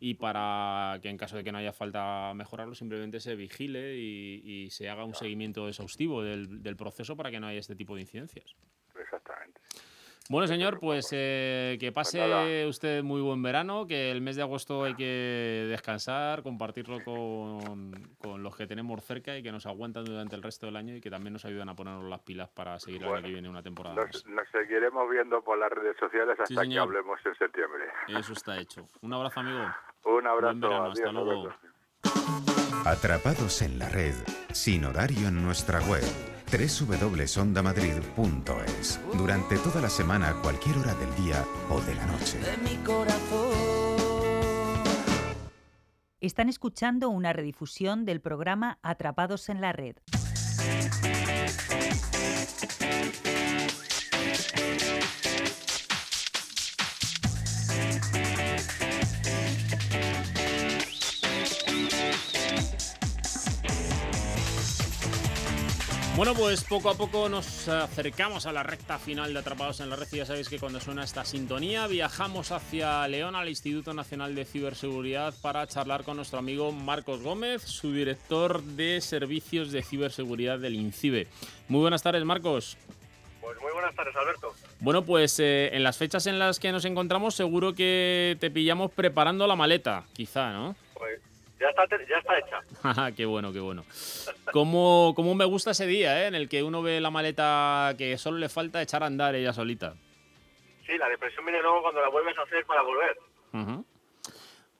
y 0.00 0.14
para 0.14 0.98
que 1.00 1.08
en 1.08 1.16
caso 1.16 1.36
de 1.36 1.44
que 1.44 1.52
no 1.52 1.58
haya 1.58 1.72
falta 1.72 2.32
mejorarlo 2.34 2.74
simplemente 2.74 3.20
se 3.20 3.36
vigile 3.36 3.96
y, 3.96 4.42
y 4.44 4.70
se 4.70 4.88
haga 4.90 5.04
un 5.04 5.14
seguimiento 5.14 5.68
exhaustivo 5.68 6.22
del, 6.22 6.62
del 6.62 6.76
proceso 6.76 7.16
para 7.16 7.30
que 7.30 7.38
no 7.38 7.46
haya 7.46 7.60
este 7.60 7.76
tipo 7.76 7.94
de 7.94 8.00
incidencias. 8.00 8.56
Exactamente. 9.00 9.61
Bueno, 10.30 10.46
señor, 10.46 10.78
pues 10.78 11.08
eh, 11.12 11.76
que 11.80 11.92
pase 11.92 12.20
nada. 12.20 12.66
usted 12.68 13.02
muy 13.02 13.20
buen 13.20 13.42
verano, 13.42 13.86
que 13.86 14.10
el 14.10 14.20
mes 14.20 14.36
de 14.36 14.42
agosto 14.42 14.84
hay 14.84 14.94
que 14.94 15.66
descansar, 15.68 16.42
compartirlo 16.42 17.02
con, 17.04 17.92
con 18.18 18.42
los 18.42 18.56
que 18.56 18.66
tenemos 18.66 19.04
cerca 19.04 19.36
y 19.36 19.42
que 19.42 19.52
nos 19.52 19.66
aguantan 19.66 20.04
durante 20.04 20.36
el 20.36 20.42
resto 20.42 20.66
del 20.66 20.76
año 20.76 20.94
y 20.96 21.00
que 21.00 21.10
también 21.10 21.32
nos 21.32 21.44
ayudan 21.44 21.68
a 21.68 21.74
ponernos 21.74 22.04
las 22.04 22.20
pilas 22.20 22.48
para 22.50 22.78
seguir 22.78 23.02
el 23.02 23.04
año 23.04 23.12
Bueno, 23.12 23.26
que 23.26 23.32
viene 23.32 23.48
una 23.48 23.62
temporada 23.62 23.96
más. 23.96 24.06
Nos, 24.06 24.26
nos 24.26 24.48
seguiremos 24.50 25.10
viendo 25.10 25.42
por 25.42 25.58
las 25.58 25.70
redes 25.70 25.96
sociales 25.98 26.38
hasta 26.38 26.62
Sí, 26.62 26.70
que 26.70 26.78
hablemos 26.78 27.18
en 27.26 27.34
septiembre. 27.34 27.84
Eso 28.08 28.32
está 28.32 28.58
hecho. 28.58 28.88
Un 29.02 29.12
abrazo, 29.12 29.40
amigo. 29.40 29.64
Un 30.04 30.26
abrazo. 30.26 30.46
Buen 30.46 30.60
verano, 30.60 30.84
hasta 30.92 31.08
adiós, 31.08 31.24
luego. 31.24 31.40
Alberto. 31.42 32.88
Atrapados 32.88 33.62
en 33.62 33.78
la 33.78 33.88
red, 33.88 34.14
sin 34.52 34.84
horario 34.84 35.28
en 35.28 35.42
nuestra 35.44 35.80
web 35.82 36.02
www.ondamadrid.es. 36.52 39.00
Durante 39.16 39.56
toda 39.58 39.80
la 39.80 39.88
semana, 39.88 40.28
a 40.28 40.34
cualquier 40.42 40.76
hora 40.78 40.94
del 40.94 41.12
día 41.24 41.44
o 41.70 41.80
de 41.80 41.94
la 41.94 42.06
noche. 42.06 42.38
de 42.38 42.56
mi 42.58 42.76
corazón. 42.84 43.52
Están 46.20 46.48
escuchando 46.48 47.08
una 47.08 47.32
redifusión 47.32 48.04
del 48.04 48.20
programa 48.20 48.78
Atrapados 48.82 49.48
en 49.48 49.60
la 49.60 49.72
Red. 49.72 49.96
Bueno, 66.14 66.34
pues 66.34 66.62
poco 66.64 66.90
a 66.90 66.94
poco 66.94 67.30
nos 67.30 67.68
acercamos 67.68 68.44
a 68.44 68.52
la 68.52 68.62
recta 68.62 68.98
final 68.98 69.32
de 69.32 69.38
Atrapados 69.38 69.80
en 69.80 69.88
la 69.88 69.96
Red. 69.96 70.08
y 70.12 70.16
Ya 70.18 70.26
sabéis 70.26 70.50
que 70.50 70.58
cuando 70.58 70.78
suena 70.78 71.04
esta 71.04 71.24
sintonía 71.24 71.86
viajamos 71.86 72.52
hacia 72.52 73.08
León, 73.08 73.34
al 73.34 73.48
Instituto 73.48 73.94
Nacional 73.94 74.34
de 74.34 74.44
Ciberseguridad, 74.44 75.32
para 75.40 75.66
charlar 75.66 76.04
con 76.04 76.16
nuestro 76.16 76.38
amigo 76.38 76.70
Marcos 76.70 77.22
Gómez, 77.22 77.62
su 77.62 77.92
director 77.94 78.62
de 78.62 79.00
Servicios 79.00 79.72
de 79.72 79.82
Ciberseguridad 79.82 80.58
del 80.58 80.74
INCIBE. 80.74 81.28
Muy 81.68 81.80
buenas 81.80 82.02
tardes, 82.02 82.24
Marcos. 82.26 82.76
Pues 83.40 83.58
muy 83.62 83.72
buenas 83.72 83.94
tardes, 83.94 84.14
Alberto. 84.14 84.52
Bueno, 84.80 85.04
pues 85.06 85.40
eh, 85.40 85.70
en 85.72 85.82
las 85.82 85.96
fechas 85.96 86.26
en 86.26 86.38
las 86.38 86.60
que 86.60 86.72
nos 86.72 86.84
encontramos 86.84 87.34
seguro 87.34 87.74
que 87.74 88.36
te 88.38 88.50
pillamos 88.50 88.90
preparando 88.90 89.46
la 89.46 89.56
maleta, 89.56 90.04
quizá, 90.12 90.52
¿no? 90.52 90.76
Pues 90.92 91.20
Ya 91.62 91.68
está, 91.68 91.86
ya 92.08 92.18
está 92.18 92.38
hecha. 92.38 92.60
Ajá, 92.82 93.12
qué 93.16 93.24
bueno, 93.24 93.52
qué 93.52 93.60
bueno. 93.60 93.84
¿Cómo, 94.52 95.12
cómo 95.14 95.36
me 95.36 95.44
gusta 95.44 95.70
ese 95.70 95.86
día, 95.86 96.24
eh, 96.24 96.26
en 96.26 96.34
el 96.34 96.48
que 96.48 96.64
uno 96.64 96.82
ve 96.82 97.00
la 97.00 97.10
maleta 97.10 97.94
que 97.96 98.18
solo 98.18 98.38
le 98.38 98.48
falta 98.48 98.82
echar 98.82 99.04
a 99.04 99.06
andar 99.06 99.36
ella 99.36 99.52
solita? 99.52 99.94
Sí, 100.84 100.98
la 100.98 101.08
depresión 101.08 101.44
viene 101.44 101.62
luego 101.62 101.82
cuando 101.82 102.00
la 102.00 102.08
vuelves 102.08 102.36
a 102.36 102.42
hacer 102.42 102.66
para 102.66 102.82
volver. 102.82 103.16
Ujú. 103.52 103.84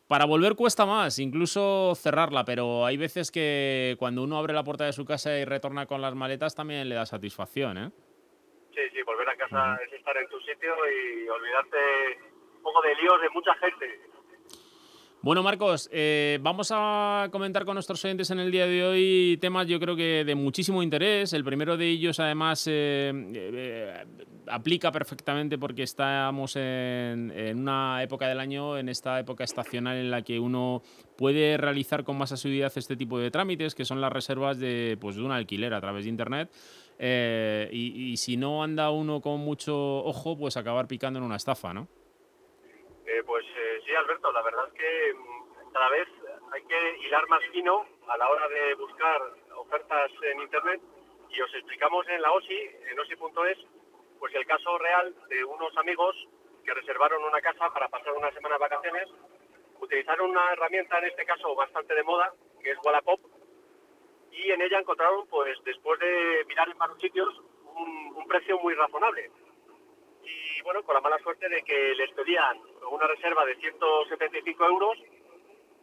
Para 0.08 0.24
volver 0.24 0.56
cuesta 0.56 0.84
más, 0.84 1.20
incluso 1.20 1.94
cerrarla, 1.94 2.44
pero 2.44 2.84
hay 2.84 2.96
veces 2.96 3.30
que 3.30 3.94
cuando 4.00 4.24
uno 4.24 4.36
abre 4.36 4.52
la 4.52 4.64
puerta 4.64 4.84
de 4.84 4.92
su 4.92 5.04
casa 5.04 5.38
y 5.38 5.44
retorna 5.44 5.86
con 5.86 6.02
las 6.02 6.16
maletas 6.16 6.56
también 6.56 6.88
le 6.88 6.96
da 6.96 7.06
satisfacción, 7.06 7.78
¿eh? 7.78 7.90
Sí, 8.74 8.80
sí, 8.92 9.02
volver 9.02 9.28
a 9.28 9.36
casa 9.36 9.78
es 9.86 9.92
estar 9.92 10.16
en 10.16 10.28
tu 10.28 10.40
sitio 10.40 10.74
y 10.90 11.28
olvidarte 11.28 11.78
un 12.56 12.62
poco 12.62 12.82
de 12.82 12.94
líos 12.96 13.20
de 13.22 13.30
mucha 13.30 13.54
gente. 13.54 14.00
Bueno, 15.24 15.44
Marcos, 15.44 15.88
eh, 15.92 16.40
vamos 16.42 16.72
a 16.74 17.28
comentar 17.30 17.64
con 17.64 17.74
nuestros 17.74 18.04
oyentes 18.04 18.32
en 18.32 18.40
el 18.40 18.50
día 18.50 18.66
de 18.66 18.84
hoy 18.84 19.38
temas 19.40 19.68
yo 19.68 19.78
creo 19.78 19.94
que 19.94 20.24
de 20.24 20.34
muchísimo 20.34 20.82
interés. 20.82 21.32
El 21.32 21.44
primero 21.44 21.76
de 21.76 21.86
ellos, 21.86 22.18
además, 22.18 22.66
eh, 22.66 23.12
eh, 23.32 24.04
aplica 24.48 24.90
perfectamente 24.90 25.58
porque 25.58 25.84
estamos 25.84 26.56
en, 26.56 27.32
una 27.56 28.02
época 28.02 28.26
del 28.26 28.40
año, 28.40 28.76
en 28.76 28.88
esta 28.88 29.20
época 29.20 29.44
estacional 29.44 29.96
en 29.96 30.10
la 30.10 30.22
que 30.22 30.40
uno 30.40 30.82
puede 31.16 31.56
realizar 31.56 32.02
con 32.02 32.18
más 32.18 32.32
asiduidad 32.32 32.72
este 32.74 32.96
tipo 32.96 33.20
de 33.20 33.30
trámites, 33.30 33.76
que 33.76 33.84
son 33.84 34.00
las 34.00 34.12
reservas 34.12 34.58
de, 34.58 34.98
pues, 35.00 35.14
de 35.14 35.22
un 35.22 35.30
alquiler 35.30 35.72
a 35.72 35.80
través 35.80 36.02
de 36.02 36.10
Internet. 36.10 36.50
Y, 37.70 38.16
si 38.16 38.36
no 38.36 38.64
anda 38.64 38.90
uno 38.90 39.20
con 39.20 39.38
mucho 39.38 40.04
ojo, 40.04 40.36
pues 40.36 40.56
acabar 40.56 40.88
picando 40.88 41.20
en 41.20 41.24
una 41.24 41.36
estafa, 41.36 41.72
¿no? 41.72 41.86
Pues 43.26 43.44
sí, 43.84 43.92
Alberto, 43.94 44.32
la 44.32 44.42
verdad 44.42 44.66
es 44.68 44.74
que 44.74 45.14
mm, 45.14 45.71
cada 45.82 45.96
vez 45.96 46.08
hay 46.52 46.62
que 46.62 46.98
hilar 47.04 47.26
más 47.28 47.42
fino 47.50 47.84
a 48.06 48.16
la 48.16 48.30
hora 48.30 48.46
de 48.46 48.74
buscar 48.74 49.20
ofertas 49.56 50.12
en 50.30 50.40
Internet. 50.40 50.80
Y 51.28 51.40
os 51.40 51.52
explicamos 51.54 52.06
en 52.08 52.22
la 52.22 52.30
OSI, 52.30 52.70
en 52.88 53.00
osi.es, 53.00 53.58
pues 54.20 54.32
el 54.36 54.46
caso 54.46 54.78
real 54.78 55.12
de 55.28 55.44
unos 55.44 55.76
amigos 55.76 56.14
que 56.64 56.72
reservaron 56.72 57.24
una 57.24 57.40
casa 57.40 57.68
para 57.74 57.88
pasar 57.88 58.12
una 58.12 58.30
semana 58.30 58.54
de 58.54 58.60
vacaciones, 58.60 59.08
utilizaron 59.80 60.30
una 60.30 60.52
herramienta, 60.52 60.98
en 60.98 61.06
este 61.06 61.24
caso 61.24 61.52
bastante 61.56 61.96
de 61.96 62.04
moda, 62.04 62.32
que 62.62 62.70
es 62.70 62.78
Wallapop, 62.84 63.20
y 64.30 64.52
en 64.52 64.62
ella 64.62 64.78
encontraron, 64.78 65.26
pues 65.26 65.58
después 65.64 65.98
de 65.98 66.44
mirar 66.46 66.68
en 66.68 66.78
varios 66.78 67.00
sitios, 67.00 67.42
un, 67.74 68.14
un 68.14 68.28
precio 68.28 68.56
muy 68.60 68.74
razonable. 68.74 69.32
Y 70.22 70.62
bueno, 70.62 70.84
con 70.84 70.94
la 70.94 71.00
mala 71.00 71.18
suerte 71.18 71.48
de 71.48 71.60
que 71.64 71.96
les 71.96 72.12
pedían 72.12 72.60
una 72.88 73.08
reserva 73.08 73.44
de 73.44 73.56
175 73.56 74.64
euros 74.64 74.96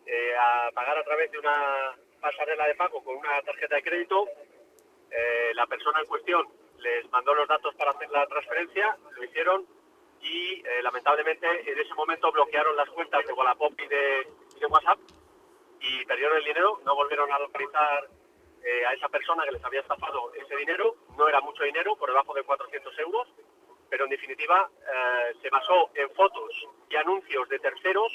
eh, 0.10 0.36
a 0.36 0.72
pagar 0.74 0.98
a 0.98 1.04
través 1.04 1.32
de 1.32 1.38
una 1.38 1.96
pasarela 2.20 2.68
de 2.68 2.76
pago 2.76 3.04
con 3.04 3.16
una 3.16 3.42
tarjeta 3.44 3.76
de 3.76 3.84
crédito. 3.84 4.28
Eh, 5.12 5.52
la 5.54 5.68
persona 5.68 6.00
en 6.00 6.08
cuestión 6.08 6.48
les 6.80 7.10
mandó 7.12 7.34
los 7.34 7.48
datos 7.48 7.76
para 7.76 7.92
hacer 7.92 8.10
la 8.10 8.26
transferencia, 8.26 8.98
lo 9.16 9.24
hicieron 9.24 9.68
y 10.22 10.62
eh, 10.66 10.82
lamentablemente 10.82 11.48
en 11.72 11.80
ese 11.80 11.94
momento 11.94 12.32
bloquearon 12.32 12.76
las 12.76 12.90
cuentas 12.90 13.26
de 13.26 13.34
Wallapop 13.34 13.74
y 13.80 13.88
de, 13.88 14.28
WhatsApp 14.70 15.00
y 15.80 16.06
perdieron 16.06 16.38
el 16.38 16.44
dinero, 16.44 16.80
no 16.84 16.96
volvieron 16.96 17.32
a 17.32 17.40
localizar 17.40 18.08
eh, 18.64 18.86
a 18.86 18.94
esa 18.94 19.08
persona 19.08 19.46
que 19.46 19.52
les 19.52 19.64
había 19.64 19.80
estafado 19.80 20.34
ese 20.34 20.56
dinero, 20.58 20.96
no 21.18 21.28
era 21.30 21.40
mucho 21.40 21.64
dinero, 21.64 21.96
por 21.96 22.10
debajo 22.10 22.34
de 22.34 22.44
400 22.44 23.00
euros, 23.00 23.28
pero 23.90 24.04
en 24.04 24.10
definitiva 24.10 24.70
eh, 24.82 25.34
se 25.42 25.50
basó 25.50 25.90
en 25.96 26.10
fotos 26.12 26.68
y 26.90 26.96
anuncios 26.98 27.48
de 27.48 27.60
terceros 27.60 28.12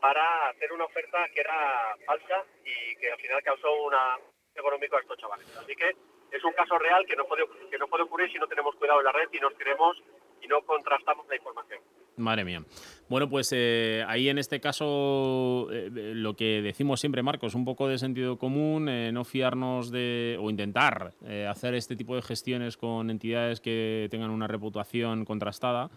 para 0.00 0.48
hacer 0.48 0.72
una 0.72 0.84
oferta 0.84 1.18
que 1.34 1.40
era 1.40 1.96
falsa 2.06 2.44
y 2.64 2.96
que 2.96 3.10
al 3.10 3.18
final 3.18 3.42
causó 3.42 3.72
una 3.84 4.18
económico 4.54 4.96
a 4.96 5.00
estos 5.00 5.18
chavales. 5.18 5.46
Así 5.56 5.74
que 5.74 5.90
es 6.30 6.44
un 6.44 6.52
caso 6.52 6.78
real 6.78 7.04
que 7.06 7.16
no 7.16 7.24
puede 7.24 7.44
que 7.70 7.78
no 7.78 7.88
puede 7.88 8.04
ocurrir 8.04 8.30
si 8.32 8.38
no 8.38 8.46
tenemos 8.46 8.74
cuidado 8.76 9.00
en 9.00 9.06
la 9.06 9.12
red 9.12 9.28
y 9.32 9.38
nos 9.38 9.54
creemos 9.54 9.96
y 10.42 10.48
no 10.48 10.62
contrastamos 10.62 11.26
la 11.28 11.36
información. 11.36 11.80
Madre 12.16 12.44
mía. 12.44 12.64
Bueno, 13.08 13.28
pues 13.28 13.52
eh, 13.52 14.02
ahí 14.08 14.28
en 14.30 14.38
este 14.38 14.58
caso 14.58 15.68
eh, 15.70 15.90
eh, 15.94 16.12
lo 16.14 16.34
que 16.34 16.62
decimos 16.62 16.98
siempre, 16.98 17.22
Marcos, 17.22 17.54
un 17.54 17.64
poco 17.64 17.88
de 17.88 17.98
sentido 17.98 18.38
común, 18.38 18.88
eh, 18.88 19.12
no 19.12 19.24
fiarnos 19.24 19.90
de 19.90 20.38
o 20.40 20.48
intentar 20.48 21.12
eh, 21.26 21.46
hacer 21.46 21.74
este 21.74 21.94
tipo 21.94 22.16
de 22.16 22.22
gestiones 22.22 22.78
con 22.78 23.10
entidades 23.10 23.60
que 23.60 24.08
tengan 24.10 24.30
una 24.30 24.46
reputación 24.46 25.26
contrastada. 25.26 25.90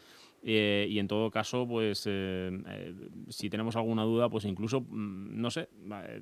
Eh, 0.44 0.88
y 0.90 1.00
en 1.00 1.08
todo 1.08 1.30
caso, 1.32 1.68
pues 1.68 2.06
eh, 2.08 2.50
eh, 2.68 2.94
si 3.30 3.50
tenemos 3.50 3.76
alguna 3.76 4.04
duda, 4.04 4.30
pues 4.30 4.46
incluso, 4.46 4.82
mm, 4.82 5.42
no 5.42 5.52
sé, 5.52 5.70
eh, 6.06 6.22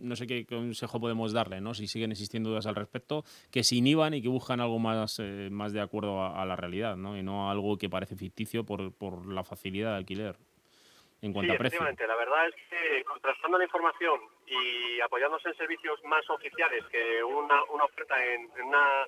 no 0.00 0.16
sé 0.16 0.26
qué 0.26 0.44
consejo 0.44 1.00
podemos 1.00 1.32
darle, 1.32 1.60
¿no? 1.60 1.72
Si 1.74 1.86
siguen 1.86 2.12
existiendo 2.12 2.50
dudas 2.50 2.66
al 2.66 2.74
respecto, 2.74 3.24
que 3.50 3.64
se 3.64 3.76
inhiban 3.76 4.14
y 4.14 4.22
que 4.22 4.28
buscan 4.28 4.60
algo 4.60 4.78
más, 4.78 5.18
eh, 5.18 5.48
más 5.50 5.72
de 5.72 5.80
acuerdo 5.80 6.20
a, 6.22 6.42
a 6.42 6.44
la 6.44 6.56
realidad, 6.56 6.96
¿no? 6.96 7.16
Y 7.16 7.22
no 7.22 7.50
algo 7.50 7.78
que 7.78 7.88
parece 7.88 8.16
ficticio 8.16 8.64
por, 8.64 8.92
por 8.92 9.26
la 9.26 9.44
facilidad 9.44 9.92
de 9.92 9.96
alquiler 9.96 10.36
en 11.22 11.32
cuanto 11.32 11.52
sí, 11.52 11.56
a 11.56 11.58
precio. 11.58 11.80
efectivamente. 11.80 12.06
La 12.06 12.16
verdad 12.16 12.48
es 12.48 12.54
que 12.68 13.02
contrastando 13.04 13.56
la 13.56 13.64
información 13.64 14.20
y 14.46 15.00
apoyándose 15.00 15.48
en 15.48 15.56
servicios 15.56 15.98
más 16.04 16.28
oficiales 16.28 16.84
que 16.92 17.24
una, 17.24 17.64
una 17.72 17.84
oferta 17.84 18.14
en, 18.22 18.42
en 18.58 18.66
una 18.66 19.04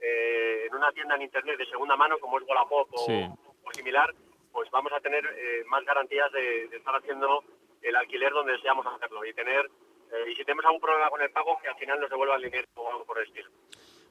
eh, 0.00 0.66
en 0.66 0.74
una 0.74 0.90
tienda 0.90 1.14
en 1.14 1.22
internet 1.22 1.56
de 1.56 1.66
segunda 1.66 1.94
mano 1.96 2.18
como 2.18 2.36
es 2.38 2.44
Wallapop 2.48 2.88
o, 2.92 2.98
Sí. 3.06 3.51
O 3.64 3.72
similar, 3.72 4.12
pues 4.52 4.70
vamos 4.70 4.92
a 4.92 5.00
tener 5.00 5.24
eh, 5.24 5.64
más 5.66 5.84
garantías 5.84 6.30
de, 6.32 6.64
estar 6.64 6.94
haciendo 6.94 7.42
el 7.80 7.96
alquiler 7.96 8.32
donde 8.32 8.52
deseamos 8.52 8.86
hacerlo 8.86 9.24
y 9.24 9.32
tener 9.32 9.66
eh, 10.12 10.30
y 10.30 10.34
si 10.34 10.44
tenemos 10.44 10.64
algún 10.66 10.80
problema 10.80 11.08
con 11.08 11.22
el 11.22 11.30
pago 11.30 11.58
que 11.60 11.68
al 11.68 11.76
final 11.76 11.98
nos 12.00 12.10
devuelva 12.10 12.36
el 12.36 12.42
dinero 12.42 12.66
o 12.76 12.90
algo 12.90 13.04
por 13.04 13.18
el 13.18 13.26
estilo. 13.26 13.48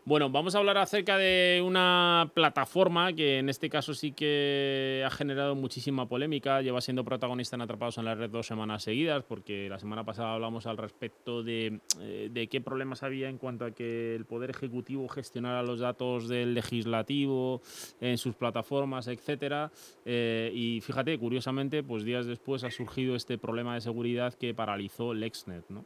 Bueno, 0.03 0.31
vamos 0.31 0.55
a 0.55 0.57
hablar 0.57 0.79
acerca 0.79 1.15
de 1.19 1.61
una 1.63 2.31
plataforma 2.33 3.13
que 3.13 3.37
en 3.37 3.49
este 3.49 3.69
caso 3.69 3.93
sí 3.93 4.13
que 4.13 5.03
ha 5.05 5.11
generado 5.11 5.53
muchísima 5.53 6.07
polémica. 6.07 6.59
Lleva 6.63 6.81
siendo 6.81 7.05
protagonista 7.05 7.55
en 7.55 7.61
Atrapados 7.61 7.99
en 7.99 8.05
la 8.05 8.15
Red 8.15 8.31
dos 8.31 8.47
semanas 8.47 8.81
seguidas, 8.81 9.23
porque 9.23 9.69
la 9.69 9.77
semana 9.77 10.03
pasada 10.03 10.33
hablamos 10.33 10.65
al 10.65 10.77
respecto 10.77 11.43
de, 11.43 11.81
eh, 11.99 12.47
qué 12.49 12.61
problemas 12.61 13.03
había 13.03 13.29
en 13.29 13.37
cuanto 13.37 13.63
a 13.63 13.71
que 13.71 14.15
el 14.15 14.25
Poder 14.25 14.49
Ejecutivo 14.49 15.07
gestionara 15.07 15.61
los 15.61 15.79
datos 15.79 16.27
del 16.27 16.55
legislativo 16.55 17.61
en 17.99 18.17
sus 18.17 18.33
plataformas, 18.33 19.07
etcétera. 19.07 19.71
Eh, 20.03 20.51
y 20.51 20.81
fíjate, 20.81 21.19
curiosamente, 21.19 21.83
pues 21.83 22.03
días 22.03 22.25
después 22.25 22.63
ha 22.63 22.71
surgido 22.71 23.15
este 23.15 23.37
problema 23.37 23.75
de 23.75 23.81
seguridad 23.81 24.33
que 24.33 24.55
paralizó 24.55 25.13
LexNet, 25.13 25.69
¿no? 25.69 25.85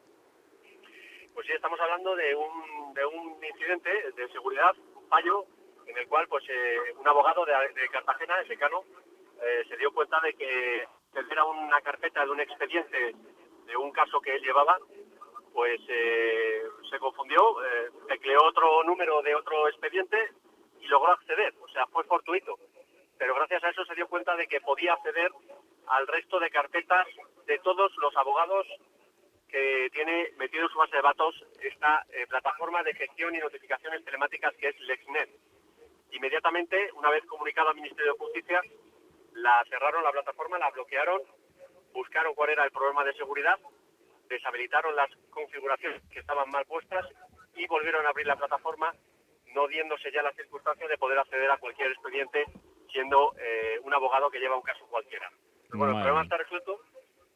Pues 1.45 1.51
sí, 1.51 1.57
estamos 1.57 1.79
hablando 1.79 2.15
de 2.15 2.33
un, 2.33 2.93
de 2.95 3.05
un 3.05 3.37
incidente 3.45 3.91
de 4.13 4.27
seguridad, 4.29 4.73
un 4.95 5.07
fallo, 5.07 5.45
en 5.85 5.95
el 5.95 6.07
cual 6.07 6.27
pues 6.27 6.43
eh, 6.49 6.77
un 6.97 7.07
abogado 7.07 7.45
de, 7.45 7.87
Cartagena, 7.91 8.39
de 8.39 8.47
Secano, 8.47 8.81
eh, 9.43 9.63
se 9.69 9.77
dio 9.77 9.93
cuenta 9.93 10.19
de 10.21 10.33
que 10.33 10.87
era 11.29 11.45
una 11.45 11.79
carpeta 11.81 12.25
de 12.25 12.31
un 12.31 12.39
expediente 12.39 13.13
de 13.67 13.77
un 13.77 13.91
caso 13.91 14.19
que 14.21 14.35
él 14.35 14.41
llevaba, 14.41 14.79
pues 15.53 15.79
eh, 15.87 16.63
se 16.89 16.97
confundió, 16.97 17.63
eh, 17.63 17.91
tecleó 18.07 18.43
otro 18.43 18.83
número 18.83 19.21
de 19.21 19.35
otro 19.35 19.67
expediente 19.67 20.17
y 20.81 20.87
logró 20.87 21.11
acceder, 21.11 21.53
o 21.61 21.67
sea, 21.67 21.85
fue 21.87 22.05
fortuito. 22.05 22.57
Pero 23.19 23.35
gracias 23.35 23.63
a 23.63 23.69
eso 23.69 23.85
se 23.85 23.93
dio 23.93 24.07
cuenta 24.07 24.35
de 24.35 24.47
que 24.47 24.61
podía 24.61 24.93
acceder 24.93 25.31
al 25.89 26.07
resto 26.07 26.39
de 26.39 26.49
carpetas 26.49 27.05
de 27.45 27.59
todos 27.59 27.95
los 27.97 28.17
abogados 28.17 28.65
que 29.55 29.89
tiene 29.93 30.31
metido 30.35 30.63
en 30.63 30.69
su 30.69 30.77
base 30.77 30.97
de 30.97 31.01
datos 31.01 31.33
esta 31.61 32.05
eh, 32.09 32.27
plataforma 32.27 32.83
de 32.83 32.93
gestión 32.93 33.33
y 33.33 33.37
notificaciones 33.37 34.03
telemáticas 34.03 34.53
que 34.57 34.67
es 34.67 34.79
LexNet. 34.81 35.29
Inmediatamente, 36.11 36.91
una 36.91 37.09
vez 37.09 37.23
comunicado 37.25 37.69
al 37.69 37.75
Ministerio 37.75 38.11
de 38.11 38.19
Justicia, 38.19 38.59
la 39.31 39.63
cerraron 39.69 40.03
la 40.03 40.11
plataforma, 40.11 40.59
la 40.59 40.71
bloquearon, 40.71 41.21
buscaron 41.93 42.35
cuál 42.35 42.49
era 42.49 42.65
el 42.65 42.71
problema 42.71 43.05
de 43.05 43.13
seguridad, 43.13 43.57
deshabilitaron 44.27 44.93
las 44.93 45.09
configuraciones 45.29 46.01
que 46.11 46.19
estaban 46.19 46.49
mal 46.49 46.65
puestas 46.65 47.05
y 47.55 47.65
volvieron 47.67 48.05
a 48.05 48.09
abrir 48.09 48.27
la 48.27 48.35
plataforma, 48.35 48.93
no 49.53 49.67
diéndose 49.69 50.11
ya 50.11 50.21
la 50.21 50.33
circunstancia 50.33 50.85
de 50.85 50.97
poder 50.97 51.17
acceder 51.17 51.49
a 51.49 51.57
cualquier 51.59 51.91
expediente 51.91 52.43
siendo 52.91 53.33
eh, 53.39 53.79
un 53.83 53.93
abogado 53.93 54.29
que 54.29 54.39
lleva 54.39 54.57
un 54.57 54.63
caso 54.63 54.85
cualquiera. 54.87 55.31
Pero 55.69 55.79
bueno, 55.79 55.93
el 55.93 56.03
problema 56.03 56.23
está 56.23 56.35
resuelto 56.35 56.81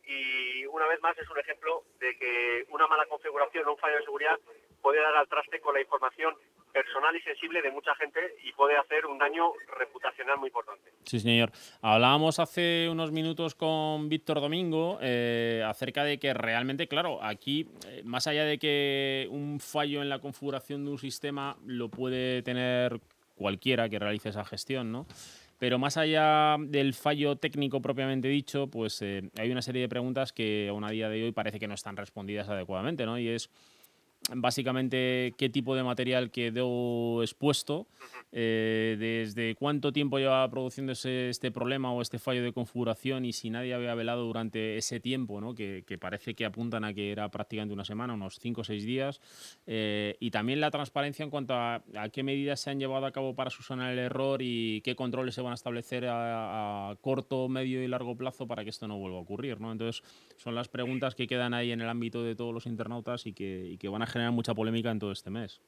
y 0.09 0.65
una 0.65 0.87
vez 0.87 0.99
más 1.01 1.17
es 1.17 1.29
un 1.29 1.37
ejemplo 1.37 1.83
de 1.99 2.17
que 2.17 2.65
una 2.69 2.87
mala 2.87 3.05
configuración 3.05 3.67
o 3.67 3.73
un 3.73 3.77
fallo 3.77 3.97
de 3.97 4.03
seguridad 4.03 4.39
puede 4.81 4.99
dar 5.01 5.15
al 5.15 5.27
traste 5.27 5.59
con 5.59 5.75
la 5.75 5.81
información 5.81 6.33
personal 6.73 7.15
y 7.15 7.21
sensible 7.21 7.61
de 7.61 7.71
mucha 7.71 7.93
gente 7.95 8.19
y 8.43 8.51
puede 8.53 8.77
hacer 8.77 9.05
un 9.05 9.17
daño 9.17 9.51
reputacional 9.77 10.37
muy 10.37 10.47
importante. 10.47 10.91
Sí, 11.03 11.19
señor. 11.19 11.51
Hablábamos 11.81 12.39
hace 12.39 12.87
unos 12.89 13.11
minutos 13.11 13.55
con 13.55 14.09
Víctor 14.09 14.39
Domingo 14.39 14.97
eh, 15.01 15.63
acerca 15.65 16.03
de 16.03 16.19
que 16.19 16.33
realmente, 16.33 16.87
claro, 16.87 17.23
aquí, 17.23 17.67
eh, 17.87 18.01
más 18.03 18.27
allá 18.27 18.45
de 18.45 18.57
que 18.57 19.27
un 19.31 19.59
fallo 19.59 20.01
en 20.01 20.09
la 20.09 20.19
configuración 20.19 20.85
de 20.85 20.91
un 20.91 20.97
sistema 20.97 21.57
lo 21.65 21.89
puede 21.89 22.41
tener 22.41 22.99
cualquiera 23.35 23.89
que 23.89 23.99
realice 23.99 24.29
esa 24.29 24.45
gestión, 24.45 24.91
¿no? 24.91 25.07
Pero 25.59 25.77
más 25.77 25.97
allá 25.97 26.55
del 26.57 26.93
fallo 26.93 27.35
técnico 27.35 27.81
propiamente 27.81 28.29
dicho, 28.29 28.67
pues 28.67 29.01
eh, 29.01 29.29
hay 29.37 29.51
una 29.51 29.61
serie 29.61 29.81
de 29.81 29.89
preguntas 29.89 30.31
que 30.31 30.69
aún 30.69 30.85
a 30.85 30.89
día 30.89 31.09
de 31.09 31.23
hoy 31.25 31.31
parece 31.33 31.59
que 31.59 31.67
no 31.67 31.73
están 31.73 31.97
respondidas 31.97 32.47
adecuadamente, 32.47 33.05
¿no? 33.05 33.19
Y 33.19 33.27
es 33.27 33.49
básicamente 34.35 35.33
qué 35.37 35.49
tipo 35.49 35.75
de 35.75 35.83
material 35.83 36.31
quedó 36.31 37.23
expuesto, 37.23 37.87
eh, 38.31 38.95
desde 38.99 39.55
cuánto 39.55 39.91
tiempo 39.91 40.19
lleva 40.19 40.49
produciéndose 40.49 41.29
este 41.29 41.51
problema 41.51 41.91
o 41.91 42.01
este 42.01 42.19
fallo 42.19 42.43
de 42.43 42.53
configuración 42.53 43.25
y 43.25 43.33
si 43.33 43.49
nadie 43.49 43.73
había 43.73 43.95
velado 43.95 44.23
durante 44.23 44.77
ese 44.77 44.99
tiempo, 44.99 45.41
¿no? 45.41 45.55
que, 45.55 45.83
que 45.87 45.97
parece 45.97 46.35
que 46.35 46.45
apuntan 46.45 46.83
a 46.83 46.93
que 46.93 47.11
era 47.11 47.29
prácticamente 47.29 47.73
una 47.73 47.85
semana, 47.85 48.13
unos 48.13 48.39
5 48.39 48.61
o 48.61 48.63
6 48.63 48.83
días, 48.85 49.21
eh, 49.65 50.15
y 50.19 50.31
también 50.31 50.61
la 50.61 50.71
transparencia 50.71 51.23
en 51.23 51.29
cuanto 51.29 51.53
a, 51.53 51.83
a 51.95 52.09
qué 52.09 52.23
medidas 52.23 52.59
se 52.59 52.69
han 52.69 52.79
llevado 52.79 53.05
a 53.05 53.11
cabo 53.11 53.35
para 53.35 53.49
subsanar 53.49 53.91
el 53.91 53.99
error 53.99 54.41
y 54.41 54.81
qué 54.81 54.95
controles 54.95 55.33
se 55.33 55.41
van 55.41 55.51
a 55.51 55.55
establecer 55.55 56.05
a, 56.05 56.91
a 56.91 56.95
corto, 56.97 57.47
medio 57.49 57.83
y 57.83 57.87
largo 57.87 58.15
plazo 58.15 58.47
para 58.47 58.63
que 58.63 58.69
esto 58.69 58.87
no 58.87 58.97
vuelva 58.97 59.17
a 59.17 59.21
ocurrir. 59.21 59.59
¿no? 59.59 59.71
Entonces, 59.71 60.03
son 60.37 60.55
las 60.55 60.67
preguntas 60.67 61.15
que 61.15 61.27
quedan 61.27 61.53
ahí 61.53 61.71
en 61.71 61.81
el 61.81 61.89
ámbito 61.89 62.23
de 62.23 62.35
todos 62.35 62.53
los 62.53 62.65
internautas 62.65 63.25
y 63.25 63.33
que, 63.33 63.67
y 63.71 63.77
que 63.77 63.89
van 63.89 64.01
a 64.01 64.07
generar 64.09 64.31
mucha 64.31 64.53
polémica 64.53 64.91
en 64.91 64.99
todo 64.99 65.11
este 65.11 65.29
mes. 65.29 65.61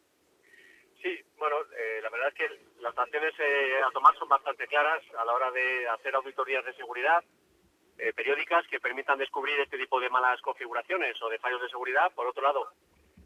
Sí, 1.01 1.19
bueno, 1.37 1.55
eh, 1.77 1.99
la 2.01 2.09
verdad 2.09 2.27
es 2.29 2.33
que 2.35 2.81
las 2.81 2.97
acciones 2.97 3.33
eh, 3.39 3.81
a 3.85 3.91
tomar 3.91 4.15
son 4.17 4.29
bastante 4.29 4.67
claras 4.67 5.01
a 5.17 5.25
la 5.25 5.33
hora 5.33 5.51
de 5.51 5.87
hacer 5.89 6.13
auditorías 6.15 6.65
de 6.65 6.73
seguridad 6.73 7.23
eh, 7.97 8.13
periódicas 8.13 8.65
que 8.67 8.79
permitan 8.79 9.17
descubrir 9.17 9.59
este 9.59 9.77
tipo 9.77 9.99
de 9.99 10.09
malas 10.09 10.41
configuraciones 10.41 11.21
o 11.21 11.29
de 11.29 11.39
fallos 11.39 11.61
de 11.61 11.69
seguridad. 11.69 12.11
Por 12.13 12.27
otro 12.27 12.43
lado, 12.43 12.67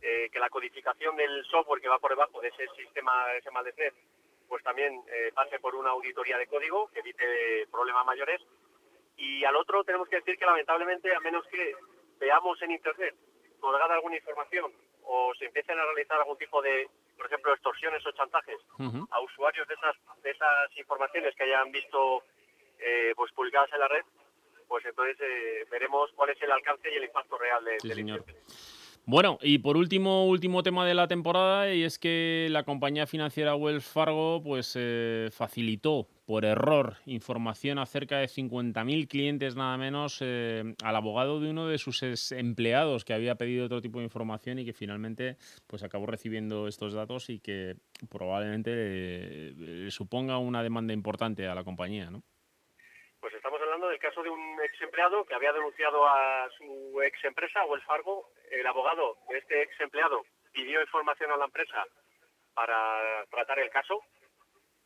que 0.01 0.39
la 0.39 0.51
codificación 0.51 1.15
del 1.15 1.43
software 1.45 1.81
que 1.81 1.87
va 1.87 1.97
por 1.97 2.11
debajo 2.11 2.39
de 2.39 2.49
ese 2.49 2.67
sistema, 2.75 3.25
ese 3.33 3.49
mal 3.49 3.65
de 3.65 3.71
red, 3.71 3.93
pues 4.47 4.63
también 4.63 5.01
pase 5.33 5.57
por 5.57 5.73
una 5.73 5.89
auditoría 5.89 6.37
de 6.37 6.45
código 6.45 6.91
que 6.91 6.99
evite 6.99 7.65
problemas 7.71 8.05
mayores. 8.05 8.39
Y 9.17 9.43
al 9.45 9.55
otro 9.55 9.83
tenemos 9.83 10.07
que 10.07 10.17
decir 10.17 10.37
que 10.37 10.45
lamentablemente, 10.45 11.15
a 11.15 11.19
menos 11.21 11.43
que 11.47 11.73
veamos 12.19 12.61
en 12.61 12.71
Internet 12.71 13.15
colgada 13.59 13.95
alguna 13.95 14.17
información 14.17 14.71
o 15.07 15.33
se 15.37 15.45
empiecen 15.45 15.77
a 15.79 15.83
realizar 15.85 16.17
algún 16.17 16.37
tipo 16.37 16.61
de, 16.61 16.89
por 17.17 17.25
ejemplo, 17.27 17.53
extorsiones 17.53 18.05
o 18.05 18.11
chantajes 18.11 18.57
a 19.11 19.19
usuarios 19.21 19.67
de 19.67 19.73
esas, 19.73 19.95
de 20.23 20.31
esas 20.31 20.77
informaciones 20.77 21.35
que 21.35 21.43
hayan 21.43 21.71
visto 21.71 22.23
eh, 22.79 23.13
pues 23.15 23.31
publicadas 23.33 23.71
en 23.73 23.79
la 23.79 23.87
red, 23.87 24.03
pues 24.67 24.85
entonces 24.85 25.17
eh, 25.21 25.65
veremos 25.69 26.11
cuál 26.15 26.29
es 26.31 26.41
el 26.41 26.51
alcance 26.51 26.91
y 26.91 26.95
el 26.95 27.03
impacto 27.05 27.37
real 27.37 27.63
de, 27.63 27.79
Sí, 27.79 27.87
del 27.87 27.97
señor. 27.97 28.19
incidente. 28.19 28.43
Bueno, 29.07 29.37
y 29.43 29.59
por 29.59 29.77
último, 29.77 30.25
último 30.25 30.63
tema 30.63 30.83
de 30.83 30.95
la 30.95 31.07
temporada, 31.07 31.71
y 31.71 31.83
es 31.83 31.99
que 31.99 32.47
la 32.49 32.63
compañía 32.63 33.05
financiera 33.05 33.55
Wells 33.55 33.85
Fargo 33.85 34.41
pues 34.43 34.73
eh, 34.75 35.29
facilitó 35.31 36.07
por 36.25 36.43
error 36.43 36.97
información 37.05 37.77
a 37.77 37.85
cerca 37.85 38.17
de 38.17 38.27
50.000 38.27 39.07
clientes 39.07 39.55
nada 39.55 39.77
menos 39.77 40.17
eh, 40.21 40.73
al 40.83 40.95
abogado 40.95 41.39
de 41.39 41.51
uno 41.51 41.67
de 41.67 41.77
sus 41.77 42.31
empleados 42.31 43.05
que 43.05 43.13
había 43.13 43.35
pedido 43.35 43.67
otro 43.67 43.79
tipo 43.79 43.99
de 43.99 44.05
información 44.05 44.57
y 44.57 44.65
que 44.65 44.73
finalmente 44.73 45.37
pues 45.67 45.83
acabó 45.83 46.07
recibiendo 46.07 46.67
estos 46.67 46.93
datos 46.93 47.29
y 47.29 47.39
que 47.39 47.75
probablemente 48.09 48.71
eh, 48.73 49.87
suponga 49.91 50.39
una 50.39 50.63
demanda 50.63 50.95
importante 50.95 51.47
a 51.47 51.53
la 51.53 51.63
compañía, 51.63 52.09
¿no? 52.09 52.23
Pues 53.19 53.35
estamos 53.35 53.54
hablando 53.75 53.89
del 53.91 53.99
caso 53.99 54.23
de 54.23 54.29
un 54.29 54.57
ex 54.63 54.81
empleado 54.81 55.25
que 55.25 55.35
había 55.35 55.51
denunciado 55.51 56.07
a 56.07 56.49
su 56.57 57.01
ex 57.01 57.21
empresa, 57.25 57.65
Wells 57.65 57.83
Fargo. 57.83 58.29
El 58.49 58.65
abogado 58.65 59.17
de 59.27 59.37
este 59.37 59.63
ex 59.63 59.81
empleado 59.81 60.23
pidió 60.53 60.79
información 60.79 61.29
a 61.31 61.35
la 61.35 61.43
empresa 61.43 61.85
para 62.53 63.25
tratar 63.29 63.59
el 63.59 63.69
caso 63.69 64.01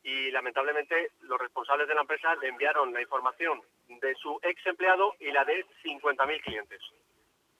y 0.01 0.31
lamentablemente 0.31 1.11
los 1.21 1.39
responsables 1.39 1.87
de 1.87 1.93
la 1.93 2.01
empresa 2.01 2.33
le 2.37 2.47
enviaron 2.47 2.91
la 2.91 3.01
información 3.01 3.61
de 3.89 4.15
su 4.15 4.39
ex 4.41 4.65
empleado 4.65 5.13
y 5.19 5.29
la 5.31 5.45
de 5.45 5.63
50.000 5.83 6.41
clientes. 6.41 6.81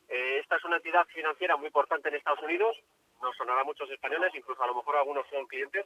Eh, 0.08 0.40
esta 0.40 0.56
es 0.56 0.64
una 0.64 0.78
entidad 0.78 1.06
financiera 1.10 1.58
muy 1.58 1.68
importante 1.68 2.10
en 2.10 2.16
Estados 2.16 2.42
Unidos, 2.42 2.76
nos 3.22 3.38
sonará 3.38 3.62
a 3.62 3.66
muchos 3.66 3.88
españoles, 3.92 4.34
incluso 4.34 4.64
a 4.64 4.68
lo 4.68 4.74
mejor 4.74 4.96
algunos 4.98 5.28
son 5.30 5.46
clientes, 5.46 5.86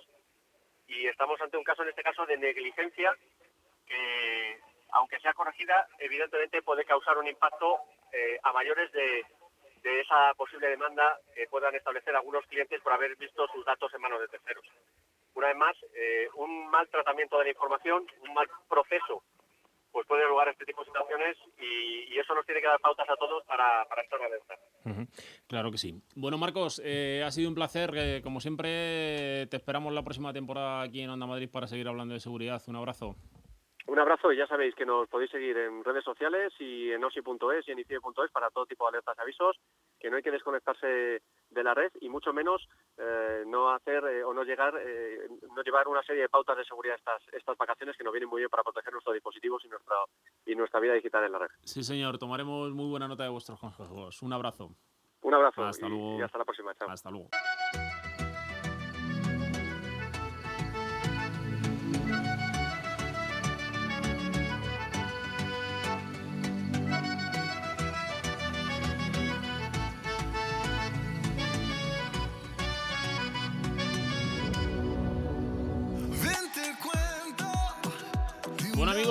y 0.87 1.05
estamos 1.07 1.41
ante 1.41 1.57
un 1.57 1.65
caso, 1.65 1.83
en 1.83 1.89
este 1.89 2.03
caso, 2.03 2.25
de 2.25 2.37
negligencia 2.37 3.13
que, 3.85 4.61
aunque 4.93 5.19
sea 5.19 5.33
corregida, 5.33 5.87
evidentemente 5.99 6.61
puede 6.61 6.85
causar 6.85 7.17
un 7.17 7.27
impacto 7.27 7.79
eh, 8.11 8.39
a 8.43 8.53
mayores 8.53 8.91
de, 8.91 9.25
esa 9.83 10.33
posible 10.35 10.69
demanda 10.69 11.19
que 11.35 11.47
puedan 11.47 11.75
establecer 11.75 12.15
algunos 12.15 12.45
clientes 12.45 12.79
por 12.81 12.93
haber 12.93 13.17
visto 13.17 13.45
sus 13.47 13.65
datos 13.65 13.93
en 13.93 14.01
manos 14.01 14.21
de 14.21 14.29
terceros. 14.29 14.65
Una 15.35 15.47
vez 15.47 15.57
más, 15.57 15.75
eh, 15.93 16.29
un 16.35 16.69
mal 16.69 16.87
tratamiento 16.87 17.37
de 17.37 17.45
la 17.45 17.49
información, 17.49 18.05
un 18.21 18.33
mal 18.33 18.47
proceso, 18.69 19.23
pues 19.91 20.07
puede 20.07 20.27
lugar 20.27 20.47
a 20.47 20.51
este 20.51 20.65
tipo 20.65 20.81
de 20.81 20.87
situaciones 20.87 21.37
y, 21.59 22.13
y 22.13 22.17
eso 22.17 22.33
nos 22.33 22.45
tiene 22.45 22.61
que 22.61 22.67
dar 22.67 22.79
pautas 22.79 23.09
a 23.09 23.15
todos 23.15 23.43
para, 23.45 23.85
para 23.85 24.03
estar 24.03 24.21
alerta. 24.21 24.55
Claro 25.47 25.71
que 25.71 25.77
sí. 25.77 26.01
Bueno, 26.15 26.37
Marcos, 26.37 26.81
eh, 26.83 27.23
ha 27.25 27.31
sido 27.31 27.49
un 27.49 27.55
placer. 27.55 28.21
como 28.23 28.39
siempre, 28.39 29.47
te 29.47 29.57
esperamos 29.57 29.91
la 29.93 30.03
próxima 30.03 30.33
temporada 30.33 30.83
aquí 30.83 31.01
en 31.01 31.09
Onda 31.09 31.27
Madrid 31.27 31.49
para 31.51 31.67
seguir 31.67 31.87
hablando 31.87 32.13
de 32.13 32.19
seguridad. 32.19 32.61
Un 32.67 32.75
abrazo. 32.77 33.15
Un 33.86 33.99
abrazo 33.99 34.31
y 34.31 34.38
ya 34.38 34.47
sabéis 34.47 34.73
que 34.75 34.86
nos 34.86 35.09
podéis 35.09 35.29
seguir 35.29 35.57
en 35.57 35.84
redes 35.84 36.05
sociales 36.05 36.53
y 36.57 36.91
en 36.91 37.03
osi.es 37.03 37.67
y 37.67 37.71
en 37.71 37.79
icie.es 37.79 38.31
para 38.31 38.49
todo 38.49 38.65
tipo 38.65 38.86
de 38.86 38.89
alertas 38.89 39.15
y 39.17 39.21
avisos, 39.21 39.57
que 39.99 40.09
no 40.09 40.15
hay 40.17 40.23
que 40.23 40.31
desconectarse 40.31 41.21
de 41.49 41.63
la 41.63 41.73
red 41.73 41.91
y 41.99 42.07
mucho 42.07 42.31
menos 42.31 42.65
eh, 42.97 43.43
no 43.45 43.71
hacer 43.71 44.03
eh, 44.05 44.23
o 44.23 44.34
no 44.34 44.43
llegar, 44.43 44.73
eh, 44.79 45.27
no 45.53 45.61
llevar 45.63 45.88
una 45.89 46.01
serie 46.03 46.21
de 46.23 46.29
pautas 46.29 46.57
de 46.57 46.63
seguridad 46.63 46.95
estas, 46.95 47.21
estas 47.34 47.57
vacaciones 47.57 47.97
que 47.97 48.03
nos 48.05 48.13
vienen 48.13 48.29
muy 48.29 48.39
bien 48.39 48.49
para 48.49 48.63
proteger 48.63 48.93
nuestros 48.93 49.13
dispositivos 49.15 49.63
y 49.65 49.67
nuestra, 49.67 49.95
y 50.45 50.55
nuestra 50.55 50.79
vida 50.79 50.93
digital 50.93 51.25
en 51.25 51.31
la 51.34 51.39
red. 51.39 51.47
Sí, 51.63 51.84
señor. 51.84 52.17
Tomaremos 52.17 52.71
muy 52.71 52.89
buena 52.89 53.07
nota 53.09 53.23
de 53.23 53.29
vuestros 53.29 53.59
consejos. 53.59 54.21
Un 54.21 54.31
abrazo. 54.34 54.71
Un 55.23 55.34
abrazo 55.34 55.63
Hasta 55.65 55.86
y- 55.86 55.89
luego. 55.89 56.19
y 56.19 56.21
hasta 56.21 56.38
la 56.38 56.45
próxima. 56.45 56.73
Chao. 56.75 56.89
Hasta 56.89 57.11
luego. 57.11 57.27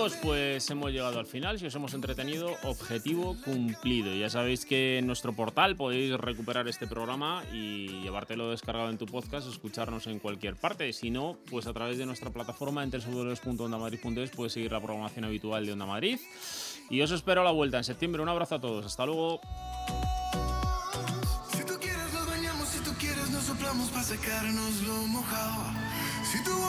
Amigos, 0.03 0.19
pues 0.23 0.69
hemos 0.71 0.91
llegado 0.91 1.21
al 1.21 1.27
final. 1.27 1.59
Si 1.61 1.67
os 1.67 1.75
hemos 1.77 1.95
entretenido, 1.95 2.57
objetivo 2.65 3.37
cumplido. 3.45 4.13
Ya 4.15 4.29
sabéis 4.29 4.67
que 4.67 4.99
en 4.99 5.07
nuestro 5.07 5.33
portal 5.33 5.77
podéis 5.77 6.15
recuperar 6.15 6.67
este 6.67 6.89
programa 6.89 7.45
y 7.53 7.87
llevártelo 8.03 8.51
descargado 8.51 8.91
en 8.91 8.99
tu 8.99 9.07
podcast, 9.07 9.49
escucharnos 9.49 10.09
en 10.09 10.19
cualquier 10.19 10.57
parte. 10.57 10.93
Si 10.93 11.11
no, 11.11 11.39
pues 11.49 11.69
a 11.69 11.73
través 11.73 11.99
de 11.99 12.07
nuestra 12.07 12.31
plataforma 12.31 12.83
en 12.83 12.91
www.ondamadrid.es 12.91 14.31
puedes 14.31 14.53
seguir 14.53 14.73
la 14.73 14.81
programación 14.81 15.25
habitual 15.25 15.67
de 15.67 15.73
Onda 15.73 15.87
Madrid. 15.87 16.19
Y 16.91 17.01
os 17.01 17.13
espero 17.13 17.43
a 17.43 17.45
la 17.45 17.53
vuelta 17.53 17.79
en 17.79 17.85
septiembre. 17.85 18.23
Un 18.23 18.29
abrazo 18.29 18.57
a 18.57 18.61
todos. 18.61 18.85
Hasta 18.85 19.07
luego. 19.07 19.41
Si 21.53 21.65
tú 21.65 21.75
quieres 21.81 22.13
nos 22.13 22.27
bañamos, 22.27 22.69
si 22.69 22.81
tú 22.83 22.91
quieres 22.99 23.31
nos 23.31 23.45
soplamos 23.45 23.89
para 23.91 24.03
secarnos 24.03 24.83
lo 24.83 25.07
mojado. 25.07 25.72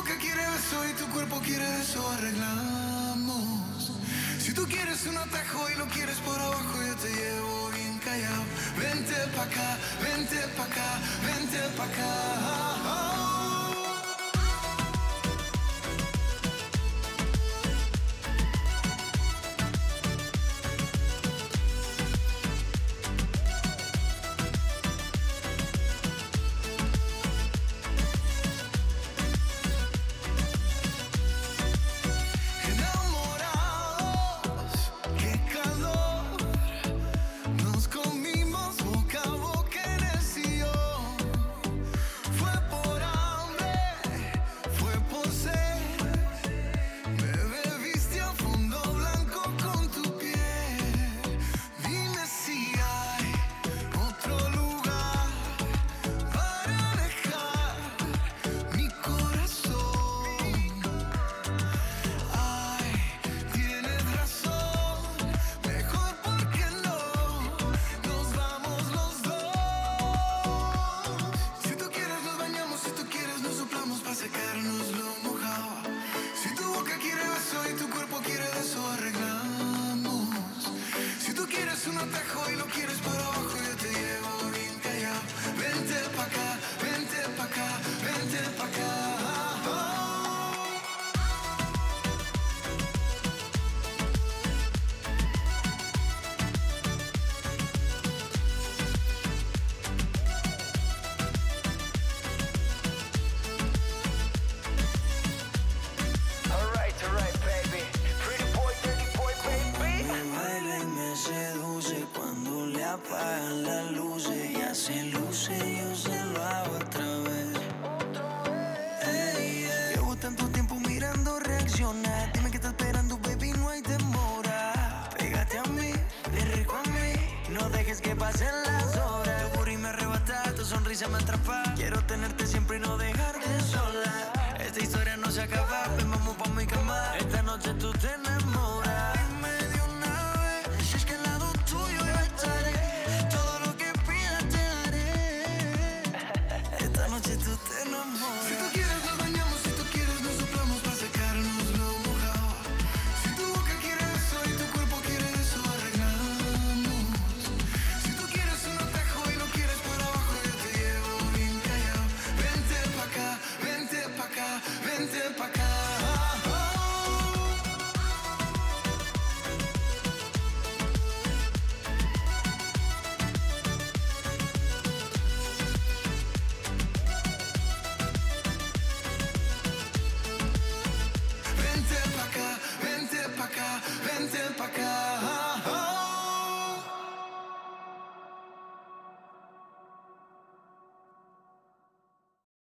Boca 0.04 0.18
quiere 0.18 0.41
beso 0.49 0.86
y 0.86 0.93
tu 0.95 1.08
cuerpo 1.14 1.39
quiere 1.39 1.64
eso, 1.80 2.06
arreglamos. 2.10 3.89
Si 4.38 4.54
tú 4.54 4.68
quieres 4.68 5.06
un 5.08 5.16
atajo 5.16 5.70
y 5.74 5.78
lo 5.78 5.86
quieres 5.88 6.18
por 6.18 6.38
abajo, 6.38 6.84
yo 6.86 6.95
te 6.95 7.08
llevo 7.08 7.70
bien 7.70 7.97
callado. 7.99 8.43
Vente 8.78 9.16
pa' 9.34 9.43
acá, 9.43 9.78
vente 10.04 10.36
pa' 10.58 10.64
acá, 10.66 10.99
vente 11.26 11.60
pa' 11.78 11.86
acá. 11.86 13.22